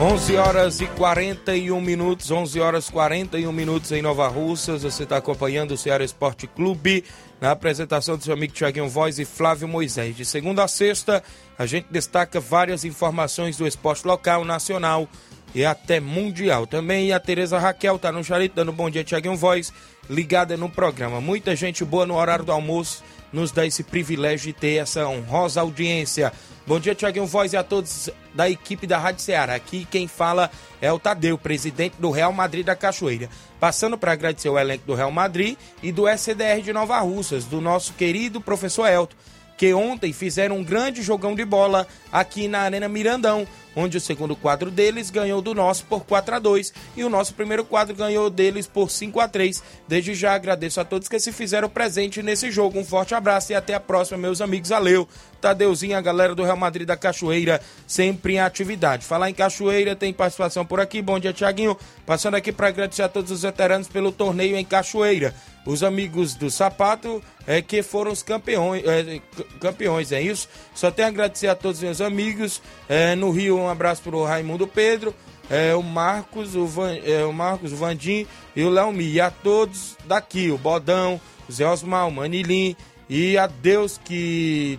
11 0.00 0.36
horas 0.36 0.80
e 0.80 0.86
41 0.86 1.80
minutos, 1.80 2.30
11 2.30 2.60
horas 2.60 2.90
41 2.90 3.52
minutos 3.52 3.92
em 3.92 4.02
Nova 4.02 4.26
Russas. 4.26 4.82
Você 4.82 5.04
está 5.04 5.16
acompanhando 5.16 5.72
o 5.74 5.76
Ceará 5.76 6.04
Esporte 6.04 6.48
Clube 6.48 7.04
na 7.40 7.52
apresentação 7.52 8.16
do 8.16 8.24
seu 8.24 8.34
amigo 8.34 8.52
Tiaguinho 8.52 8.88
Voz 8.88 9.20
e 9.20 9.24
Flávio 9.24 9.68
Moisés. 9.68 10.16
De 10.16 10.24
segunda 10.24 10.64
a 10.64 10.68
sexta, 10.68 11.22
a 11.56 11.66
gente 11.66 11.86
destaca 11.88 12.40
várias 12.40 12.84
informações 12.84 13.56
do 13.56 13.66
esporte 13.66 14.04
local, 14.04 14.44
nacional 14.44 15.08
e 15.54 15.64
até 15.64 16.00
mundial. 16.00 16.66
Também 16.66 17.12
a 17.12 17.20
Tereza 17.20 17.58
Raquel 17.58 17.96
está 17.96 18.12
no 18.12 18.24
Charito 18.24 18.56
dando 18.56 18.72
bom 18.72 18.88
dia, 18.90 19.04
Tiaguinho 19.04 19.36
Voz, 19.36 19.72
ligada 20.08 20.56
no 20.56 20.68
programa. 20.68 21.20
Muita 21.20 21.54
gente 21.56 21.84
boa 21.84 22.06
no 22.06 22.16
horário 22.16 22.44
do 22.44 22.52
almoço 22.52 23.02
nos 23.32 23.52
dá 23.52 23.66
esse 23.66 23.82
privilégio 23.82 24.52
de 24.52 24.58
ter 24.58 24.76
essa 24.76 25.06
honrosa 25.06 25.60
audiência. 25.60 26.32
Bom 26.66 26.78
dia, 26.78 26.94
Tiaguinho 26.94 27.26
Voz 27.26 27.52
e 27.52 27.56
a 27.56 27.62
todos 27.62 28.10
da 28.34 28.48
equipe 28.48 28.86
da 28.86 28.98
Rádio 28.98 29.22
Ceará. 29.22 29.54
Aqui 29.54 29.86
quem 29.90 30.06
fala 30.06 30.50
é 30.80 30.92
o 30.92 30.98
Tadeu, 30.98 31.38
presidente 31.38 31.96
do 31.98 32.10
Real 32.10 32.32
Madrid 32.32 32.64
da 32.64 32.76
Cachoeira. 32.76 33.28
Passando 33.58 33.98
para 33.98 34.12
agradecer 34.12 34.48
o 34.48 34.58
elenco 34.58 34.86
do 34.86 34.94
Real 34.94 35.10
Madrid 35.10 35.56
e 35.82 35.90
do 35.90 36.06
SDR 36.08 36.62
de 36.62 36.72
Nova 36.72 36.98
Russas, 37.00 37.44
do 37.44 37.60
nosso 37.60 37.94
querido 37.94 38.40
professor 38.40 38.86
Elton, 38.86 39.16
que 39.58 39.74
ontem 39.74 40.12
fizeram 40.12 40.56
um 40.56 40.64
grande 40.64 41.02
jogão 41.02 41.34
de 41.34 41.44
bola 41.44 41.86
aqui 42.12 42.46
na 42.46 42.60
Arena 42.60 42.88
Mirandão, 42.88 43.46
onde 43.74 43.96
o 43.96 44.00
segundo 44.00 44.36
quadro 44.36 44.70
deles 44.70 45.10
ganhou 45.10 45.42
do 45.42 45.52
nosso 45.52 45.84
por 45.84 46.04
4 46.04 46.36
a 46.36 46.38
2 46.38 46.72
e 46.96 47.02
o 47.02 47.10
nosso 47.10 47.34
primeiro 47.34 47.64
quadro 47.64 47.94
ganhou 47.94 48.30
deles 48.30 48.68
por 48.68 48.88
5 48.88 49.18
a 49.18 49.26
3. 49.26 49.60
Desde 49.88 50.14
já 50.14 50.32
agradeço 50.32 50.80
a 50.80 50.84
todos 50.84 51.08
que 51.08 51.18
se 51.18 51.32
fizeram 51.32 51.68
presente 51.68 52.22
nesse 52.22 52.52
jogo. 52.52 52.78
Um 52.78 52.84
forte 52.84 53.16
abraço 53.16 53.50
e 53.50 53.54
até 53.54 53.74
a 53.74 53.80
próxima, 53.80 54.16
meus 54.16 54.40
amigos. 54.40 54.70
Valeu! 54.70 55.08
Tadeuzinho, 55.40 55.96
a 55.96 56.00
galera 56.00 56.34
do 56.34 56.42
Real 56.42 56.56
Madrid 56.56 56.86
da 56.86 56.96
Cachoeira, 56.96 57.60
sempre 57.86 58.34
em 58.34 58.40
atividade. 58.40 59.04
Falar 59.04 59.30
em 59.30 59.34
Cachoeira, 59.34 59.94
tem 59.94 60.12
participação 60.12 60.64
por 60.64 60.80
aqui. 60.80 61.00
Bom 61.00 61.18
dia, 61.18 61.32
Tiaguinho. 61.32 61.76
Passando 62.04 62.34
aqui 62.34 62.52
para 62.52 62.68
agradecer 62.68 63.02
a 63.02 63.08
todos 63.08 63.30
os 63.30 63.42
veteranos 63.42 63.88
pelo 63.88 64.10
torneio 64.12 64.56
em 64.56 64.64
Cachoeira. 64.64 65.34
Os 65.66 65.82
amigos 65.82 66.34
do 66.34 66.50
Sapato, 66.50 67.22
é, 67.46 67.60
que 67.60 67.82
foram 67.82 68.10
os 68.10 68.22
campeões, 68.22 68.82
é, 68.86 69.20
campeões, 69.60 70.12
é 70.12 70.20
isso? 70.20 70.48
Só 70.74 70.90
tenho 70.90 71.08
a 71.08 71.10
agradecer 71.10 71.48
a 71.48 71.54
todos 71.54 71.78
os 71.78 71.84
meus 71.84 72.00
amigos. 72.00 72.62
É, 72.88 73.14
no 73.14 73.30
Rio, 73.30 73.58
um 73.58 73.68
abraço 73.68 74.02
para 74.02 74.16
o 74.16 74.24
Raimundo 74.24 74.66
Pedro. 74.66 75.14
É, 75.50 75.74
o 75.74 75.82
Marcos, 75.82 76.54
o, 76.54 76.66
Van, 76.66 76.94
é, 76.94 77.24
o 77.24 77.32
Marcos, 77.32 77.72
o 77.72 77.76
Vandim 77.76 78.26
e 78.54 78.62
o 78.64 78.70
Léo 78.70 78.92
Mi. 78.92 79.12
E 79.12 79.20
a 79.20 79.30
todos 79.30 79.96
daqui, 80.06 80.50
o 80.50 80.58
Bodão, 80.58 81.20
o 81.48 81.52
Zé 81.52 81.66
Osmar, 81.66 82.06
o 82.06 82.10
Manilim. 82.10 82.76
E 83.08 83.38
a 83.38 83.46
Deus 83.46 83.98
que 84.02 84.78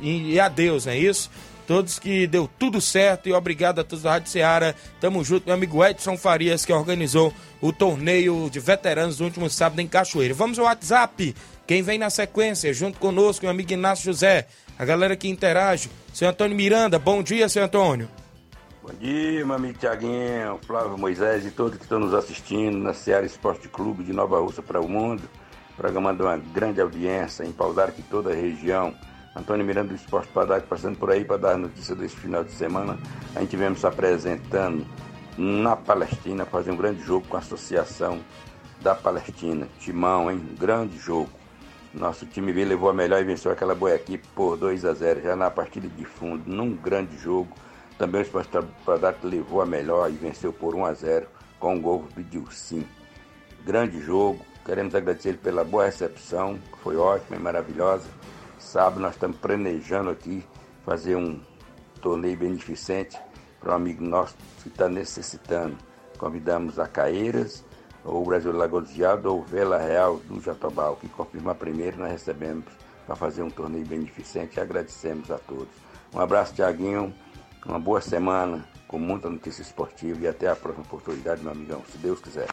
e, 0.00 0.32
e 0.32 0.40
adeus, 0.40 0.86
não 0.86 0.92
é 0.92 0.98
isso? 0.98 1.30
Todos 1.66 2.00
que 2.00 2.26
deu 2.26 2.50
tudo 2.58 2.80
certo 2.80 3.28
e 3.28 3.32
obrigado 3.32 3.78
a 3.78 3.84
todos 3.84 4.02
da 4.02 4.10
Rádio 4.10 4.28
Ceará. 4.28 4.74
Tamo 5.00 5.22
junto, 5.22 5.46
meu 5.46 5.54
amigo 5.54 5.84
Edson 5.84 6.16
Farias, 6.16 6.64
que 6.64 6.72
organizou 6.72 7.32
o 7.60 7.72
torneio 7.72 8.50
de 8.50 8.58
veteranos 8.58 9.20
no 9.20 9.26
último 9.26 9.48
sábado 9.48 9.80
em 9.80 9.86
Cachoeira. 9.86 10.34
Vamos 10.34 10.58
ao 10.58 10.64
WhatsApp. 10.64 11.32
Quem 11.68 11.80
vem 11.80 11.96
na 11.96 12.10
sequência, 12.10 12.74
junto 12.74 12.98
conosco, 12.98 13.44
meu 13.44 13.52
amigo 13.52 13.72
Inácio 13.72 14.06
José, 14.06 14.48
a 14.76 14.84
galera 14.84 15.14
que 15.14 15.28
interage. 15.28 15.88
Seu 16.12 16.28
Antônio 16.28 16.56
Miranda, 16.56 16.98
bom 16.98 17.22
dia, 17.22 17.48
seu 17.48 17.62
Antônio. 17.62 18.08
Bom 18.82 18.92
dia, 18.98 19.46
meu 19.46 19.54
amigo 19.54 19.78
Tiaguinho, 19.78 20.58
Flávio 20.66 20.98
Moisés 20.98 21.46
e 21.46 21.52
todos 21.52 21.76
que 21.76 21.84
estão 21.84 22.00
nos 22.00 22.14
assistindo 22.14 22.78
na 22.78 22.92
Ceará 22.92 23.24
Esporte 23.24 23.68
Clube 23.68 24.02
de 24.02 24.12
Nova 24.12 24.40
Rússia 24.40 24.62
para 24.64 24.80
o 24.80 24.88
Mundo. 24.88 25.22
Programa 25.76 26.12
de 26.12 26.22
uma 26.22 26.36
grande 26.36 26.80
audiência 26.80 27.44
em 27.44 27.52
Paudar 27.52 27.92
que 27.92 28.02
toda 28.02 28.32
a 28.32 28.34
região 28.34 28.92
Antônio 29.34 29.64
Miranda 29.64 29.90
do 29.90 29.94
Esporte 29.94 30.28
Padar, 30.32 30.60
passando 30.62 30.98
por 30.98 31.10
aí 31.10 31.24
para 31.24 31.36
dar 31.36 31.56
notícia 31.56 31.94
desse 31.94 32.16
final 32.16 32.42
de 32.42 32.50
semana. 32.50 32.98
A 33.34 33.40
gente 33.40 33.56
vem 33.56 33.74
se 33.76 33.86
apresentando 33.86 34.84
na 35.38 35.76
Palestina, 35.76 36.44
fazer 36.44 36.72
um 36.72 36.76
grande 36.76 37.02
jogo 37.02 37.26
com 37.28 37.36
a 37.36 37.38
Associação 37.38 38.20
da 38.80 38.94
Palestina. 38.94 39.68
Timão, 39.78 40.30
hein? 40.30 40.40
Um 40.50 40.56
grande 40.56 40.98
jogo. 40.98 41.30
Nosso 41.94 42.26
time 42.26 42.52
B 42.52 42.64
levou 42.64 42.90
a 42.90 42.92
melhor 42.92 43.20
e 43.20 43.24
venceu 43.24 43.52
aquela 43.52 43.74
boa 43.74 43.94
equipe 43.94 44.26
por 44.34 44.56
2 44.56 44.84
a 44.84 44.94
0 44.94 45.22
já 45.22 45.36
na 45.36 45.50
partida 45.50 45.88
de 45.88 46.04
fundo, 46.04 46.42
num 46.50 46.74
grande 46.74 47.16
jogo. 47.16 47.48
Também 47.98 48.20
o 48.20 48.24
Esporte 48.24 48.50
Padar 48.84 49.14
levou 49.22 49.60
a 49.60 49.66
melhor 49.66 50.10
e 50.10 50.14
venceu 50.14 50.52
por 50.52 50.74
1 50.74 50.84
a 50.86 50.92
0 50.92 51.26
com 51.58 51.74
um 51.74 51.80
gol 51.80 52.04
do 52.14 52.22
Dilcim. 52.22 52.86
Grande 53.64 54.00
jogo. 54.00 54.44
Queremos 54.64 54.94
agradecer 54.94 55.30
ele 55.30 55.38
pela 55.38 55.64
boa 55.64 55.86
recepção, 55.86 56.58
foi 56.82 56.96
ótima 56.96 57.36
e 57.36 57.40
maravilhosa 57.40 58.06
Sábado 58.70 59.00
nós 59.00 59.14
estamos 59.14 59.36
planejando 59.38 60.10
aqui 60.10 60.44
fazer 60.84 61.16
um 61.16 61.40
torneio 62.00 62.36
beneficente 62.36 63.18
para 63.58 63.72
um 63.72 63.74
amigo 63.74 64.04
nosso 64.04 64.36
que 64.62 64.68
está 64.68 64.88
necessitando. 64.88 65.76
Convidamos 66.16 66.78
a 66.78 66.86
Caeiras, 66.86 67.64
ou 68.04 68.22
o 68.22 68.24
Brasil 68.24 68.52
Lagoziado, 68.52 69.28
ou 69.28 69.42
Vela 69.42 69.76
Real 69.76 70.18
do 70.18 70.40
Jatobal, 70.40 70.94
que 70.94 71.08
confirma 71.08 71.52
primeiro, 71.52 71.98
nós 71.98 72.12
recebemos 72.12 72.66
para 73.04 73.16
fazer 73.16 73.42
um 73.42 73.50
torneio 73.50 73.84
beneficente 73.84 74.58
e 74.58 74.60
agradecemos 74.60 75.32
a 75.32 75.38
todos. 75.38 75.74
Um 76.14 76.20
abraço, 76.20 76.54
Tiaguinho, 76.54 77.12
uma 77.66 77.80
boa 77.80 78.00
semana, 78.00 78.64
com 78.86 79.00
muita 79.00 79.28
notícia 79.28 79.62
esportiva 79.62 80.20
e 80.20 80.28
até 80.28 80.46
a 80.46 80.54
próxima 80.54 80.84
oportunidade, 80.84 81.42
meu 81.42 81.50
amigão, 81.50 81.82
se 81.90 81.98
Deus 81.98 82.20
quiser. 82.20 82.46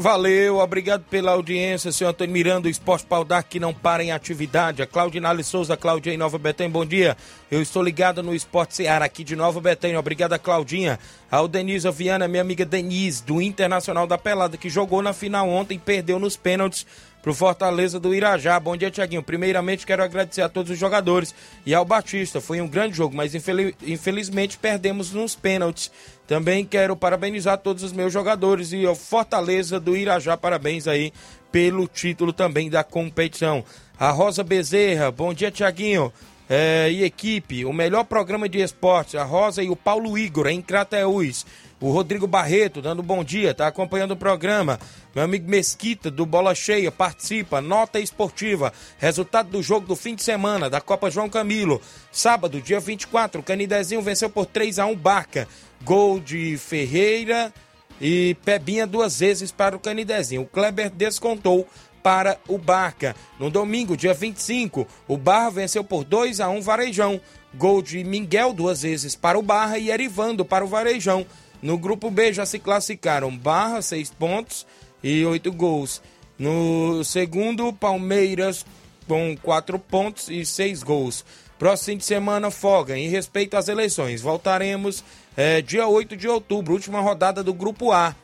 Valeu, 0.00 0.60
obrigado 0.60 1.04
pela 1.10 1.32
audiência, 1.32 1.92
senhor 1.92 2.08
Antônio 2.08 2.32
Miranda, 2.32 2.66
o 2.66 2.70
Esporte 2.70 3.04
Paudar 3.04 3.42
que 3.42 3.60
não 3.60 3.74
para 3.74 4.02
em 4.02 4.12
atividade. 4.12 4.80
A 4.80 4.86
Claudinale 4.86 5.44
Souza, 5.44 5.76
Claudinha 5.76 6.14
em 6.14 6.16
Nova 6.16 6.38
Betânia, 6.38 6.72
bom 6.72 6.86
dia. 6.86 7.14
Eu 7.50 7.60
estou 7.60 7.82
ligado 7.82 8.22
no 8.22 8.34
Esporte 8.34 8.76
Seara 8.76 9.04
aqui 9.04 9.22
de 9.22 9.36
Nova 9.36 9.60
Betânia. 9.60 10.00
Obrigado, 10.00 10.38
Claudinha. 10.38 10.98
Ao 11.30 11.46
Denise 11.46 11.90
Viana, 11.90 12.26
minha 12.26 12.40
amiga 12.40 12.64
Denise, 12.64 13.22
do 13.22 13.42
Internacional 13.42 14.06
da 14.06 14.16
Pelada, 14.16 14.56
que 14.56 14.70
jogou 14.70 15.02
na 15.02 15.12
final 15.12 15.46
ontem 15.50 15.74
e 15.74 15.78
perdeu 15.78 16.18
nos 16.18 16.34
pênaltis 16.34 16.86
pro 17.22 17.34
Fortaleza 17.34 18.00
do 18.00 18.14
Irajá. 18.14 18.58
Bom 18.58 18.76
dia, 18.76 18.90
Tiaguinho. 18.90 19.22
Primeiramente, 19.22 19.86
quero 19.86 20.02
agradecer 20.02 20.42
a 20.42 20.48
todos 20.48 20.70
os 20.72 20.78
jogadores 20.78 21.34
e 21.64 21.74
ao 21.74 21.84
Batista. 21.84 22.40
Foi 22.40 22.60
um 22.60 22.68
grande 22.68 22.96
jogo, 22.96 23.16
mas 23.16 23.34
infeliz... 23.34 23.74
infelizmente 23.82 24.58
perdemos 24.58 25.12
nos 25.12 25.34
pênaltis. 25.34 25.90
Também 26.26 26.64
quero 26.64 26.96
parabenizar 26.96 27.58
todos 27.58 27.82
os 27.82 27.92
meus 27.92 28.12
jogadores 28.12 28.72
e 28.72 28.86
ao 28.86 28.94
Fortaleza 28.94 29.78
do 29.78 29.96
Irajá. 29.96 30.36
Parabéns 30.36 30.86
aí 30.86 31.12
pelo 31.50 31.86
título 31.86 32.32
também 32.32 32.70
da 32.70 32.84
competição. 32.84 33.64
A 33.98 34.10
Rosa 34.10 34.42
Bezerra, 34.42 35.10
bom 35.10 35.34
dia, 35.34 35.50
Tiaguinho. 35.50 36.12
É, 36.52 36.90
e 36.90 37.04
equipe, 37.04 37.64
o 37.64 37.72
melhor 37.72 38.02
programa 38.02 38.48
de 38.48 38.58
esportes, 38.58 39.14
a 39.14 39.22
Rosa 39.22 39.62
e 39.62 39.70
o 39.70 39.76
Paulo 39.76 40.18
Igor, 40.18 40.48
em 40.48 40.60
Crateús. 40.60 41.46
O 41.80 41.90
Rodrigo 41.90 42.26
Barreto, 42.26 42.82
dando 42.82 43.02
bom 43.02 43.24
dia, 43.24 43.54
tá 43.54 43.66
acompanhando 43.66 44.10
o 44.10 44.16
programa. 44.16 44.78
Meu 45.14 45.24
amigo 45.24 45.50
Mesquita, 45.50 46.10
do 46.10 46.26
Bola 46.26 46.54
Cheia, 46.54 46.92
participa. 46.92 47.62
Nota 47.62 47.98
esportiva. 47.98 48.70
Resultado 48.98 49.48
do 49.48 49.62
jogo 49.62 49.86
do 49.86 49.96
fim 49.96 50.14
de 50.14 50.22
semana 50.22 50.68
da 50.68 50.78
Copa 50.78 51.10
João 51.10 51.30
Camilo. 51.30 51.80
Sábado, 52.12 52.60
dia 52.60 52.78
24, 52.78 53.40
o 53.40 53.44
Canidezinho 53.44 54.02
venceu 54.02 54.28
por 54.28 54.44
3 54.44 54.78
a 54.78 54.84
1 54.84 54.94
Barca. 54.94 55.48
Gol 55.82 56.20
de 56.20 56.58
Ferreira 56.58 57.50
e 57.98 58.36
Pebinha 58.44 58.86
duas 58.86 59.18
vezes 59.18 59.50
para 59.50 59.74
o 59.74 59.80
Canidezinho. 59.80 60.42
O 60.42 60.46
Kleber 60.46 60.90
descontou 60.90 61.66
para 62.02 62.38
o 62.46 62.58
Barca. 62.58 63.16
No 63.38 63.50
domingo, 63.50 63.96
dia 63.96 64.12
25, 64.12 64.86
o 65.08 65.16
Barra 65.16 65.48
venceu 65.48 65.82
por 65.82 66.04
2 66.04 66.40
a 66.40 66.48
1 66.50 66.60
Varejão. 66.60 67.18
Gol 67.54 67.80
de 67.80 68.04
Miguel 68.04 68.52
duas 68.52 68.82
vezes 68.82 69.16
para 69.16 69.38
o 69.38 69.42
Barra 69.42 69.78
e 69.78 69.90
Erivando 69.90 70.44
para 70.44 70.64
o 70.64 70.68
Varejão. 70.68 71.26
No 71.62 71.76
grupo 71.78 72.10
B 72.10 72.32
já 72.32 72.46
se 72.46 72.58
classificaram 72.58 73.36
Barra, 73.36 73.82
seis 73.82 74.10
pontos 74.10 74.66
e 75.02 75.24
oito 75.24 75.52
gols. 75.52 76.02
No 76.38 77.04
segundo, 77.04 77.72
Palmeiras 77.72 78.64
com 79.06 79.36
quatro 79.36 79.78
pontos 79.78 80.28
e 80.28 80.46
seis 80.46 80.82
gols. 80.82 81.24
Próximo 81.58 81.98
de 81.98 82.04
semana, 82.04 82.50
folga. 82.50 82.96
Em 82.96 83.08
respeito 83.08 83.56
às 83.56 83.68
eleições, 83.68 84.22
voltaremos 84.22 85.04
é, 85.36 85.60
dia 85.60 85.86
8 85.86 86.16
de 86.16 86.26
outubro, 86.26 86.72
última 86.72 87.00
rodada 87.00 87.42
do 87.42 87.52
Grupo 87.52 87.92
A 87.92 88.14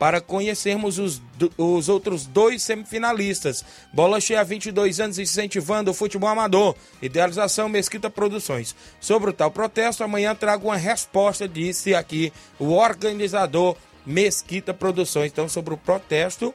para 0.00 0.18
conhecermos 0.18 0.98
os, 0.98 1.20
os 1.58 1.90
outros 1.90 2.24
dois 2.24 2.62
semifinalistas. 2.62 3.62
Bola 3.92 4.18
cheia 4.18 4.42
22 4.42 4.98
anos 4.98 5.18
incentivando 5.18 5.90
o 5.90 5.94
futebol 5.94 6.30
amador. 6.30 6.74
Idealização 7.02 7.68
Mesquita 7.68 8.08
Produções. 8.08 8.74
Sobre 8.98 9.28
o 9.28 9.32
tal 9.34 9.50
protesto, 9.50 10.02
amanhã 10.02 10.34
trago 10.34 10.68
uma 10.68 10.76
resposta, 10.78 11.46
disse 11.46 11.94
aqui 11.94 12.32
o 12.58 12.70
organizador 12.72 13.76
Mesquita 14.06 14.72
Produções. 14.72 15.30
Então, 15.30 15.50
sobre 15.50 15.74
o 15.74 15.76
protesto, 15.76 16.54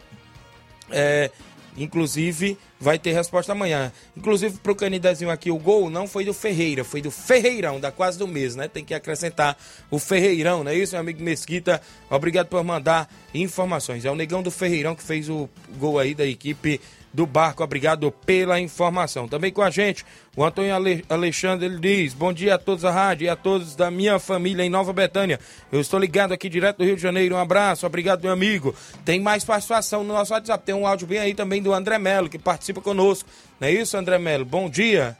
é, 0.89 1.29
inclusive 1.77 2.57
vai 2.79 2.99
ter 2.99 3.13
resposta 3.13 3.51
amanhã. 3.51 3.91
Inclusive, 4.15 4.57
pro 4.59 4.75
Canidezinho 4.75 5.29
aqui, 5.29 5.51
o 5.51 5.57
gol 5.57 5.89
não 5.89 6.07
foi 6.07 6.25
do 6.25 6.33
Ferreira, 6.33 6.83
foi 6.83 7.01
do 7.01 7.11
Ferreirão, 7.11 7.79
da 7.79 7.91
quase 7.91 8.17
do 8.17 8.27
mês, 8.27 8.55
né? 8.55 8.67
Tem 8.67 8.83
que 8.83 8.93
acrescentar 8.93 9.57
o 9.89 9.99
Ferreirão, 9.99 10.63
não 10.63 10.71
é 10.71 10.75
isso, 10.75 10.93
meu 10.93 11.01
amigo 11.01 11.23
Mesquita? 11.23 11.81
Obrigado 12.09 12.47
por 12.47 12.63
mandar 12.63 13.09
informações. 13.33 14.05
É 14.05 14.11
o 14.11 14.15
negão 14.15 14.43
do 14.43 14.51
Ferreirão 14.51 14.95
que 14.95 15.03
fez 15.03 15.29
o 15.29 15.49
gol 15.77 15.99
aí 15.99 16.13
da 16.13 16.25
equipe 16.25 16.79
do 17.15 17.25
barco. 17.25 17.63
Obrigado 17.63 18.11
pela 18.11 18.59
informação. 18.59 19.27
Também 19.27 19.51
com 19.51 19.61
a 19.61 19.69
gente, 19.69 20.05
o 20.35 20.43
Antônio 20.43 20.75
Ale 20.75 21.05
Alexandre 21.09 21.65
ele 21.65 21.79
diz: 21.79 22.13
Bom 22.13 22.33
dia 22.33 22.55
a 22.55 22.57
todos 22.57 22.83
da 22.83 22.91
rádio 22.91 23.25
e 23.25 23.29
a 23.29 23.35
todos 23.35 23.75
da 23.75 23.89
minha 23.89 24.19
família 24.19 24.63
em 24.63 24.69
Nova 24.69 24.91
Betânia. 24.91 25.39
Eu 25.71 25.79
estou 25.79 25.97
ligado 25.99 26.33
aqui 26.33 26.49
direto 26.49 26.77
do 26.77 26.83
Rio 26.83 26.97
de 26.97 27.01
Janeiro. 27.01 27.35
Um 27.35 27.39
abraço, 27.39 27.85
obrigado, 27.85 28.21
meu 28.21 28.31
amigo. 28.31 28.75
Tem 29.05 29.19
mais 29.19 29.45
participação 29.45 30.03
no 30.03 30.13
nosso 30.13 30.33
WhatsApp. 30.33 30.65
Tem 30.65 30.75
um 30.75 30.85
áudio 30.85 31.07
bem 31.07 31.19
aí 31.19 31.33
também 31.33 31.61
do 31.61 31.73
André 31.73 31.97
Melo, 31.97 32.29
que 32.29 32.37
participa 32.37 32.81
conosco. 32.81 33.29
Não 33.59 33.67
é 33.67 33.71
isso, 33.71 33.95
André 33.95 34.19
Melo? 34.19 34.43
Bom 34.43 34.69
dia. 34.69 35.15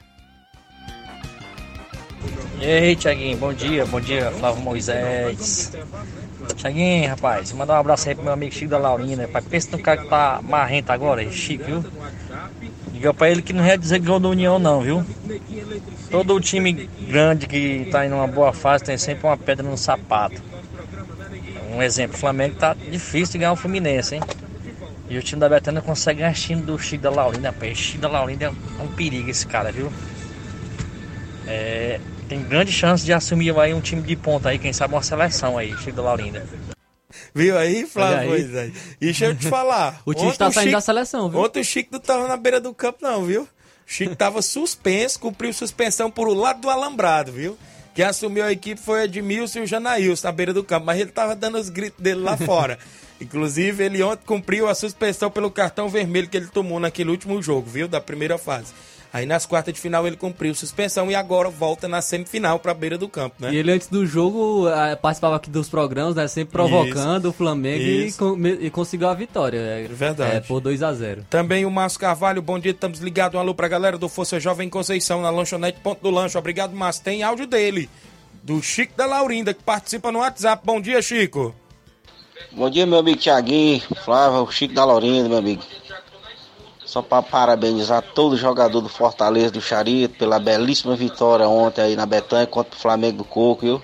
E 2.60 2.64
aí, 2.66 2.96
Tiaguinho, 2.96 3.36
bom 3.36 3.52
dia, 3.52 3.84
bom 3.84 4.00
dia, 4.00 4.30
Flávio 4.32 4.62
Moisés. 4.62 5.72
Tiaguinho, 6.54 7.08
rapaz, 7.08 7.52
mandar 7.52 7.74
um 7.74 7.80
abraço 7.80 8.08
aí 8.08 8.14
pro 8.14 8.24
meu 8.24 8.32
amigo 8.32 8.52
Chico 8.52 8.70
da 8.70 8.78
Laurinda. 8.78 9.22
Rapaz, 9.22 9.44
pensa 9.46 9.76
no 9.76 9.82
cara 9.82 9.98
que 9.98 10.08
tá 10.08 10.40
marrento 10.42 10.90
agora, 10.90 11.28
Chico, 11.30 11.64
viu? 11.64 11.84
Diga 12.92 13.12
pra 13.12 13.30
ele 13.30 13.42
que 13.42 13.52
não 13.52 13.64
é 13.64 13.76
dizer 13.76 13.98
gol 14.00 14.18
da 14.18 14.28
União, 14.28 14.58
não, 14.58 14.80
viu? 14.80 15.04
Todo 16.10 16.34
o 16.34 16.40
time 16.40 16.88
grande 17.00 17.46
que 17.46 17.88
tá 17.90 18.06
em 18.06 18.12
uma 18.12 18.26
boa 18.26 18.52
fase 18.52 18.84
tem 18.84 18.96
sempre 18.96 19.26
uma 19.26 19.36
pedra 19.36 19.68
no 19.68 19.76
sapato. 19.76 20.42
Um 21.74 21.82
exemplo, 21.82 22.16
o 22.16 22.20
Flamengo 22.20 22.56
tá 22.56 22.74
difícil 22.74 23.32
de 23.32 23.38
ganhar 23.38 23.52
o 23.52 23.56
Fluminense, 23.56 24.14
hein? 24.14 24.22
E 25.08 25.18
o 25.18 25.22
time 25.22 25.38
da 25.40 25.48
Betânia 25.48 25.82
consegue 25.82 26.20
ganhar 26.20 26.32
o 26.32 26.34
time 26.34 26.62
do 26.62 26.78
Chico 26.78 27.02
da 27.02 27.10
Laurinda, 27.10 27.48
rapaz. 27.48 27.76
Chico 27.76 28.00
da 28.00 28.08
Laurinda 28.08 28.46
é 28.46 28.82
um 28.82 28.88
perigo 28.88 29.28
esse 29.30 29.46
cara, 29.46 29.70
viu? 29.70 29.92
É, 31.46 32.00
tem 32.28 32.42
grande 32.42 32.72
chance 32.72 33.04
de 33.04 33.12
assumir 33.12 33.56
aí 33.58 33.72
um 33.72 33.80
time 33.80 34.02
de 34.02 34.16
ponta 34.16 34.48
aí, 34.48 34.58
quem 34.58 34.72
sabe 34.72 34.94
uma 34.94 35.02
seleção 35.02 35.56
aí, 35.56 35.76
Chico 35.78 35.96
da 35.96 36.02
Laurinda. 36.02 36.46
Viu 37.34 37.56
aí, 37.56 37.86
Flávio. 37.86 38.28
Moisés? 38.28 38.72
E 39.00 39.06
deixa 39.06 39.26
eu 39.26 39.34
te 39.34 39.48
falar. 39.48 40.00
O 40.04 40.12
time 40.12 40.30
está 40.30 40.50
saindo 40.50 40.68
Chico- 40.68 40.76
da 40.76 40.80
seleção, 40.80 41.30
viu? 41.30 41.40
Ontem 41.40 41.60
o 41.60 41.64
Chico 41.64 41.90
não 41.92 42.00
tava 42.00 42.28
na 42.28 42.36
beira 42.36 42.60
do 42.60 42.74
campo, 42.74 42.98
não, 43.00 43.24
viu? 43.24 43.42
O 43.42 43.48
Chico 43.86 44.14
tava 44.16 44.42
suspenso, 44.42 45.18
cumpriu 45.20 45.52
suspensão 45.52 46.10
por 46.10 46.28
o 46.28 46.34
lado 46.34 46.60
do 46.60 46.70
alambrado, 46.70 47.32
viu? 47.32 47.56
Quem 47.94 48.04
assumiu 48.04 48.44
a 48.44 48.52
equipe 48.52 48.80
foi 48.80 49.04
Edmilson 49.04 49.60
e 49.60 49.62
o 49.62 49.66
Janaílson 49.66 50.26
na 50.26 50.32
beira 50.32 50.52
do 50.52 50.62
campo, 50.62 50.84
mas 50.84 51.00
ele 51.00 51.10
tava 51.10 51.34
dando 51.34 51.56
os 51.56 51.70
gritos 51.70 52.02
dele 52.02 52.20
lá 52.20 52.36
fora. 52.36 52.78
Inclusive, 53.20 53.82
ele 53.82 54.02
ontem 54.02 54.26
cumpriu 54.26 54.68
a 54.68 54.74
suspensão 54.74 55.30
pelo 55.30 55.50
cartão 55.50 55.88
vermelho 55.88 56.28
que 56.28 56.36
ele 56.36 56.48
tomou 56.48 56.78
naquele 56.78 57.08
último 57.10 57.40
jogo, 57.42 57.70
viu? 57.70 57.88
Da 57.88 57.98
primeira 58.00 58.36
fase. 58.36 58.74
Aí 59.12 59.26
nas 59.26 59.46
quartas 59.46 59.72
de 59.74 59.80
final 59.80 60.06
ele 60.06 60.16
cumpriu 60.16 60.54
suspensão 60.54 61.10
e 61.10 61.14
agora 61.14 61.48
volta 61.48 61.88
na 61.88 62.02
semifinal 62.02 62.58
pra 62.58 62.74
beira 62.74 62.98
do 62.98 63.08
campo, 63.08 63.36
né? 63.38 63.52
E 63.52 63.56
ele 63.56 63.72
antes 63.72 63.88
do 63.88 64.06
jogo 64.06 64.66
participava 65.00 65.36
aqui 65.36 65.50
dos 65.50 65.68
programas, 65.68 66.14
né? 66.14 66.26
Sempre 66.28 66.52
provocando 66.52 67.26
o 67.26 67.32
Flamengo 67.32 67.82
e, 67.82 68.06
Isso. 68.06 68.36
e 68.60 68.70
conseguiu 68.70 69.08
a 69.08 69.14
vitória. 69.14 69.58
É, 69.58 69.86
Verdade. 69.88 70.36
É, 70.36 70.40
por 70.40 70.60
2 70.60 70.82
a 70.82 70.92
0 70.92 71.26
Também 71.30 71.64
o 71.64 71.70
Márcio 71.70 72.00
Carvalho, 72.00 72.42
bom 72.42 72.58
dia, 72.58 72.72
estamos 72.72 73.00
ligados. 73.00 73.36
Um 73.36 73.40
alô 73.40 73.54
pra 73.54 73.68
galera 73.68 73.96
do 73.96 74.08
Força 74.08 74.38
Jovem 74.38 74.68
Conceição, 74.68 75.22
na 75.22 75.30
lanchonete 75.30 75.80
Ponto 75.80 76.02
do 76.02 76.10
Lanche. 76.10 76.36
Obrigado, 76.36 76.74
Márcio. 76.74 77.04
Tem 77.04 77.22
áudio 77.22 77.46
dele, 77.46 77.88
do 78.42 78.62
Chico 78.62 78.96
da 78.96 79.06
Laurinda, 79.06 79.54
que 79.54 79.62
participa 79.62 80.12
no 80.12 80.18
WhatsApp. 80.20 80.62
Bom 80.64 80.80
dia, 80.80 81.00
Chico. 81.00 81.54
Bom 82.52 82.70
dia, 82.70 82.86
meu 82.86 82.98
amigo 82.98 83.18
Tiaguinho, 83.18 83.82
Flávio, 84.04 84.50
Chico 84.52 84.74
da 84.74 84.84
Laurinda, 84.84 85.28
meu 85.28 85.38
amigo. 85.38 85.62
Só 86.96 87.02
para 87.02 87.22
parabenizar 87.22 88.00
todo 88.00 88.38
jogador 88.38 88.80
do 88.80 88.88
Fortaleza 88.88 89.50
do 89.50 89.60
Charito 89.60 90.16
pela 90.16 90.38
belíssima 90.38 90.96
vitória 90.96 91.46
ontem 91.46 91.82
aí 91.82 91.94
na 91.94 92.06
Betânia 92.06 92.46
contra 92.46 92.74
o 92.74 92.80
Flamengo 92.80 93.18
do 93.18 93.24
Coco, 93.24 93.60
viu? 93.60 93.82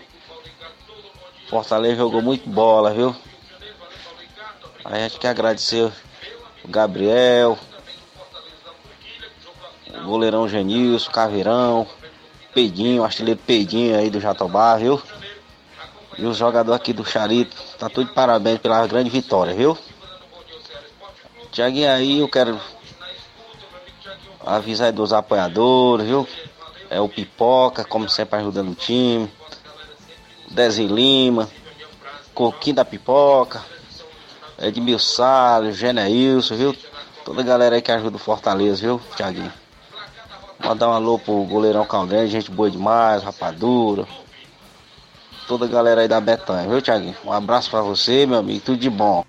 Fortaleza 1.46 1.96
jogou 1.96 2.22
muito 2.22 2.48
bola, 2.48 2.90
viu? 2.90 3.14
A 4.82 4.96
gente 4.96 5.18
quer 5.18 5.28
agradecer 5.28 5.92
o 6.64 6.68
Gabriel, 6.68 7.58
o 9.94 10.04
goleirão 10.06 10.48
Genilson, 10.48 11.10
Caveirão, 11.10 11.86
Pedinho, 12.54 13.02
o 13.02 13.04
artilheiro 13.04 13.40
Pedinho 13.46 13.94
aí 13.94 14.08
do 14.08 14.20
Jatobá, 14.20 14.78
viu? 14.78 15.02
E 16.16 16.24
os 16.24 16.38
jogadores 16.38 16.80
aqui 16.80 16.94
do 16.94 17.04
Charito, 17.04 17.54
tá 17.78 17.90
tudo 17.90 18.08
de 18.08 18.14
parabéns 18.14 18.58
pela 18.58 18.86
grande 18.86 19.10
vitória, 19.10 19.52
viu? 19.52 19.76
Tiaguinho 21.50 21.92
aí, 21.92 22.20
eu 22.20 22.28
quero 22.30 22.58
avisar 24.44 24.92
dos 24.92 25.12
apoiadores, 25.12 26.06
viu? 26.06 26.26
É 26.90 27.00
o 27.00 27.08
Pipoca, 27.08 27.84
como 27.84 28.08
sempre 28.08 28.38
ajudando 28.38 28.72
o 28.72 28.74
time. 28.74 29.30
Desi 30.50 30.86
Lima, 30.86 31.48
Coquinho 32.34 32.76
da 32.76 32.84
Pipoca, 32.84 33.62
Edmil 34.58 34.98
Salles, 34.98 35.76
Geneilson, 35.76 36.56
viu? 36.56 36.76
Toda 37.24 37.40
a 37.40 37.44
galera 37.44 37.76
aí 37.76 37.82
que 37.82 37.90
ajuda 37.90 38.16
o 38.16 38.18
Fortaleza, 38.18 38.82
viu, 38.82 39.00
Tiaguinho? 39.16 39.52
Mandar 40.58 40.88
um 40.88 40.92
alô 40.92 41.18
pro 41.18 41.44
goleirão 41.44 41.84
Calgrande, 41.84 42.32
gente 42.32 42.50
boa 42.50 42.70
demais, 42.70 43.22
rapadura. 43.22 44.06
Toda 45.48 45.64
a 45.64 45.68
galera 45.68 46.02
aí 46.02 46.08
da 46.08 46.20
Betânia, 46.20 46.68
viu, 46.68 46.82
Tiaguinho? 46.82 47.16
Um 47.24 47.32
abraço 47.32 47.70
pra 47.70 47.80
você, 47.80 48.26
meu 48.26 48.38
amigo, 48.38 48.60
tudo 48.60 48.78
de 48.78 48.90
bom. 48.90 49.24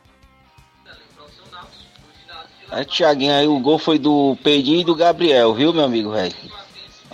Aí, 2.74 2.86
Tiaguinho, 2.86 3.32
aí 3.32 3.48
o 3.48 3.60
gol 3.60 3.78
foi 3.78 4.00
do 4.00 4.36
Pedinho 4.44 4.82
e 4.82 4.84
do 4.84 4.96
Gabriel, 4.96 5.54
viu, 5.54 5.72
meu 5.72 5.84
amigo, 5.84 6.10
velho? 6.10 6.34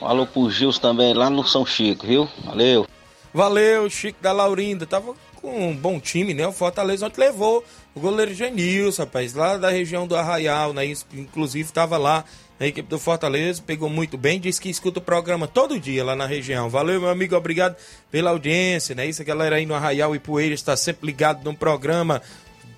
Alô 0.02 0.26
pro 0.26 0.50
Gils 0.50 0.80
também, 0.80 1.14
lá 1.14 1.30
no 1.30 1.46
São 1.46 1.66
Chico, 1.66 2.08
viu? 2.08 2.30
Valeu. 2.46 2.88
Valeu, 3.34 3.90
Chico 3.90 4.24
da 4.24 4.32
Laurinda. 4.32 4.86
Tava 4.86 5.14
com 5.36 5.70
um 5.70 5.76
bom 5.76 6.00
time, 6.00 6.34
né? 6.34 6.48
O 6.48 6.54
Fortaleza 6.54 7.06
ontem 7.06 7.20
levou 7.20 7.62
o 7.94 8.00
goleiro 8.00 8.34
Genilson, 8.34 9.02
rapaz, 9.02 9.34
lá 9.34 9.58
da 9.58 9.70
região 9.70 10.08
do 10.08 10.16
Arraial, 10.16 10.72
né? 10.72 10.86
Inclusive 11.14 11.74
tava 11.74 11.98
lá 11.98 12.24
na 12.58 12.68
equipe 12.68 12.88
do 12.88 12.98
Fortaleza, 12.98 13.62
pegou 13.62 13.90
muito 13.90 14.18
bem, 14.18 14.40
disse 14.40 14.62
que 14.62 14.70
escuta 14.70 15.00
o 15.00 15.02
programa 15.02 15.46
todo 15.46 15.78
dia 15.78 16.06
lá 16.06 16.16
na 16.16 16.26
região. 16.26 16.70
Valeu, 16.70 17.02
meu 17.02 17.10
amigo, 17.10 17.36
obrigado 17.36 17.76
pela 18.10 18.30
audiência, 18.30 18.96
né? 18.96 19.06
Isso, 19.06 19.22
a 19.22 19.26
galera 19.26 19.58
aí 19.58 19.66
no 19.66 19.76
Arraial 19.76 20.16
e 20.16 20.20
Poeira 20.20 20.56
está 20.56 20.78
sempre 20.78 21.06
ligado 21.06 21.44
no 21.44 21.54
programa. 21.54 22.22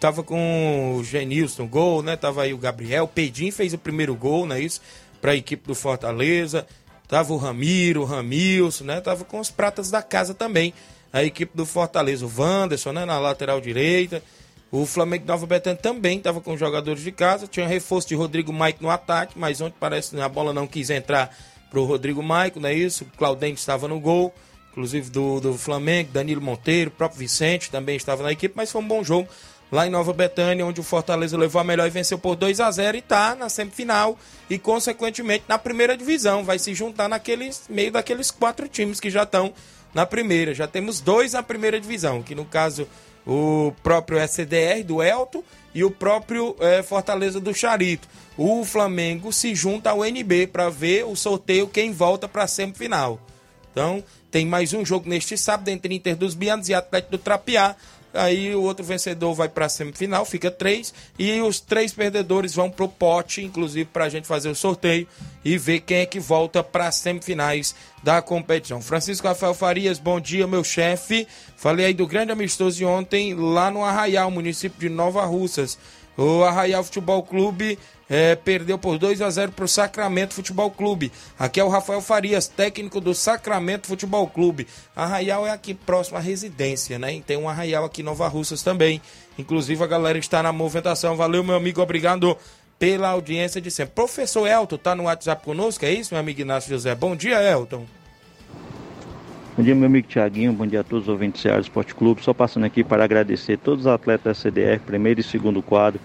Tava 0.02 0.24
com 0.24 0.95
o 0.95 1.04
Genilson, 1.04 1.68
gol, 1.68 2.02
né? 2.02 2.16
Tava 2.16 2.41
aí 2.41 2.56
o 2.56 2.58
Gabriel, 2.58 3.08
Pedinho 3.08 3.54
fez 3.54 3.72
o 3.72 3.78
primeiro 3.78 4.16
gol, 4.16 4.47
né? 4.47 4.60
Isso, 4.60 4.82
pra 5.22 5.36
equipe 5.36 5.68
do 5.68 5.76
Fortaleza. 5.76 6.66
Tava 7.08 7.32
o 7.32 7.38
Ramiro, 7.38 8.02
o 8.02 8.04
Ramilson, 8.04 8.84
né? 8.84 8.99
Tava 8.99 9.24
com 9.24 9.39
os 9.39 9.52
pratas 9.52 9.91
da 9.91 10.02
casa 10.02 10.34
também. 10.34 10.74
A 11.14 11.24
equipe 11.24 11.56
do 11.56 11.68
Fortaleza, 11.68 12.26
o 12.26 12.32
Wanderson, 12.36 12.93
né? 12.93 13.06
Na 13.06 13.20
lateral 13.20 13.62
direita. 13.62 14.24
O 14.72 14.88
Flamengo 14.88 15.28
Nova 15.28 15.45
Betânia 15.45 15.80
também 15.80 16.18
estava 16.18 16.41
com 16.41 16.58
jogadores 16.58 17.04
de 17.04 17.12
casa. 17.12 17.45
Tinha 17.45 17.68
reforço 17.68 18.08
de 18.08 18.16
Rodrigo 18.16 18.52
Maico 18.52 18.82
no 18.82 18.89
ataque, 18.89 19.38
mas 19.38 19.62
ontem 19.62 19.76
parece 19.80 20.16
que 20.16 20.20
a 20.20 20.28
bola 20.28 20.52
não 20.52 20.66
quis 20.66 20.89
entrar 20.89 21.30
pro 21.70 21.84
Rodrigo 21.84 22.24
Maico, 22.24 22.60
não 22.60 22.70
é 22.70 22.74
isso? 22.74 23.04
O 23.04 23.18
Claudente 23.18 23.60
estava 23.60 23.88
no 23.88 23.99
gol, 23.99 24.34
inclusive 24.72 25.12
do, 25.12 25.39
do 25.39 25.54
Flamengo, 25.54 26.10
Danilo 26.12 26.41
Monteiro, 26.41 26.89
o 26.89 26.93
próprio 26.93 27.20
Vicente 27.20 27.70
também 27.70 27.95
estava 27.95 28.24
na 28.24 28.32
equipe, 28.32 28.56
mas 28.58 28.72
foi 28.72 28.82
um 28.82 28.88
bom 28.88 29.04
jogo 29.04 29.30
lá 29.72 29.88
em 29.88 29.89
Nova 29.89 30.11
Betânia, 30.13 30.65
onde 30.65 30.82
o 30.82 30.84
Fortaleza 30.84 31.38
levou 31.38 31.61
a 31.61 31.63
melhor 31.63 31.88
e 31.88 31.91
venceu 31.91 32.17
por 32.19 32.36
2 32.36 32.59
a 32.59 32.69
0 32.69 32.97
e 32.97 33.01
tá 33.01 33.36
na 33.36 33.47
semifinal 33.47 34.17
e, 34.49 34.59
consequentemente, 34.59 35.45
na 35.47 35.57
primeira 35.57 35.95
divisão. 35.95 36.43
Vai 36.43 36.59
se 36.59 36.74
juntar 36.74 37.07
naqueles 37.07 37.63
meio 37.69 37.91
daqueles 37.91 38.30
quatro 38.30 38.67
times 38.67 38.99
que 38.99 39.09
já 39.09 39.24
estão 39.24 39.53
na 39.93 40.05
primeira. 40.05 40.53
Já 40.53 40.67
temos 40.67 40.99
dois 40.99 41.34
na 41.34 41.41
primeira 41.41 41.80
divisão, 41.80 42.22
que 42.22 42.36
no 42.36 42.45
caso 42.45 42.88
o 43.26 43.74
próprio 43.84 44.19
SDR 44.19 44.84
do 44.86 45.01
Elton 45.01 45.43
e 45.74 45.84
o 45.84 45.91
próprio 45.91 46.55
eh, 46.59 46.84
Fortaleza 46.84 47.39
do 47.39 47.53
Charito. 47.53 48.07
O 48.38 48.65
Flamengo 48.65 49.32
se 49.32 49.53
junta 49.53 49.91
ao 49.91 50.03
NB 50.03 50.47
para 50.47 50.69
ver 50.69 51.05
o 51.05 51.15
sorteio 51.15 51.67
quem 51.67 51.91
volta 51.91 52.28
para 52.28 52.43
a 52.43 52.47
semifinal. 52.47 53.19
Então, 53.72 54.03
tem 54.30 54.45
mais 54.45 54.74
um 54.74 54.86
jogo 54.86 55.09
neste 55.09 55.38
sábado 55.38 55.69
entre 55.69 55.93
Inter 55.93 56.15
dos 56.15 56.34
Bianos 56.34 56.67
e 56.67 56.74
Atlético 56.74 57.11
do 57.11 57.17
Trapiá. 57.17 57.76
Aí 58.14 58.53
o 58.55 58.62
outro 58.62 58.84
vencedor 58.84 59.34
vai 59.34 59.47
para 59.47 59.66
a 59.66 59.70
semifinal, 59.70 60.26
fica 60.26 60.51
três. 60.51 60.93
E 61.18 61.39
os 61.41 61.59
três 61.59 61.93
perdedores 61.93 62.53
vão 62.53 62.70
pro 62.70 62.88
pote, 62.88 63.43
inclusive 63.43 63.86
para 63.86 64.05
a 64.05 64.09
gente 64.09 64.28
fazer 64.28 64.49
o 64.49 64.55
sorteio 64.55 65.07
e 65.43 65.57
ver 65.57 65.82
quem 65.82 65.97
é 65.97 66.05
que 66.05 66.20
volta 66.20 66.64
para 66.64 66.88
as 66.88 66.95
semifinais 66.95 67.74
da 68.03 68.22
competição. 68.22 68.82
Francisco 68.82 69.28
Rafael 69.28 69.53
Farias, 69.53 69.99
bom 69.99 70.20
dia, 70.20 70.45
meu 70.45 70.64
chefe. 70.64 71.28
Falei 71.55 71.88
aí 71.88 71.93
do 71.93 72.07
grande 72.07 72.32
amistoso 72.32 72.78
de 72.78 72.86
ontem 72.86 73.34
lá 73.34 73.72
no 73.72 73.84
Arraial, 73.84 74.30
município 74.32 74.80
de 74.80 74.89
Nova 74.89 75.24
Russas. 75.26 75.78
O 76.18 76.43
Arraial 76.43 76.84
Futebol 76.84 77.24
Clube 77.24 77.80
eh, 78.09 78.36
perdeu 78.36 78.78
por 78.78 78.97
2 78.97 79.22
a 79.22 79.30
0 79.30 79.53
para 79.53 79.66
o 79.66 79.68
Sacramento 79.68 80.34
Futebol 80.34 80.70
Clube. 80.70 81.12
Aqui 81.39 81.59
é 81.59 81.64
o 81.64 81.70
Rafael 81.70 82.01
Farias, 82.01 82.47
técnico 82.47 82.99
do 82.99 83.16
Sacramento 83.16 83.88
Futebol 83.88 84.28
Clube. 84.28 84.68
Arraial 84.95 85.47
é 85.47 85.51
aqui 85.51 85.74
próximo 85.74 86.18
à 86.18 86.20
residência, 86.20 86.99
né? 86.99 87.16
E 87.16 87.22
tem 87.22 87.38
um 87.38 87.47
Arraial 87.47 87.86
aqui 87.86 88.01
em 88.01 88.05
Nova 88.05 88.28
Russas 88.28 88.62
também. 88.62 89.01
Inclusive 89.38 89.82
a 89.84 89.88
galera 89.88 90.18
está 90.18 90.43
na 90.43 90.51
movimentação. 90.51 91.16
Valeu, 91.16 91.43
meu 91.43 91.55
amigo, 91.55 91.82
obrigado 91.82 92.38
pela 92.78 93.09
audiência 93.09 93.62
de 93.62 93.72
sempre. 93.72 93.93
Professor 93.95 94.47
Elton 94.47 94.78
tá 94.78 94.93
no 94.95 95.03
WhatsApp 95.03 95.45
conosco, 95.45 95.86
é 95.86 95.91
isso, 95.91 96.14
meu 96.14 96.20
amigo 96.20 96.41
Inácio 96.41 96.70
José? 96.70 96.93
Bom 96.95 97.16
dia, 97.16 97.41
Elton. 97.41 98.01
Bom 99.62 99.66
dia, 99.66 99.76
meu 99.76 99.86
amigo 99.86 100.07
Tiaguinho. 100.07 100.51
Bom 100.51 100.66
dia 100.66 100.80
a 100.80 100.84
todos 100.84 101.03
os 101.03 101.07
ouvintes 101.07 101.43
do 101.43 101.59
Esporte 101.59 101.93
Clube. 101.93 102.24
Só 102.24 102.34
passando 102.34 102.64
aqui 102.64 102.84
para 102.84 103.03
agradecer 103.03 103.57
todos 103.57 103.86
os 103.86 103.88
atletas 103.91 104.24
da 104.24 104.34
CDR, 104.34 104.80
primeiro 104.80 105.20
e 105.20 105.24
segundo 105.24 105.62
quadro, 105.62 106.01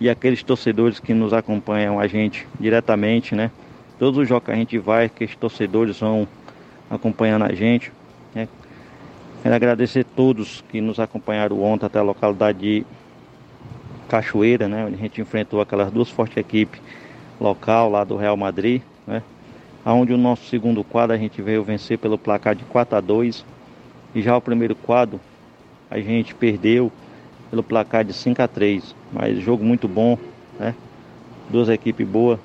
e 0.00 0.08
aqueles 0.08 0.40
torcedores 0.44 1.00
que 1.00 1.12
nos 1.12 1.32
acompanham 1.32 1.98
a 1.98 2.06
gente 2.06 2.46
diretamente, 2.60 3.34
né? 3.34 3.50
Todos 3.98 4.20
os 4.20 4.28
jogos 4.28 4.44
que 4.44 4.52
a 4.52 4.54
gente 4.54 4.78
vai, 4.78 5.06
aqueles 5.06 5.34
torcedores 5.34 5.98
vão 5.98 6.28
acompanhando 6.88 7.44
a 7.44 7.52
gente. 7.52 7.90
Né? 8.32 8.46
Quero 9.42 9.52
agradecer 9.56 10.06
a 10.08 10.14
todos 10.14 10.62
que 10.70 10.80
nos 10.80 11.00
acompanharam 11.00 11.60
ontem 11.60 11.86
até 11.86 11.98
a 11.98 12.02
localidade 12.02 12.60
de 12.60 12.86
Cachoeira, 14.08 14.68
né? 14.68 14.86
Onde 14.86 14.94
a 14.94 14.98
gente 14.98 15.20
enfrentou 15.20 15.60
aquelas 15.60 15.90
duas 15.90 16.08
fortes 16.08 16.36
equipes 16.36 16.80
local 17.40 17.90
lá 17.90 18.04
do 18.04 18.14
Real 18.14 18.36
Madrid, 18.36 18.80
né? 19.08 19.24
Onde 19.84 20.12
o 20.12 20.18
nosso 20.18 20.44
segundo 20.44 20.84
quadro 20.84 21.14
a 21.14 21.18
gente 21.18 21.42
veio 21.42 21.64
vencer 21.64 21.98
pelo 21.98 22.16
placar 22.16 22.54
de 22.54 22.64
4 22.64 22.96
a 22.96 23.00
2 23.00 23.44
e 24.14 24.22
já 24.22 24.36
o 24.36 24.40
primeiro 24.40 24.76
quadro 24.76 25.20
a 25.90 25.98
gente 25.98 26.34
perdeu 26.34 26.92
pelo 27.50 27.64
placar 27.64 28.04
de 28.04 28.12
5 28.12 28.40
a 28.40 28.46
3 28.46 28.94
mas 29.12 29.38
jogo 29.40 29.64
muito 29.64 29.88
bom, 29.88 30.16
né? 30.58 30.74
Duas 31.50 31.68
equipes 31.68 32.06
boas. 32.06 32.38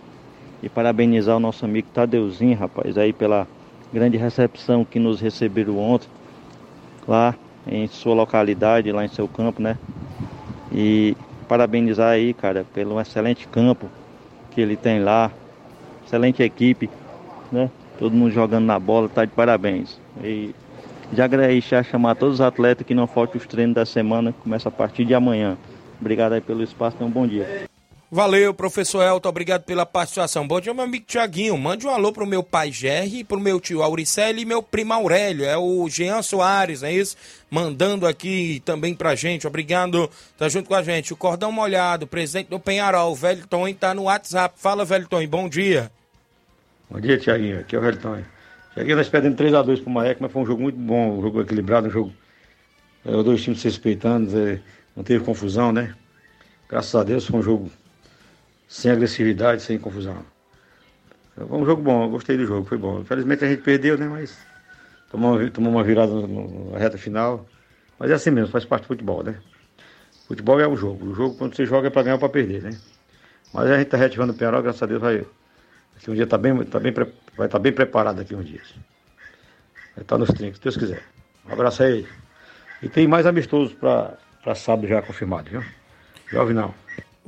E 0.62 0.68
parabenizar 0.68 1.38
o 1.38 1.40
nosso 1.40 1.64
amigo 1.64 1.88
Tadeuzinho, 1.94 2.58
rapaz, 2.58 2.98
aí 2.98 3.14
pela 3.14 3.48
grande 3.94 4.18
recepção 4.18 4.84
que 4.84 4.98
nos 4.98 5.22
receberam 5.22 5.78
ontem 5.78 6.08
lá 7.08 7.36
em 7.68 7.88
sua 7.88 8.16
localidade, 8.16 8.92
lá 8.92 9.06
em 9.06 9.08
seu 9.08 9.28
campo, 9.28 9.62
né? 9.62 9.78
E 10.72 11.16
parabenizar 11.48 12.10
aí, 12.10 12.34
cara, 12.34 12.66
pelo 12.74 13.00
excelente 13.00 13.48
campo 13.48 13.88
que 14.52 14.60
ele 14.60 14.76
tem 14.76 15.00
lá, 15.00 15.32
excelente 16.06 16.42
equipe, 16.42 16.90
né? 17.52 17.70
Todo 17.98 18.16
mundo 18.16 18.32
jogando 18.32 18.66
na 18.66 18.80
bola, 18.80 19.10
tá 19.10 19.26
de 19.26 19.32
parabéns. 19.32 20.00
E 20.24 20.54
já 21.14 21.26
agradecer 21.26 21.84
chamar 21.86 22.16
todos 22.16 22.36
os 22.36 22.42
atletas 22.42 22.86
que 22.86 22.94
não 22.94 23.08
faltem 23.08 23.40
os 23.40 23.48
treinos 23.48 23.76
da 23.76 23.86
semana, 23.86 24.32
que 24.32 24.40
começa 24.40 24.70
a 24.70 24.72
partir 24.72 25.06
de 25.06 25.14
amanhã. 25.14 25.58
Obrigado 26.00 26.34
aí 26.34 26.42
pelo 26.42 26.64
espaço, 26.64 26.98
tenha 26.98 27.10
um 27.10 27.12
bom 27.12 27.26
dia. 27.26 27.68
Valeu, 28.10 28.54
professor 28.54 29.04
Elton, 29.04 29.28
obrigado 29.28 29.64
pela 29.64 29.86
participação. 29.86 30.48
Bom 30.48 30.62
dia, 30.62 30.74
meu 30.74 30.86
amigo 30.86 31.04
Tiaguinho. 31.06 31.58
Mande 31.58 31.86
um 31.86 31.90
alô 31.90 32.14
pro 32.14 32.26
meu 32.26 32.42
pai 32.42 32.72
Gerry, 32.72 33.26
pro 33.26 33.38
meu 33.38 33.60
tio 33.60 33.84
Auricelli 33.84 34.44
e 34.44 34.46
meu 34.46 34.64
primo 34.64 34.94
Aurélio. 34.94 35.44
É 35.44 35.58
o 35.58 35.90
Jean 35.90 36.22
Soares, 36.22 36.84
é 36.84 36.92
isso? 36.94 37.18
Mandando 37.52 38.08
aqui 38.08 38.62
também 38.64 38.96
pra 38.96 39.14
gente. 39.14 39.46
Obrigado, 39.46 40.10
tá 40.38 40.48
junto 40.48 40.70
com 40.70 40.76
a 40.76 40.82
gente. 40.82 41.12
O 41.12 41.18
Cordão 41.18 41.52
Molhado, 41.52 42.08
presidente 42.08 42.48
do 42.48 42.62
Penharol, 42.62 43.14
Velho 43.14 43.46
Tom, 43.46 43.74
tá 43.74 43.94
no 43.94 44.04
WhatsApp. 44.04 44.56
Fala, 44.58 44.86
Velho 44.86 45.08
Tom, 45.10 45.28
bom 45.28 45.50
dia. 45.50 45.92
Bom 46.90 47.02
dia, 47.02 47.18
Tiaguinho. 47.18 47.60
Aqui 47.60 47.76
é 47.76 47.80
o 47.80 47.82
Velho 47.82 47.98
Tom. 47.98 48.18
Tiaguinho, 48.74 48.96
nós 48.96 49.10
perdemos 49.10 49.38
3x2 49.38 49.82
pro 49.82 49.90
Maek, 49.90 50.22
mas 50.22 50.32
foi 50.32 50.42
um 50.42 50.46
jogo 50.46 50.62
muito 50.62 50.80
bom, 50.80 51.18
um 51.18 51.22
jogo 51.22 51.42
equilibrado, 51.42 51.88
um 51.88 51.92
jogo. 51.92 52.14
É, 53.06 53.14
os 53.14 53.26
dois 53.26 53.44
times 53.44 53.60
se 53.60 53.68
respeitando, 53.68 54.40
é, 54.40 54.62
não 54.96 55.04
teve 55.04 55.22
confusão, 55.26 55.74
né? 55.74 55.94
Graças 56.70 56.96
a 56.96 57.04
Deus 57.04 57.26
foi 57.26 57.40
um 57.40 57.44
jogo 57.44 57.70
sem 58.70 58.90
agressividade, 58.90 59.64
sem 59.64 59.78
confusão. 59.78 60.18
Foi 61.36 61.58
um 61.58 61.66
jogo 61.66 61.82
bom, 61.82 62.06
eu 62.06 62.10
gostei 62.10 62.38
do 62.38 62.46
jogo, 62.46 62.66
foi 62.66 62.78
bom. 62.78 63.02
Infelizmente 63.02 63.44
a 63.44 63.50
gente 63.50 63.64
perdeu, 63.64 63.98
né? 63.98 64.08
Mas 64.08 64.38
tomou, 65.12 65.50
tomou 65.52 65.74
uma 65.74 65.84
virada 65.84 66.14
na 66.26 66.78
reta 66.78 66.98
final. 66.98 67.46
Mas 68.00 68.12
é 68.12 68.14
assim 68.14 68.32
mesmo, 68.32 68.50
faz 68.50 68.64
parte 68.64 68.84
do 68.84 68.88
futebol, 68.88 69.24
né? 69.24 69.36
Futebol 70.26 70.58
é 70.58 70.68
um 70.68 70.78
jogo. 70.78 71.08
O 71.08 71.14
jogo, 71.14 71.36
quando 71.36 71.54
você 71.54 71.66
joga, 71.66 71.88
é 71.88 71.90
pra 71.90 72.04
ganhar 72.04 72.16
ou 72.16 72.20
pra 72.20 72.30
perder, 72.30 72.62
né? 72.62 72.80
Mas 73.54 73.70
a 73.70 73.78
gente 73.78 73.90
tá 73.90 73.98
reativando 73.98 74.32
o 74.32 74.36
Penarol, 74.38 74.64
graças 74.64 74.82
a 74.82 74.86
Deus, 74.86 75.02
vai. 75.02 75.26
Daqui 75.98 76.12
um 76.12 76.16
dia 76.16 76.28
tá 76.28 76.38
bem, 76.38 76.64
tá 76.64 76.80
bem, 76.80 76.94
vai 76.94 77.06
estar 77.48 77.48
tá 77.50 77.60
bem 77.60 77.74
preparado 77.74 78.18
daqui 78.18 78.36
uns 78.36 78.46
dias. 78.46 78.74
Vai 79.96 80.04
estar 80.04 80.16
tá 80.16 80.18
nos 80.18 80.30
trincos, 80.30 80.58
se 80.58 80.64
Deus 80.64 80.78
quiser. 80.78 81.04
Um 81.48 81.54
abraço 81.54 81.84
aí. 81.84 82.08
E 82.82 82.88
tem 82.88 83.08
mais 83.08 83.26
amistosos 83.26 83.74
para 83.74 84.56
sábado 84.56 84.88
já 84.88 85.02
confirmado, 85.02 85.50
viu? 85.50 85.64
Jovem 86.32 86.54
não. 86.54 86.74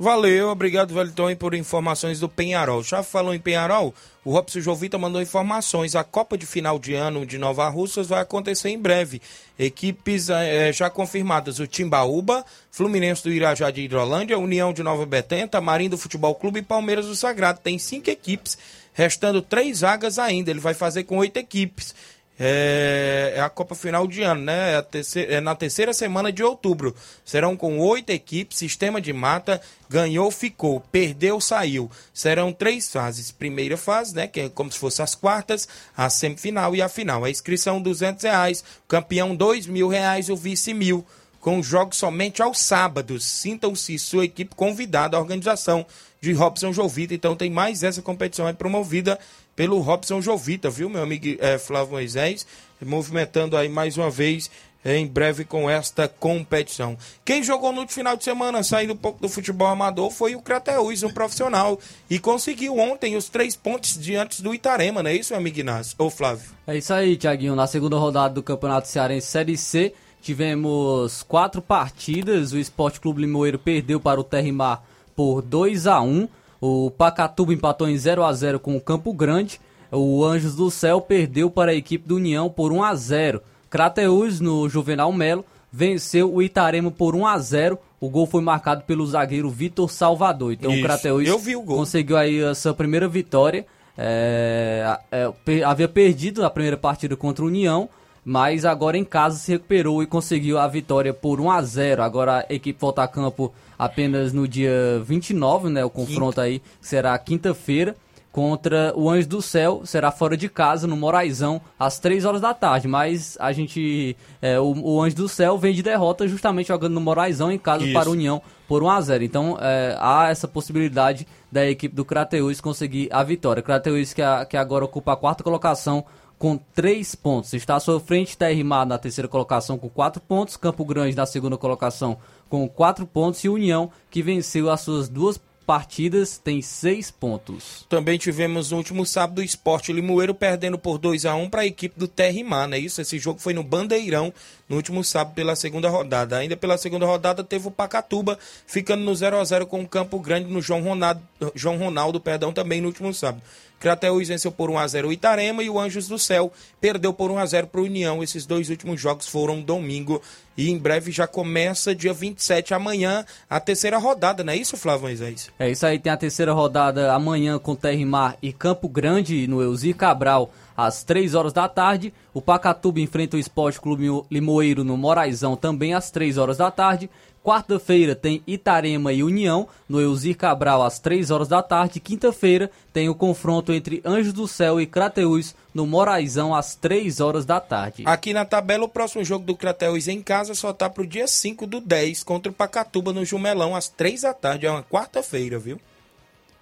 Valeu, 0.02 0.48
obrigado, 0.48 0.96
Wellington, 0.96 1.36
por 1.36 1.52
informações 1.52 2.18
do 2.18 2.26
Penharol. 2.26 2.82
Já 2.82 3.02
falou 3.02 3.34
em 3.34 3.38
Penharol? 3.38 3.94
O 4.24 4.32
Robson 4.32 4.58
Jovita 4.58 4.96
mandou 4.96 5.20
informações. 5.20 5.94
A 5.94 6.02
Copa 6.02 6.38
de 6.38 6.46
Final 6.46 6.78
de 6.78 6.94
Ano 6.94 7.26
de 7.26 7.36
Nova 7.36 7.68
Russas 7.68 8.06
vai 8.06 8.22
acontecer 8.22 8.70
em 8.70 8.78
breve. 8.78 9.20
Equipes 9.58 10.30
é, 10.30 10.72
já 10.72 10.88
confirmadas: 10.88 11.58
o 11.58 11.66
Timbaúba, 11.66 12.46
Fluminense 12.70 13.22
do 13.22 13.30
Irajá 13.30 13.70
de 13.70 13.82
Hidrolândia, 13.82 14.38
União 14.38 14.72
de 14.72 14.82
Nova 14.82 15.04
Betânia, 15.04 15.46
Tamarindo 15.46 15.98
Futebol 15.98 16.34
Clube 16.34 16.60
e 16.60 16.62
Palmeiras 16.62 17.04
do 17.04 17.14
Sagrado. 17.14 17.60
Tem 17.62 17.78
cinco 17.78 18.08
equipes, 18.08 18.56
restando 18.94 19.42
três 19.42 19.82
vagas 19.82 20.18
ainda. 20.18 20.50
Ele 20.50 20.60
vai 20.60 20.72
fazer 20.72 21.04
com 21.04 21.18
oito 21.18 21.36
equipes 21.36 21.94
é, 22.42 23.34
é 23.36 23.40
a 23.42 23.50
Copa 23.50 23.74
Final 23.74 24.06
de 24.06 24.22
ano, 24.22 24.40
né? 24.40 24.78
É, 24.78 24.80
terceira, 24.80 25.34
é, 25.34 25.40
na 25.40 25.54
terceira 25.54 25.92
semana 25.92 26.32
de 26.32 26.42
outubro. 26.42 26.96
Serão 27.22 27.54
com 27.54 27.78
oito 27.78 28.08
equipes, 28.08 28.56
sistema 28.56 28.98
de 28.98 29.12
mata, 29.12 29.60
ganhou, 29.90 30.30
ficou, 30.30 30.80
perdeu, 30.90 31.38
saiu. 31.38 31.90
Serão 32.14 32.50
três 32.50 32.90
fases. 32.90 33.30
Primeira 33.30 33.76
fase, 33.76 34.14
né? 34.14 34.26
Que 34.26 34.40
é 34.40 34.48
como 34.48 34.72
se 34.72 34.78
fosse 34.78 35.02
as 35.02 35.14
quartas, 35.14 35.68
a 35.94 36.08
semifinal 36.08 36.74
e 36.74 36.80
a 36.80 36.88
final. 36.88 37.26
A 37.26 37.30
inscrição 37.30 37.82
duzentos 37.82 38.24
reais, 38.24 38.64
campeão 38.88 39.36
dois 39.36 39.66
mil 39.66 39.88
reais, 39.88 40.30
o 40.30 40.36
vice 40.36 40.72
mil. 40.72 41.04
Com 41.40 41.62
jogos 41.62 41.98
somente 41.98 42.40
aos 42.40 42.58
sábados. 42.58 43.24
Sintam-se 43.24 43.98
sua 43.98 44.24
equipe 44.24 44.54
convidada 44.54 45.16
à 45.16 45.20
organização 45.20 45.86
de 46.20 46.32
Robson 46.32 46.72
Jovita. 46.72 47.14
Então 47.14 47.34
tem 47.34 47.50
mais 47.50 47.82
essa 47.82 48.02
competição 48.02 48.46
é 48.46 48.52
promovida 48.52 49.18
pelo 49.60 49.78
Robson 49.80 50.22
Jovita, 50.22 50.70
viu, 50.70 50.88
meu 50.88 51.02
amigo 51.02 51.36
é, 51.38 51.58
Flávio 51.58 51.92
Moisés? 51.92 52.46
Movimentando 52.80 53.58
aí 53.58 53.68
mais 53.68 53.98
uma 53.98 54.08
vez 54.08 54.50
em 54.82 55.06
breve 55.06 55.44
com 55.44 55.68
esta 55.68 56.08
competição. 56.08 56.96
Quem 57.26 57.42
jogou 57.42 57.70
no 57.70 57.86
final 57.86 58.16
de 58.16 58.24
semana, 58.24 58.62
saindo 58.62 58.94
um 58.94 58.96
pouco 58.96 59.20
do 59.20 59.28
futebol 59.28 59.68
amador, 59.68 60.10
foi 60.10 60.34
o 60.34 60.40
Crateus, 60.40 61.02
um 61.02 61.10
profissional. 61.10 61.78
E 62.08 62.18
conseguiu 62.18 62.78
ontem 62.78 63.16
os 63.16 63.28
três 63.28 63.54
pontos 63.54 63.98
diante 63.98 64.42
do 64.42 64.54
Itarema, 64.54 65.02
não 65.02 65.10
é 65.10 65.16
isso, 65.16 65.34
meu 65.34 65.40
amigo 65.40 65.60
Inácio? 65.60 65.94
Ô, 65.98 66.08
Flávio. 66.08 66.48
É 66.66 66.78
isso 66.78 66.94
aí, 66.94 67.18
Tiaguinho. 67.18 67.54
Na 67.54 67.66
segunda 67.66 67.98
rodada 67.98 68.32
do 68.32 68.42
Campeonato 68.42 68.88
Cearense 68.88 69.26
Série 69.26 69.58
C, 69.58 69.92
tivemos 70.22 71.22
quatro 71.22 71.60
partidas. 71.60 72.54
O 72.54 72.58
Esporte 72.58 72.98
Clube 72.98 73.20
Limoeiro 73.20 73.58
perdeu 73.58 74.00
para 74.00 74.18
o 74.18 74.24
Terrimar 74.24 74.82
por 75.14 75.42
2 75.42 75.86
a 75.86 76.00
1 76.00 76.26
o 76.60 76.90
Pacatuba 76.90 77.54
empatou 77.54 77.88
em 77.88 77.96
0 77.96 78.22
a 78.22 78.32
0 78.32 78.60
com 78.60 78.76
o 78.76 78.80
Campo 78.80 79.12
Grande. 79.12 79.60
O 79.90 80.24
Anjos 80.24 80.54
do 80.54 80.70
Céu 80.70 81.00
perdeu 81.00 81.50
para 81.50 81.72
a 81.72 81.74
equipe 81.74 82.06
do 82.06 82.16
União 82.16 82.50
por 82.50 82.70
1 82.70 82.84
a 82.84 82.94
0. 82.94 83.42
Crateus 83.70 84.40
no 84.40 84.68
Juvenal 84.68 85.12
Melo 85.12 85.44
venceu 85.72 86.32
o 86.32 86.42
Itarema 86.42 86.90
por 86.90 87.14
1 87.14 87.26
a 87.26 87.38
0. 87.38 87.78
O 88.00 88.10
gol 88.10 88.26
foi 88.26 88.42
marcado 88.42 88.82
pelo 88.82 89.06
zagueiro 89.06 89.48
Vitor 89.48 89.90
Salvador. 89.90 90.52
Então 90.52 90.70
Isso. 90.70 90.80
o 90.80 90.82
Crateus 90.82 91.28
conseguiu 91.64 92.16
aí 92.16 92.42
a 92.42 92.54
sua 92.54 92.74
primeira 92.74 93.08
vitória. 93.08 93.66
É, 93.96 94.98
é, 95.10 95.62
havia 95.62 95.88
perdido 95.88 96.44
a 96.44 96.50
primeira 96.50 96.76
partida 96.76 97.16
contra 97.16 97.44
o 97.44 97.48
União, 97.48 97.88
mas 98.24 98.64
agora 98.64 98.96
em 98.96 99.04
casa 99.04 99.36
se 99.36 99.52
recuperou 99.52 100.02
e 100.02 100.06
conseguiu 100.06 100.58
a 100.58 100.66
vitória 100.66 101.12
por 101.12 101.40
1 101.40 101.50
a 101.50 101.62
0. 101.62 102.02
Agora 102.02 102.46
a 102.48 102.54
equipe 102.54 102.80
volta 102.80 103.02
a 103.02 103.08
campo 103.08 103.52
apenas 103.80 104.30
no 104.34 104.46
dia 104.46 105.02
29, 105.06 105.70
né? 105.70 105.82
O 105.82 105.88
confronto 105.88 106.32
Quinta. 106.32 106.42
aí 106.42 106.62
será 106.82 107.18
quinta-feira 107.18 107.96
contra 108.30 108.92
o 108.94 109.08
Anjo 109.08 109.26
do 109.26 109.42
Céu, 109.42 109.80
será 109.84 110.12
fora 110.12 110.36
de 110.36 110.48
casa, 110.48 110.86
no 110.86 110.96
Moraizão, 110.96 111.62
às 111.78 111.98
3 111.98 112.26
horas 112.26 112.42
da 112.42 112.52
tarde. 112.52 112.86
Mas 112.86 113.38
a 113.40 113.52
gente. 113.52 114.14
É, 114.42 114.60
o, 114.60 114.74
o, 114.78 115.02
Anjo 115.02 115.16
do 115.16 115.28
Céu 115.28 115.56
vem 115.56 115.72
de 115.72 115.82
derrota 115.82 116.28
justamente 116.28 116.68
jogando 116.68 116.92
no 116.92 117.00
Moraizão 117.00 117.50
em 117.50 117.58
casa 117.58 117.84
Isso. 117.84 117.94
para 117.94 118.08
a 118.08 118.12
União 118.12 118.42
por 118.68 118.82
1 118.82 118.90
a 118.90 119.00
0 119.00 119.24
Então 119.24 119.58
é, 119.58 119.96
há 119.98 120.28
essa 120.28 120.46
possibilidade 120.46 121.26
da 121.50 121.66
equipe 121.66 121.94
do 121.94 122.04
Crateus 122.04 122.60
conseguir 122.60 123.08
a 123.10 123.22
vitória. 123.22 123.62
Crateus 123.62 124.12
que, 124.12 124.20
a, 124.20 124.44
que 124.44 124.58
agora 124.58 124.84
ocupa 124.84 125.14
a 125.14 125.16
quarta 125.16 125.42
colocação 125.42 126.04
com 126.38 126.56
3 126.74 127.14
pontos. 127.16 127.52
Está 127.52 127.76
à 127.76 127.80
sua 127.80 127.98
frente, 127.98 128.36
Terrimar 128.36 128.86
na 128.86 128.96
terceira 128.96 129.28
colocação 129.28 129.76
com 129.76 129.88
4 129.88 130.22
pontos, 130.22 130.56
Campo 130.56 130.84
Grande 130.84 131.16
na 131.16 131.26
segunda 131.26 131.58
colocação 131.58 132.16
com 132.50 132.68
4 132.68 133.06
pontos 133.06 133.42
e 133.44 133.48
União, 133.48 133.90
que 134.10 134.22
venceu 134.22 134.68
as 134.68 134.82
suas 134.82 135.08
duas 135.08 135.40
partidas, 135.64 136.36
tem 136.36 136.60
6 136.60 137.12
pontos. 137.12 137.86
Também 137.88 138.18
tivemos 138.18 138.72
no 138.72 138.76
último 138.78 139.06
sábado 139.06 139.38
o 139.38 139.44
Esporte 139.44 139.92
Limoeiro 139.92 140.34
perdendo 140.34 140.76
por 140.76 140.98
2 140.98 141.24
a 141.24 141.36
1 141.36 141.48
para 141.48 141.60
a 141.62 141.66
equipe 141.66 141.96
do 141.96 142.08
Terrimar, 142.08 142.66
não 142.66 142.74
é 142.74 142.80
isso? 142.80 143.00
Esse 143.00 143.20
jogo 143.20 143.38
foi 143.38 143.54
no 143.54 143.62
Bandeirão 143.62 144.34
no 144.68 144.74
último 144.74 145.04
sábado 145.04 145.32
pela 145.32 145.54
segunda 145.54 145.88
rodada. 145.88 146.38
Ainda 146.38 146.56
pela 146.56 146.76
segunda 146.76 147.06
rodada 147.06 147.44
teve 147.44 147.68
o 147.68 147.70
Pacatuba 147.70 148.36
ficando 148.66 149.04
no 149.04 149.14
0 149.14 149.38
a 149.38 149.44
0 149.44 149.64
com 149.64 149.80
o 149.80 149.88
Campo 149.88 150.18
Grande 150.18 150.52
no 150.52 150.60
João 150.60 150.82
Ronaldo, 150.82 151.22
João 151.54 151.78
Ronaldo, 151.78 152.20
perdão, 152.20 152.52
também 152.52 152.80
no 152.80 152.88
último 152.88 153.14
sábado. 153.14 153.44
Crateus 153.80 154.28
venceu 154.28 154.52
por 154.52 154.70
1x0 154.70 155.06
o 155.06 155.12
Itarema 155.12 155.62
e 155.62 155.70
o 155.70 155.80
Anjos 155.80 156.06
do 156.06 156.18
Céu 156.18 156.52
perdeu 156.80 157.14
por 157.14 157.30
1x0 157.30 157.66
para 157.66 157.80
o 157.80 157.84
União. 157.84 158.22
Esses 158.22 158.44
dois 158.44 158.68
últimos 158.68 159.00
jogos 159.00 159.26
foram 159.26 159.62
domingo 159.62 160.20
e 160.56 160.70
em 160.70 160.76
breve 160.76 161.10
já 161.10 161.26
começa 161.26 161.94
dia 161.94 162.12
27, 162.12 162.74
amanhã, 162.74 163.24
a 163.48 163.58
terceira 163.58 163.96
rodada, 163.96 164.44
não 164.44 164.52
é 164.52 164.56
isso, 164.56 164.76
Flávio 164.76 165.04
Moisés? 165.04 165.50
É 165.58 165.70
isso 165.70 165.86
aí, 165.86 165.98
tem 165.98 166.12
a 166.12 166.16
terceira 166.18 166.52
rodada 166.52 167.14
amanhã 167.14 167.58
com 167.58 167.74
Terrimar 167.74 168.36
e 168.42 168.52
Campo 168.52 168.86
Grande 168.86 169.46
no 169.46 169.62
Elzir 169.62 169.96
Cabral 169.96 170.52
às 170.76 171.02
3 171.02 171.34
horas 171.34 171.52
da 171.54 171.66
tarde. 171.66 172.12
O 172.34 172.42
Pacatuba 172.42 173.00
enfrenta 173.00 173.36
o 173.36 173.40
Esporte 173.40 173.80
Clube 173.80 174.06
Limoeiro 174.30 174.84
no 174.84 174.96
Moraizão 174.98 175.56
também 175.56 175.94
às 175.94 176.10
3 176.10 176.36
horas 176.36 176.58
da 176.58 176.70
tarde. 176.70 177.08
Quarta-feira 177.42 178.14
tem 178.14 178.42
Itarema 178.46 179.14
e 179.14 179.22
União, 179.22 179.66
no 179.88 179.98
Elzir 179.98 180.36
Cabral, 180.36 180.82
às 180.82 180.98
3 180.98 181.30
horas 181.30 181.48
da 181.48 181.62
tarde. 181.62 181.98
Quinta-feira 181.98 182.70
tem 182.92 183.08
o 183.08 183.14
confronto 183.14 183.72
entre 183.72 184.02
Anjos 184.04 184.34
do 184.34 184.46
Céu 184.46 184.78
e 184.78 184.86
Crateús, 184.86 185.54
no 185.72 185.86
Moraizão, 185.86 186.54
às 186.54 186.74
3 186.74 187.18
horas 187.18 187.46
da 187.46 187.58
tarde. 187.58 188.02
Aqui 188.04 188.34
na 188.34 188.44
tabela, 188.44 188.84
o 188.84 188.88
próximo 188.88 189.24
jogo 189.24 189.46
do 189.46 189.56
Crateus 189.56 190.06
em 190.06 190.20
casa 190.20 190.54
só 190.54 190.70
tá 190.70 190.90
pro 190.90 191.06
dia 191.06 191.26
5 191.26 191.66
do 191.66 191.80
10 191.80 192.22
contra 192.24 192.52
o 192.52 192.54
Pacatuba 192.54 193.10
no 193.10 193.24
Jumelão, 193.24 193.74
às 193.74 193.88
3 193.88 194.20
da 194.20 194.34
tarde. 194.34 194.66
É 194.66 194.70
uma 194.70 194.82
quarta-feira, 194.82 195.58
viu? 195.58 195.80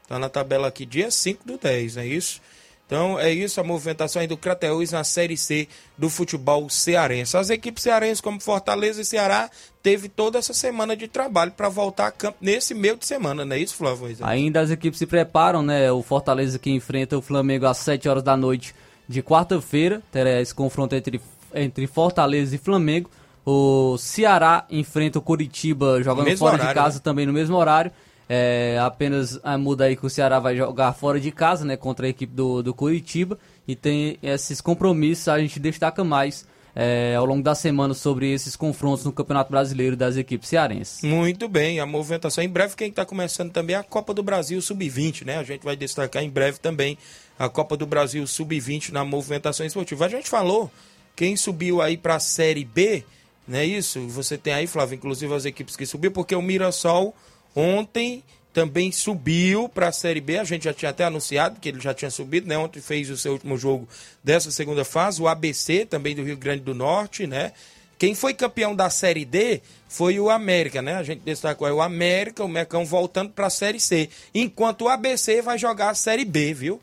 Tá 0.07 0.17
na 0.19 0.29
tabela 0.29 0.69
aqui, 0.69 0.87
dia 0.87 1.11
5 1.11 1.45
do 1.45 1.59
10, 1.59 1.97
não 1.97 2.03
é 2.03 2.07
isso? 2.07 2.41
Então 2.89 3.21
é 3.21 3.31
isso, 3.31 3.61
a 3.61 3.65
movimentação 3.65 4.23
aí 4.23 4.27
do 4.27 4.39
Crateus 4.39 4.93
na 4.93 5.05
Série 5.05 5.37
C 5.37 5.69
do 5.99 6.09
futebol 6.09 6.71
cearense. 6.71 7.37
As 7.37 7.51
equipes 7.51 7.83
cearenses 7.83 8.23
como 8.23 8.41
Fortaleza 8.41 9.03
e 9.03 9.05
Ceará 9.05 9.51
teve 9.83 10.09
toda 10.09 10.39
essa 10.39 10.55
semana 10.55 10.97
de 10.97 11.07
trabalho 11.07 11.53
para 11.53 11.69
voltar 11.69 12.07
a 12.07 12.11
campo 12.11 12.39
nesse 12.41 12.73
meio 12.73 12.97
de 12.97 13.05
semana, 13.05 13.45
não 13.45 13.55
é 13.55 13.59
isso, 13.59 13.75
Flávio? 13.75 14.17
Ainda 14.23 14.61
as 14.61 14.71
equipes 14.71 14.99
se 14.99 15.07
preparam, 15.07 15.63
né? 15.63 15.93
O 15.93 16.03
Fortaleza 16.03 16.59
que 16.59 16.71
enfrenta 16.71 17.19
o 17.19 17.21
Flamengo 17.21 17.67
às 17.67 17.77
7 17.77 18.09
horas 18.09 18.23
da 18.23 18.39
noite 18.39 18.75
de 19.07 19.23
quarta-feira, 19.23 20.03
terá 20.11 20.41
esse 20.41 20.55
confronto 20.55 20.95
entre, 20.95 21.21
entre 21.55 21.87
Fortaleza 21.87 22.55
e 22.55 22.59
Flamengo. 22.59 23.11
O 23.45 23.99
Ceará 23.99 24.65
enfrenta 24.71 25.19
o 25.19 25.23
Curitiba 25.23 26.03
jogando 26.03 26.35
fora 26.39 26.55
horário, 26.55 26.69
de 26.69 26.75
casa 26.75 26.97
né? 26.97 27.01
também 27.05 27.27
no 27.27 27.35
mesmo 27.35 27.55
horário. 27.55 27.93
É, 28.29 28.79
apenas 28.81 29.41
a 29.43 29.57
muda 29.57 29.85
aí 29.85 29.97
que 29.97 30.05
o 30.05 30.11
Ceará 30.11 30.39
vai 30.39 30.55
jogar 30.55 30.93
fora 30.93 31.19
de 31.19 31.31
casa, 31.33 31.65
né, 31.65 31.77
contra 31.77 32.07
a 32.07 32.11
equipe 32.11 32.35
do, 32.35 32.63
do 32.63 32.75
Curitiba. 32.75 33.39
E 33.67 33.75
tem 33.75 34.19
esses 34.23 34.61
compromissos, 34.61 35.29
a 35.29 35.39
gente 35.39 35.59
destaca 35.59 36.05
mais 36.05 36.47
é, 36.81 37.17
ao 37.17 37.27
longo 37.27 37.43
da 37.43 37.55
semana 37.55 37.93
sobre 37.93 38.33
esses 38.33 38.55
confrontos 38.55 39.05
no 39.05 39.13
Campeonato 39.13 39.51
Brasileiro 39.51 39.97
das 39.97 40.17
equipes 40.17 40.49
cearenses. 40.49 41.03
Muito 41.03 41.49
bem, 41.49 41.81
a 41.81 41.87
movimentação. 41.87 42.45
Em 42.45 42.49
breve, 42.49 42.77
quem 42.77 42.89
está 42.89 43.05
começando 43.05 43.51
também 43.51 43.75
é 43.75 43.79
a 43.81 43.83
Copa 43.83 44.15
do 44.15 44.23
Brasil 44.23 44.61
Sub-20, 44.63 45.25
né? 45.25 45.39
A 45.39 45.43
gente 45.43 45.65
vai 45.65 45.75
destacar 45.75 46.23
em 46.23 46.31
breve 46.31 46.59
também 46.59 46.97
a 47.37 47.49
Copa 47.49 47.77
do 47.77 47.85
Brasil 47.85 48.25
Sub-20 48.27 48.93
na 48.93 49.05
movimentação 49.05 49.67
esportiva. 49.67 50.07
A 50.07 50.09
gente 50.09 50.29
falou, 50.29 50.71
quem 51.17 51.37
subiu 51.37 51.83
aí 51.83 51.97
para 51.97 52.15
a 52.15 52.21
Série 52.21 52.65
B, 52.65 53.05
não 53.47 53.59
é 53.59 53.65
isso? 53.65 54.01
Você 54.09 54.39
tem 54.39 54.53
aí, 54.53 54.69
Flávio, 54.69 54.95
inclusive 54.95 55.35
as 55.35 55.45
equipes 55.45 55.75
que 55.75 55.85
subiu, 55.85 56.13
porque 56.13 56.37
o 56.37 56.43
Mirassol 56.43 57.13
Ontem 57.55 58.23
também 58.53 58.91
subiu 58.91 59.69
para 59.69 59.89
a 59.89 59.93
Série 59.93 60.21
B. 60.21 60.39
A 60.39 60.45
gente 60.45 60.65
já 60.65 60.73
tinha 60.73 60.91
até 60.91 61.05
anunciado 61.05 61.61
que 61.61 61.69
ele 61.69 61.81
já 61.81 61.95
tinha 61.95 62.11
subido, 62.11 62.49
né? 62.49 62.59
Ontem 62.59 62.81
fez 62.81 63.09
o 63.11 63.17
seu 63.17 63.33
último 63.33 63.57
jogo 63.57 63.89
dessa 64.23 64.51
segunda 64.51 64.85
fase. 64.85 65.23
O 65.23 65.29
ABC, 65.29 65.87
também 65.87 66.17
do 66.17 66.25
Rio 66.25 66.37
Grande 66.37 66.63
do 66.63 66.75
Norte, 66.75 67.27
né? 67.27 67.53
Quem 67.99 68.15
foi 68.15 68.33
campeão 68.33 68.75
da 68.75 68.89
Série 68.91 69.25
D 69.25 69.61
foi 69.89 70.21
o 70.21 70.31
América, 70.31 70.81
né? 70.81 70.95
A 70.95 71.03
gente 71.03 71.21
destacou 71.21 71.67
aí 71.67 71.73
o 71.73 71.83
América, 71.83 72.45
o 72.45 72.49
Mecão 72.49 72.87
voltando 72.87 73.31
para 73.31 73.47
a 73.47 73.51
Série 73.51 73.81
C. 73.81 74.09
Enquanto 74.33 74.83
o 74.83 74.89
ABC 74.89 75.43
vai 75.43 75.59
jogar 75.59 75.91
a 75.91 75.95
Série 75.95 76.25
B, 76.25 76.55
viu? 76.55 76.81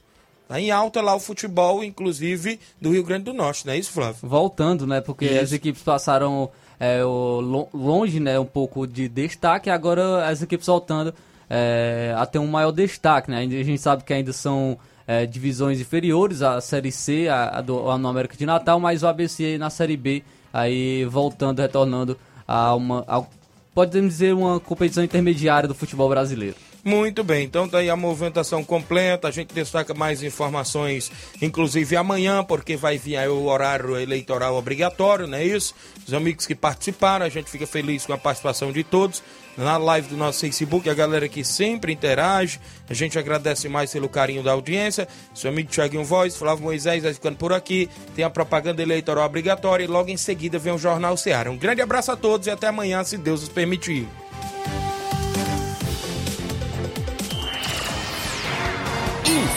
Tá 0.47 0.59
em 0.59 0.71
alta 0.71 1.01
lá 1.01 1.15
o 1.15 1.19
futebol, 1.19 1.83
inclusive, 1.83 2.59
do 2.79 2.91
Rio 2.91 3.03
Grande 3.03 3.25
do 3.25 3.33
Norte, 3.33 3.65
não 3.65 3.73
é 3.73 3.77
isso, 3.77 3.91
Flávio? 3.91 4.17
Voltando, 4.21 4.85
né? 4.85 5.01
Porque 5.01 5.25
isso. 5.25 5.39
as 5.39 5.51
equipes 5.53 5.81
passaram 5.81 6.51
é, 6.79 7.01
longe, 7.03 8.19
né, 8.19 8.39
um 8.39 8.45
pouco 8.45 8.85
de 8.85 9.07
destaque, 9.07 9.69
agora 9.69 10.27
as 10.27 10.41
equipes 10.41 10.67
voltando 10.67 11.13
é, 11.49 12.13
a 12.17 12.25
ter 12.25 12.39
um 12.39 12.47
maior 12.47 12.71
destaque, 12.71 13.29
né? 13.29 13.39
A 13.39 13.63
gente 13.63 13.77
sabe 13.77 14.03
que 14.03 14.13
ainda 14.13 14.33
são 14.33 14.77
é, 15.07 15.25
divisões 15.25 15.79
inferiores, 15.79 16.41
a 16.41 16.59
Série 16.59 16.91
C, 16.91 17.27
a, 17.27 17.59
a, 17.59 17.61
do, 17.61 17.89
a 17.89 17.97
no 17.97 18.07
América 18.07 18.35
de 18.35 18.45
Natal, 18.45 18.79
mas 18.79 19.03
o 19.03 19.07
ABC 19.07 19.57
na 19.57 19.69
Série 19.69 19.97
B, 19.97 20.23
aí 20.51 21.05
voltando, 21.05 21.61
retornando 21.61 22.17
a 22.47 22.75
uma, 22.75 23.05
a, 23.07 23.85
dizer, 23.85 24.33
uma 24.33 24.59
competição 24.59 25.03
intermediária 25.03 25.67
do 25.67 25.75
futebol 25.75 26.09
brasileiro. 26.09 26.55
Muito 26.87 27.23
bem, 27.23 27.43
então 27.43 27.67
tá 27.67 27.79
aí 27.79 27.89
a 27.89 27.95
movimentação 27.95 28.63
completa. 28.63 29.27
A 29.27 29.31
gente 29.31 29.51
destaca 29.55 29.91
mais 29.95 30.21
informações, 30.21 31.11
inclusive 31.41 31.95
amanhã, 31.95 32.43
porque 32.43 32.77
vai 32.77 32.95
vir 32.95 33.17
o 33.27 33.45
horário 33.45 33.97
eleitoral 33.97 34.55
obrigatório, 34.55 35.25
não 35.25 35.39
é 35.39 35.43
isso? 35.43 35.73
Os 36.07 36.13
amigos 36.13 36.45
que 36.45 36.53
participaram, 36.53 37.25
a 37.25 37.29
gente 37.29 37.49
fica 37.49 37.65
feliz 37.65 38.05
com 38.05 38.13
a 38.13 38.19
participação 38.19 38.71
de 38.71 38.83
todos 38.83 39.23
na 39.57 39.77
live 39.77 40.09
do 40.09 40.15
nosso 40.15 40.41
Facebook, 40.41 40.87
a 40.87 40.93
galera 40.93 41.27
que 41.27 41.43
sempre 41.43 41.91
interage. 41.91 42.59
A 42.87 42.93
gente 42.93 43.17
agradece 43.17 43.67
mais 43.67 43.91
pelo 43.91 44.07
carinho 44.07 44.43
da 44.43 44.51
audiência. 44.51 45.07
Seu 45.33 45.49
amigo 45.49 45.71
Thiaguinho 45.71 46.03
Voz, 46.03 46.35
Flávio 46.35 46.65
Moisés 46.65 47.01
vai 47.01 47.15
ficando 47.15 47.37
por 47.37 47.51
aqui. 47.51 47.89
Tem 48.15 48.23
a 48.23 48.29
propaganda 48.29 48.83
eleitoral 48.83 49.25
obrigatória 49.25 49.83
e 49.83 49.87
logo 49.87 50.11
em 50.11 50.17
seguida 50.17 50.59
vem 50.59 50.73
o 50.73 50.77
Jornal 50.77 51.17
Seara. 51.17 51.49
Um 51.49 51.57
grande 51.57 51.81
abraço 51.81 52.11
a 52.11 52.15
todos 52.15 52.45
e 52.45 52.51
até 52.51 52.67
amanhã, 52.67 53.03
se 53.03 53.17
Deus 53.17 53.41
nos 53.41 53.49
permitir. 53.49 54.07